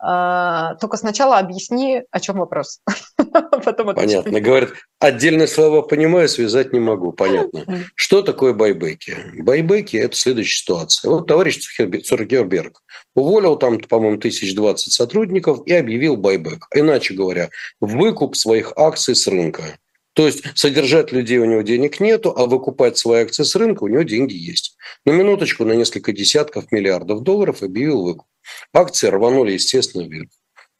А, 0.00 0.76
только 0.76 0.96
сначала 0.96 1.38
объясни, 1.38 2.02
о 2.10 2.20
чем 2.20 2.38
вопрос. 2.38 2.80
Потом 3.64 3.94
Понятно. 3.94 4.40
Говорят, 4.40 4.70
отдельные 5.00 5.48
слова 5.48 5.82
понимаю, 5.82 6.28
связать 6.28 6.72
не 6.72 6.78
могу. 6.78 7.12
Понятно. 7.12 7.64
Что 7.96 8.22
такое 8.22 8.52
байбеки? 8.52 9.16
Байбеки– 9.40 9.96
это 9.98 10.16
следующая 10.16 10.60
ситуация. 10.60 11.10
Вот 11.10 11.26
товарищ 11.26 11.58
Цукерберг 11.58 12.80
уволил 13.16 13.56
там, 13.56 13.80
по-моему, 13.80 14.18
1020 14.18 14.92
сотрудников 14.92 15.66
и 15.66 15.72
объявил 15.72 16.16
байбек. 16.16 16.66
Иначе 16.72 17.14
говоря, 17.14 17.50
выкуп 17.80 18.36
своих 18.36 18.72
акций 18.76 19.16
с 19.16 19.26
рынка. 19.26 19.78
То 20.18 20.26
есть 20.26 20.42
содержать 20.56 21.12
людей 21.12 21.38
у 21.38 21.44
него 21.44 21.62
денег 21.62 22.00
нету, 22.00 22.34
а 22.36 22.46
выкупать 22.46 22.98
свои 22.98 23.22
акции 23.22 23.44
с 23.44 23.54
рынка 23.54 23.84
у 23.84 23.86
него 23.86 24.02
деньги 24.02 24.34
есть. 24.34 24.76
На 25.04 25.12
минуточку 25.12 25.64
на 25.64 25.74
несколько 25.74 26.10
десятков 26.10 26.72
миллиардов 26.72 27.22
долларов 27.22 27.62
объявил 27.62 28.02
выкуп. 28.02 28.26
Акции 28.74 29.06
рванули, 29.06 29.52
естественно, 29.52 30.02
вверх. 30.02 30.30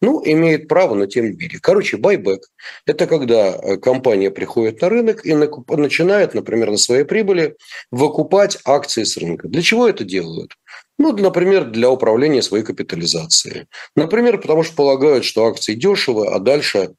Ну, 0.02 0.20
имеет 0.24 0.66
право, 0.66 0.96
но 0.96 1.06
тем 1.06 1.26
не 1.26 1.36
менее. 1.36 1.60
Короче, 1.60 1.98
байбек– 1.98 2.48
это 2.86 3.06
когда 3.06 3.54
э, 3.54 3.76
компания 3.76 4.32
приходит 4.32 4.80
на 4.80 4.88
рынок 4.88 5.24
и 5.24 5.32
начинает, 5.34 6.34
например, 6.34 6.72
на 6.72 6.76
своей 6.76 7.04
прибыли 7.04 7.54
выкупать 7.92 8.58
акции 8.64 9.04
с 9.04 9.16
рынка. 9.16 9.46
Для 9.46 9.62
чего 9.62 9.88
это 9.88 10.02
делают? 10.02 10.56
Ну, 10.98 11.12
например, 11.16 11.66
для 11.66 11.90
управления 11.90 12.42
своей 12.42 12.64
капитализацией. 12.64 13.66
Например, 13.94 14.40
потому 14.40 14.64
что 14.64 14.74
полагают, 14.74 15.24
что 15.24 15.46
акции 15.46 15.74
дешевы, 15.74 16.26
а 16.26 16.40
дальше 16.40 16.94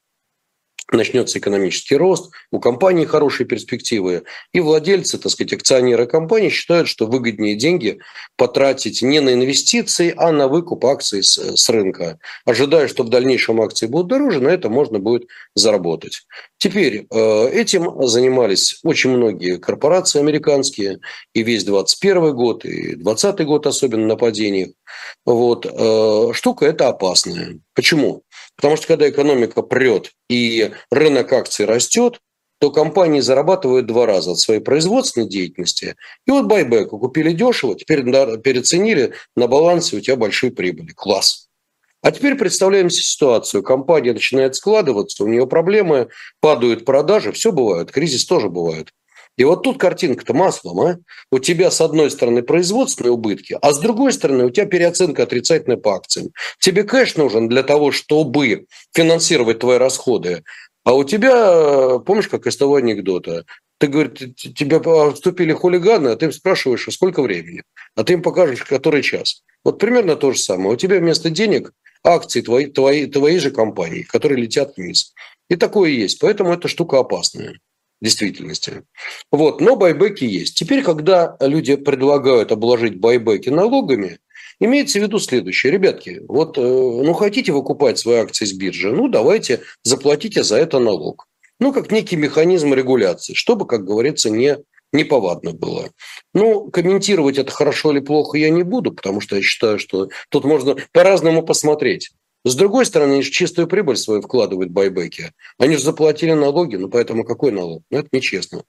начнется 0.92 1.40
экономический 1.40 1.96
рост, 1.96 2.32
у 2.52 2.60
компании 2.60 3.06
хорошие 3.06 3.46
перспективы, 3.48 4.24
и 4.54 4.60
владельцы, 4.60 5.18
так 5.18 5.32
сказать, 5.32 5.54
акционеры 5.54 6.06
компании 6.08 6.50
считают, 6.50 6.88
что 6.88 7.06
выгоднее 7.06 7.56
деньги 7.56 8.00
потратить 8.36 9.02
не 9.02 9.20
на 9.20 9.34
инвестиции, 9.34 10.14
а 10.18 10.32
на 10.32 10.48
выкуп 10.48 10.86
акций 10.86 11.24
с, 11.24 11.38
с 11.38 11.70
рынка, 11.70 12.20
ожидая, 12.46 12.88
что 12.88 13.04
в 13.04 13.10
дальнейшем 13.10 13.62
акции 13.62 13.88
будут 13.88 14.08
дороже, 14.08 14.42
на 14.42 14.50
это 14.50 14.70
можно 14.70 15.00
будет 15.00 15.28
заработать. 15.56 16.24
Теперь 16.58 17.08
э, 17.10 17.50
этим 17.50 18.08
занимались 18.08 18.80
очень 18.84 19.12
многие 19.12 19.58
корпорации 19.58 20.20
американские, 20.20 21.00
и 21.34 21.44
весь 21.44 21.64
21 21.64 22.36
год, 22.36 22.66
и 22.66 22.96
20 22.96 23.46
год 23.46 23.68
особенно 23.68 24.06
на 24.08 24.16
падениях. 24.16 24.70
Вот. 25.26 25.66
Э, 25.66 26.34
штука 26.34 26.66
эта 26.66 26.90
опасная. 26.90 27.60
Почему? 27.74 28.24
Потому 28.60 28.76
что 28.76 28.88
когда 28.88 29.10
экономика 29.10 29.62
прет 29.62 30.12
и 30.30 30.72
рынок 30.92 31.32
акций 31.32 31.66
растет, 31.66 32.20
то 32.60 32.72
компании 32.72 33.22
зарабатывают 33.22 33.86
два 33.86 34.06
раза 34.06 34.32
от 34.32 34.40
своей 34.40 34.60
производственной 34.60 35.30
деятельности. 35.30 35.96
И 36.28 36.32
вот 36.32 36.46
байбек 36.46 36.90
купили 36.90 37.32
дешево, 37.32 37.78
теперь 37.78 38.04
переценили, 38.04 39.14
на 39.38 39.48
балансе 39.48 39.96
у 39.96 40.02
тебя 40.02 40.18
большие 40.18 40.52
прибыли. 40.52 40.92
Класс. 40.92 41.48
А 42.02 42.12
теперь 42.12 42.36
представляем 42.36 42.90
себе 42.90 43.04
ситуацию. 43.04 43.64
Компания 43.64 44.12
начинает 44.12 44.56
складываться, 44.56 45.24
у 45.24 45.28
нее 45.28 45.48
проблемы, 45.48 46.10
падают 46.42 46.84
продажи, 46.84 47.32
все 47.32 47.54
бывает, 47.54 47.92
кризис 47.94 48.26
тоже 48.26 48.50
бывает. 48.50 48.90
И 49.40 49.46
вот 49.46 49.64
тут 49.64 49.80
картинка-то 49.80 50.34
маслом. 50.34 50.82
А? 50.82 50.98
У 51.32 51.40
тебя 51.40 51.72
с 51.72 51.80
одной 51.80 52.12
стороны 52.12 52.44
производственные 52.44 53.14
убытки, 53.14 53.58
а 53.62 53.72
с 53.72 53.80
другой 53.80 54.12
стороны 54.12 54.44
у 54.44 54.50
тебя 54.50 54.66
переоценка 54.66 55.24
отрицательная 55.24 55.78
по 55.78 55.96
акциям. 55.96 56.32
Тебе 56.60 56.84
кэш 56.84 57.16
нужен 57.16 57.48
для 57.48 57.64
того, 57.64 57.94
чтобы 57.94 58.66
финансировать 58.94 59.60
твои 59.60 59.78
расходы. 59.78 60.44
А 60.84 60.94
у 60.94 61.06
тебя, 61.06 62.00
помнишь, 62.00 62.28
как 62.28 62.48
из 62.48 62.58
того 62.58 62.76
анекдота, 62.76 63.46
ты, 63.78 63.88
говорит, 63.88 64.36
тебя 64.36 64.82
вступили 65.14 65.54
хулиганы, 65.54 66.10
а 66.10 66.18
ты 66.18 66.26
им 66.26 66.34
спрашиваешь, 66.34 66.90
а 66.90 66.92
сколько 66.92 67.22
времени? 67.22 67.64
А 67.96 68.04
ты 68.04 68.14
им 68.14 68.22
покажешь, 68.22 68.66
который 68.66 69.02
час. 69.04 69.44
Вот 69.64 69.80
примерно 69.80 70.18
то 70.18 70.34
же 70.34 70.40
самое. 70.40 70.74
У 70.74 70.76
тебя 70.76 71.00
вместо 71.00 71.30
денег 71.30 71.72
акции 72.04 72.42
твои, 72.42 72.66
твои, 72.66 73.06
твоей 73.06 73.40
же 73.40 73.52
компании, 73.52 74.04
которые 74.04 74.42
летят 74.42 74.76
вниз. 74.76 75.14
И 75.50 75.56
такое 75.56 75.92
есть. 75.92 76.20
Поэтому 76.20 76.52
эта 76.52 76.68
штука 76.68 77.00
опасная 77.00 77.58
действительности. 78.02 78.84
Вот, 79.32 79.62
но 79.62 79.76
байбеки 79.76 80.24
есть. 80.24 80.56
Теперь, 80.56 80.84
когда 80.84 81.36
люди 81.40 81.76
предлагают 81.76 82.52
обложить 82.52 83.00
байбеки 83.00 83.50
налогами, 83.50 84.20
имеется 84.60 85.00
в 85.00 85.04
виду 85.04 85.20
следующее. 85.20 85.72
Ребятки, 85.72 86.22
вот 86.28 86.58
э, 86.58 86.62
ну 86.62 87.14
хотите 87.14 87.52
выкупать 87.52 88.00
свои 88.00 88.18
акции 88.18 88.46
с 88.46 88.54
биржи, 88.54 88.92
ну 88.92 89.08
давайте 89.08 89.62
заплатите 89.84 90.44
за 90.44 90.58
это 90.58 90.80
налог. 90.80 91.28
Ну, 91.60 91.74
как 91.74 91.92
некий 91.92 92.16
механизм 92.16 92.74
регуляции, 92.74 93.34
чтобы, 93.34 93.68
как 93.68 93.84
говорится, 93.84 94.30
не 94.30 94.58
неповадно 94.92 95.54
было. 95.54 95.92
Ну, 96.34 96.72
комментировать 96.72 97.38
это 97.38 97.52
хорошо 97.52 97.92
или 97.92 98.00
плохо 98.00 98.38
я 98.38 98.50
не 98.50 98.64
буду, 98.64 98.92
потому 98.92 99.22
что 99.22 99.36
я 99.36 99.42
считаю, 99.42 99.78
что 99.78 100.10
тут 100.30 100.46
можно 100.46 100.78
по-разному 100.92 101.44
посмотреть. 101.44 102.12
С 102.50 102.56
другой 102.56 102.88
стороны, 102.88 103.14
они 103.14 103.22
же 103.22 103.30
чистую 103.30 103.68
прибыль 103.68 103.96
свою 103.96 104.24
вкладывают 104.24 104.72
в 104.72 104.74
байбеки. 104.74 105.34
Они 105.60 105.76
же 105.76 105.84
заплатили 105.84 106.32
налоги, 106.32 106.78
ну 106.78 106.90
поэтому 106.90 107.24
какой 107.24 107.52
налог? 107.52 107.84
Ну 107.92 108.00
это 108.00 108.10
нечестно. 108.12 108.64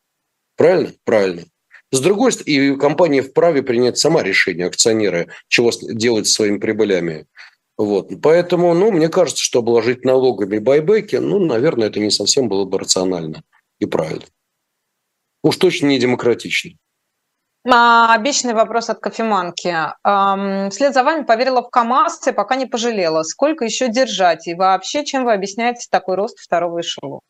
Правильно? 0.55 0.93
Правильно. 1.05 1.45
С 1.91 2.01
другой 2.01 2.33
стороны, 2.33 2.51
и 2.51 2.77
компания 2.77 3.23
вправе 3.23 3.63
принять 3.63 3.97
сама 3.97 4.23
решение, 4.23 4.67
акционеры, 4.67 5.29
чего 5.49 5.71
делать 5.81 6.27
с 6.27 6.33
своими 6.35 6.59
прибылями. 6.59 7.27
Вот. 7.79 8.11
Поэтому, 8.21 8.75
ну, 8.75 8.93
мне 8.93 9.09
кажется, 9.09 9.43
что 9.43 9.61
обложить 9.61 10.05
налогами 10.05 10.59
байбеки, 10.59 11.17
ну, 11.17 11.39
наверное, 11.39 11.89
это 11.89 12.01
не 12.01 12.11
совсем 12.11 12.51
было 12.51 12.67
бы 12.67 12.79
рационально 12.79 13.43
и 13.79 13.87
правильно. 13.87 14.27
Уж 15.43 15.57
точно 15.57 15.87
не 15.87 15.99
демократично. 15.99 16.73
Обещанный 17.63 18.55
вопрос 18.55 18.89
от 18.89 19.01
кофеманки. 19.01 19.77
Вслед 20.71 20.95
за 20.95 21.05
вами 21.05 21.25
поверила 21.25 21.63
в 21.63 21.69
КАМАЗ 21.69 22.29
и 22.29 22.33
пока 22.33 22.57
не 22.57 22.67
пожалела. 22.67 23.23
Сколько 23.23 23.67
еще 23.67 23.89
держать? 23.89 24.49
И 24.49 24.55
вообще, 24.55 25.05
чем 25.05 25.25
вы 25.25 25.35
объясняете 25.35 25.87
такой 25.91 26.17
рост 26.17 26.39
второго 26.39 26.81
эшелона? 26.81 27.21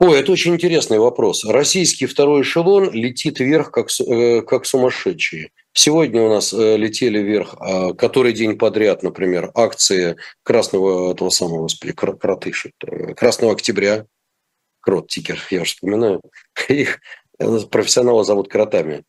Ой, 0.00 0.20
это 0.20 0.30
очень 0.30 0.54
интересный 0.54 0.98
вопрос. 1.00 1.44
Российский 1.44 2.06
второй 2.06 2.42
эшелон 2.42 2.92
летит 2.92 3.40
вверх 3.40 3.72
как, 3.72 3.88
э, 4.00 4.42
как 4.42 4.64
сумасшедший. 4.64 5.50
Сегодня 5.72 6.22
у 6.22 6.28
нас 6.28 6.52
э, 6.52 6.76
летели 6.76 7.18
вверх 7.18 7.56
а, 7.58 7.94
который 7.94 8.32
день 8.32 8.56
подряд, 8.56 9.02
например, 9.02 9.50
акции 9.54 10.16
красного 10.44 11.12
этого 11.12 11.30
самого, 11.30 11.62
господи, 11.62 11.94
кроты, 11.94 12.52
красного 13.16 13.54
октября, 13.54 14.06
крот, 14.80 15.08
тикер, 15.08 15.40
я 15.50 15.62
уже 15.62 15.72
вспоминаю, 15.72 16.20
их 16.68 17.00
профессионала 17.70 18.24
зовут 18.24 18.48
кротами. 18.48 19.04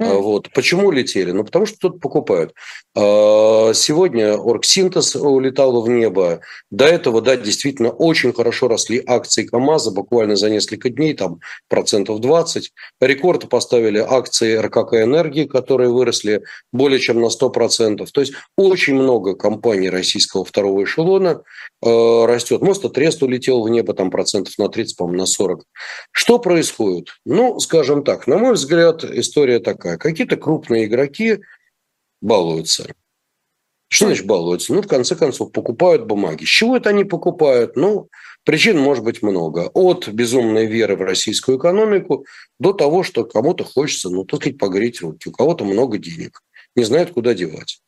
Mm. 0.00 0.20
Вот. 0.20 0.50
Почему 0.52 0.90
летели? 0.90 1.30
Ну, 1.30 1.44
потому 1.44 1.64
что 1.64 1.78
тут 1.78 2.00
покупают. 2.00 2.52
А, 2.94 3.72
сегодня 3.72 4.36
Оргсинтез 4.36 5.16
улетал 5.16 5.80
в 5.80 5.88
небо. 5.88 6.40
До 6.70 6.84
этого, 6.84 7.22
да, 7.22 7.36
действительно 7.36 7.90
очень 7.90 8.32
хорошо 8.32 8.68
росли 8.68 9.02
акции 9.06 9.44
КАМАЗа 9.44 9.92
буквально 9.92 10.36
за 10.36 10.50
несколько 10.50 10.90
дней, 10.90 11.14
там 11.14 11.40
процентов 11.68 12.20
20. 12.20 12.72
Рекорд 13.00 13.48
поставили 13.48 13.98
акции 13.98 14.56
РКК 14.56 14.94
«Энергии», 14.94 15.44
которые 15.44 15.90
выросли 15.90 16.42
более 16.72 17.00
чем 17.00 17.20
на 17.20 17.26
100%. 17.26 18.06
То 18.12 18.20
есть 18.20 18.34
очень 18.56 18.94
много 18.94 19.34
компаний 19.34 19.88
российского 19.88 20.44
второго 20.44 20.84
эшелона 20.84 21.42
э, 21.82 22.24
растет. 22.26 22.60
Мост 22.60 22.84
Трест 22.92 23.22
улетел 23.22 23.62
в 23.62 23.68
небо 23.70 23.94
там 23.94 24.10
процентов 24.10 24.58
на 24.58 24.68
30, 24.68 24.96
по-моему, 24.96 25.20
на 25.20 25.26
40. 25.26 25.64
Что 26.12 26.38
происходит? 26.38 27.08
Ну, 27.24 27.58
скажем 27.60 28.04
так, 28.04 28.26
на 28.26 28.36
мой 28.38 28.52
взгляд, 28.52 29.04
история 29.04 29.58
такая. 29.58 29.85
Какие-то 29.96 30.36
крупные 30.36 30.86
игроки 30.86 31.40
балуются. 32.20 32.94
Что 33.88 34.06
значит 34.06 34.26
балуются? 34.26 34.74
Ну, 34.74 34.82
в 34.82 34.88
конце 34.88 35.14
концов, 35.14 35.52
покупают 35.52 36.06
бумаги. 36.06 36.44
С 36.44 36.48
чего 36.48 36.76
это 36.76 36.90
они 36.90 37.04
покупают? 37.04 37.76
Ну, 37.76 38.08
причин 38.44 38.78
может 38.78 39.04
быть 39.04 39.22
много. 39.22 39.70
От 39.74 40.08
безумной 40.08 40.66
веры 40.66 40.96
в 40.96 41.02
российскую 41.02 41.58
экономику 41.58 42.26
до 42.58 42.72
того, 42.72 43.04
что 43.04 43.24
кому-то 43.24 43.62
хочется, 43.62 44.10
ну, 44.10 44.24
так 44.24 44.40
сказать, 44.40 44.58
погреть 44.58 45.00
руки. 45.02 45.28
У 45.28 45.32
кого-то 45.32 45.64
много 45.64 45.98
денег. 45.98 46.42
Не 46.74 46.82
знают, 46.82 47.12
куда 47.12 47.32
девать. 47.32 47.80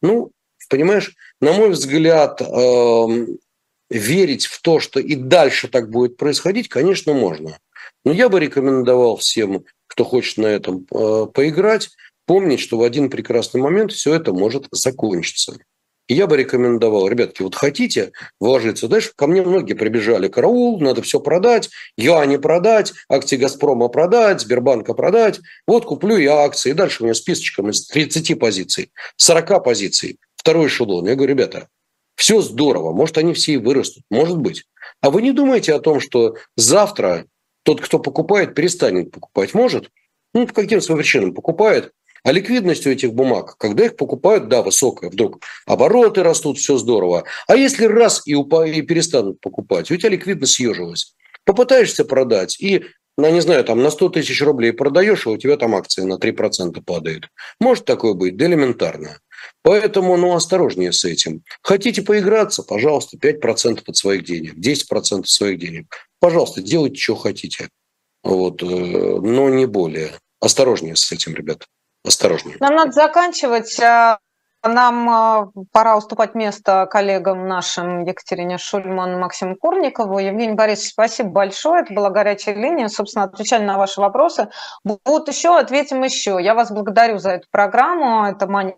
Ну, 0.00 0.32
понимаешь, 0.70 1.14
на 1.40 1.52
мой 1.52 1.70
взгляд, 1.70 2.40
э, 2.40 3.26
верить 3.90 4.46
в 4.46 4.62
то, 4.62 4.80
что 4.80 5.00
и 5.00 5.14
дальше 5.14 5.68
так 5.68 5.90
будет 5.90 6.16
происходить, 6.16 6.68
конечно, 6.68 7.12
можно. 7.12 7.58
Но 8.04 8.12
я 8.12 8.28
бы 8.28 8.40
рекомендовал 8.40 9.18
всем, 9.18 9.64
кто 9.92 10.04
хочет 10.04 10.38
на 10.38 10.46
этом 10.46 10.86
э, 10.90 11.26
поиграть, 11.34 11.90
помнить, 12.26 12.60
что 12.60 12.78
в 12.78 12.82
один 12.82 13.10
прекрасный 13.10 13.60
момент 13.60 13.92
все 13.92 14.14
это 14.14 14.32
может 14.32 14.66
закончиться. 14.70 15.58
я 16.08 16.26
бы 16.26 16.38
рекомендовал, 16.38 17.08
ребятки, 17.08 17.42
вот 17.42 17.54
хотите 17.54 18.12
вложиться, 18.40 18.88
дальше 18.88 19.12
ко 19.14 19.26
мне 19.26 19.42
многие 19.42 19.74
прибежали, 19.74 20.28
караул, 20.28 20.80
надо 20.80 21.02
все 21.02 21.20
продать, 21.20 21.68
не 21.98 22.38
продать, 22.38 22.94
акции 23.10 23.36
«Газпрома» 23.36 23.88
продать, 23.88 24.40
Сбербанка 24.40 24.94
продать, 24.94 25.40
вот 25.66 25.84
куплю 25.84 26.16
я 26.16 26.38
акции, 26.38 26.70
и 26.70 26.74
дальше 26.74 27.02
у 27.02 27.04
меня 27.04 27.14
списочком 27.14 27.68
из 27.68 27.86
30 27.86 28.38
позиций, 28.38 28.92
40 29.16 29.62
позиций, 29.62 30.18
второй 30.36 30.68
эшелон. 30.68 31.06
Я 31.06 31.16
говорю, 31.16 31.34
ребята, 31.34 31.68
все 32.16 32.40
здорово, 32.40 32.94
может, 32.94 33.18
они 33.18 33.34
все 33.34 33.52
и 33.52 33.56
вырастут, 33.58 34.04
может 34.10 34.38
быть. 34.38 34.64
А 35.02 35.10
вы 35.10 35.20
не 35.20 35.32
думаете 35.32 35.74
о 35.74 35.80
том, 35.80 36.00
что 36.00 36.36
завтра 36.56 37.26
тот, 37.62 37.80
кто 37.80 37.98
покупает, 37.98 38.54
перестанет 38.54 39.10
покупать? 39.10 39.54
Может? 39.54 39.90
Ну, 40.34 40.46
по 40.46 40.54
каким 40.54 40.80
своим 40.80 41.00
причинам 41.00 41.34
покупает, 41.34 41.92
а 42.24 42.32
ликвидность 42.32 42.86
у 42.86 42.90
этих 42.90 43.12
бумаг, 43.12 43.56
когда 43.58 43.84
их 43.84 43.96
покупают, 43.96 44.48
да, 44.48 44.62
высокая, 44.62 45.10
вдруг 45.10 45.42
обороты 45.66 46.22
растут, 46.22 46.58
все 46.58 46.76
здорово. 46.78 47.24
А 47.48 47.56
если 47.56 47.86
раз 47.86 48.22
и, 48.26 48.34
упа- 48.34 48.70
и 48.70 48.82
перестанут 48.82 49.40
покупать, 49.40 49.90
у 49.90 49.96
тебя 49.96 50.10
ликвидность 50.10 50.54
съежилась. 50.54 51.14
Попытаешься 51.44 52.04
продать 52.04 52.60
и 52.60 52.84
на, 53.18 53.30
не 53.30 53.40
знаю, 53.40 53.64
там 53.64 53.82
на 53.82 53.90
100 53.90 54.10
тысяч 54.10 54.40
рублей 54.40 54.72
продаешь, 54.72 55.26
а 55.26 55.30
у 55.30 55.36
тебя 55.36 55.56
там 55.56 55.74
акции 55.74 56.02
на 56.02 56.14
3% 56.14 56.80
падают. 56.82 57.28
Может 57.60 57.84
такое 57.84 58.14
быть? 58.14 58.36
Да 58.36 58.46
элементарно. 58.46 59.18
Поэтому, 59.62 60.16
ну, 60.16 60.34
осторожнее 60.34 60.92
с 60.92 61.04
этим. 61.04 61.42
Хотите 61.62 62.02
поиграться, 62.02 62.62
пожалуйста, 62.62 63.18
5% 63.18 63.82
от 63.86 63.96
своих 63.96 64.24
денег, 64.24 64.54
10% 64.54 65.26
своих 65.26 65.58
денег. 65.58 65.94
Пожалуйста, 66.22 66.62
делайте, 66.62 67.00
что 67.00 67.16
хотите. 67.16 67.68
Вот, 68.22 68.62
э, 68.62 68.66
но 68.66 69.48
не 69.48 69.66
более. 69.66 70.12
Осторожнее 70.40 70.94
с 70.94 71.10
этим, 71.10 71.34
ребята 71.34 71.66
осторожнее. 72.04 72.56
Нам 72.60 72.76
надо 72.76 72.92
заканчивать. 72.92 73.80
А, 73.80 74.18
нам 74.64 75.10
а, 75.10 75.50
пора 75.72 75.96
уступать 75.96 76.36
место 76.36 76.86
коллегам 76.88 77.48
нашим 77.48 78.04
Екатерине 78.04 78.56
Шульман, 78.58 79.18
Максиму 79.18 79.56
Курникову. 79.56 80.20
Евгений 80.20 80.54
Борисович, 80.54 80.92
спасибо 80.92 81.30
большое. 81.30 81.82
Это 81.82 81.92
была 81.92 82.10
горячая 82.10 82.54
линия. 82.54 82.86
Собственно, 82.86 83.24
отвечали 83.24 83.64
на 83.64 83.76
ваши 83.76 84.00
вопросы. 84.00 84.48
Вот 84.84 85.28
еще, 85.28 85.58
ответим 85.58 86.04
еще. 86.04 86.38
Я 86.40 86.54
вас 86.54 86.70
благодарю 86.70 87.18
за 87.18 87.32
эту 87.32 87.48
программу. 87.50 88.26
Это 88.26 88.46
Мани 88.46 88.76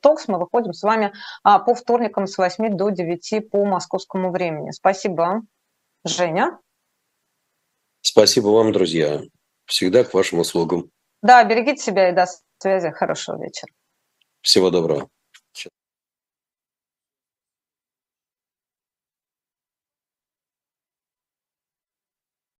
Токс. 0.00 0.28
Мы 0.28 0.38
выходим 0.38 0.72
с 0.72 0.82
вами 0.82 1.12
а, 1.42 1.58
по 1.58 1.74
вторникам 1.74 2.26
с 2.26 2.38
8 2.38 2.74
до 2.74 2.88
9 2.88 3.50
по 3.50 3.66
московскому 3.66 4.30
времени. 4.30 4.70
Спасибо, 4.70 5.42
Женя. 6.04 6.58
Спасибо 8.02 8.48
вам, 8.48 8.72
друзья. 8.72 9.22
Всегда 9.66 10.04
к 10.04 10.14
вашим 10.14 10.40
услугам. 10.40 10.90
Да, 11.22 11.44
берегите 11.44 11.82
себя 11.82 12.10
и 12.10 12.14
до 12.14 12.26
связи. 12.58 12.90
Хорошего 12.90 13.42
вечера. 13.42 13.70
Всего 14.40 14.70
доброго. 14.70 15.08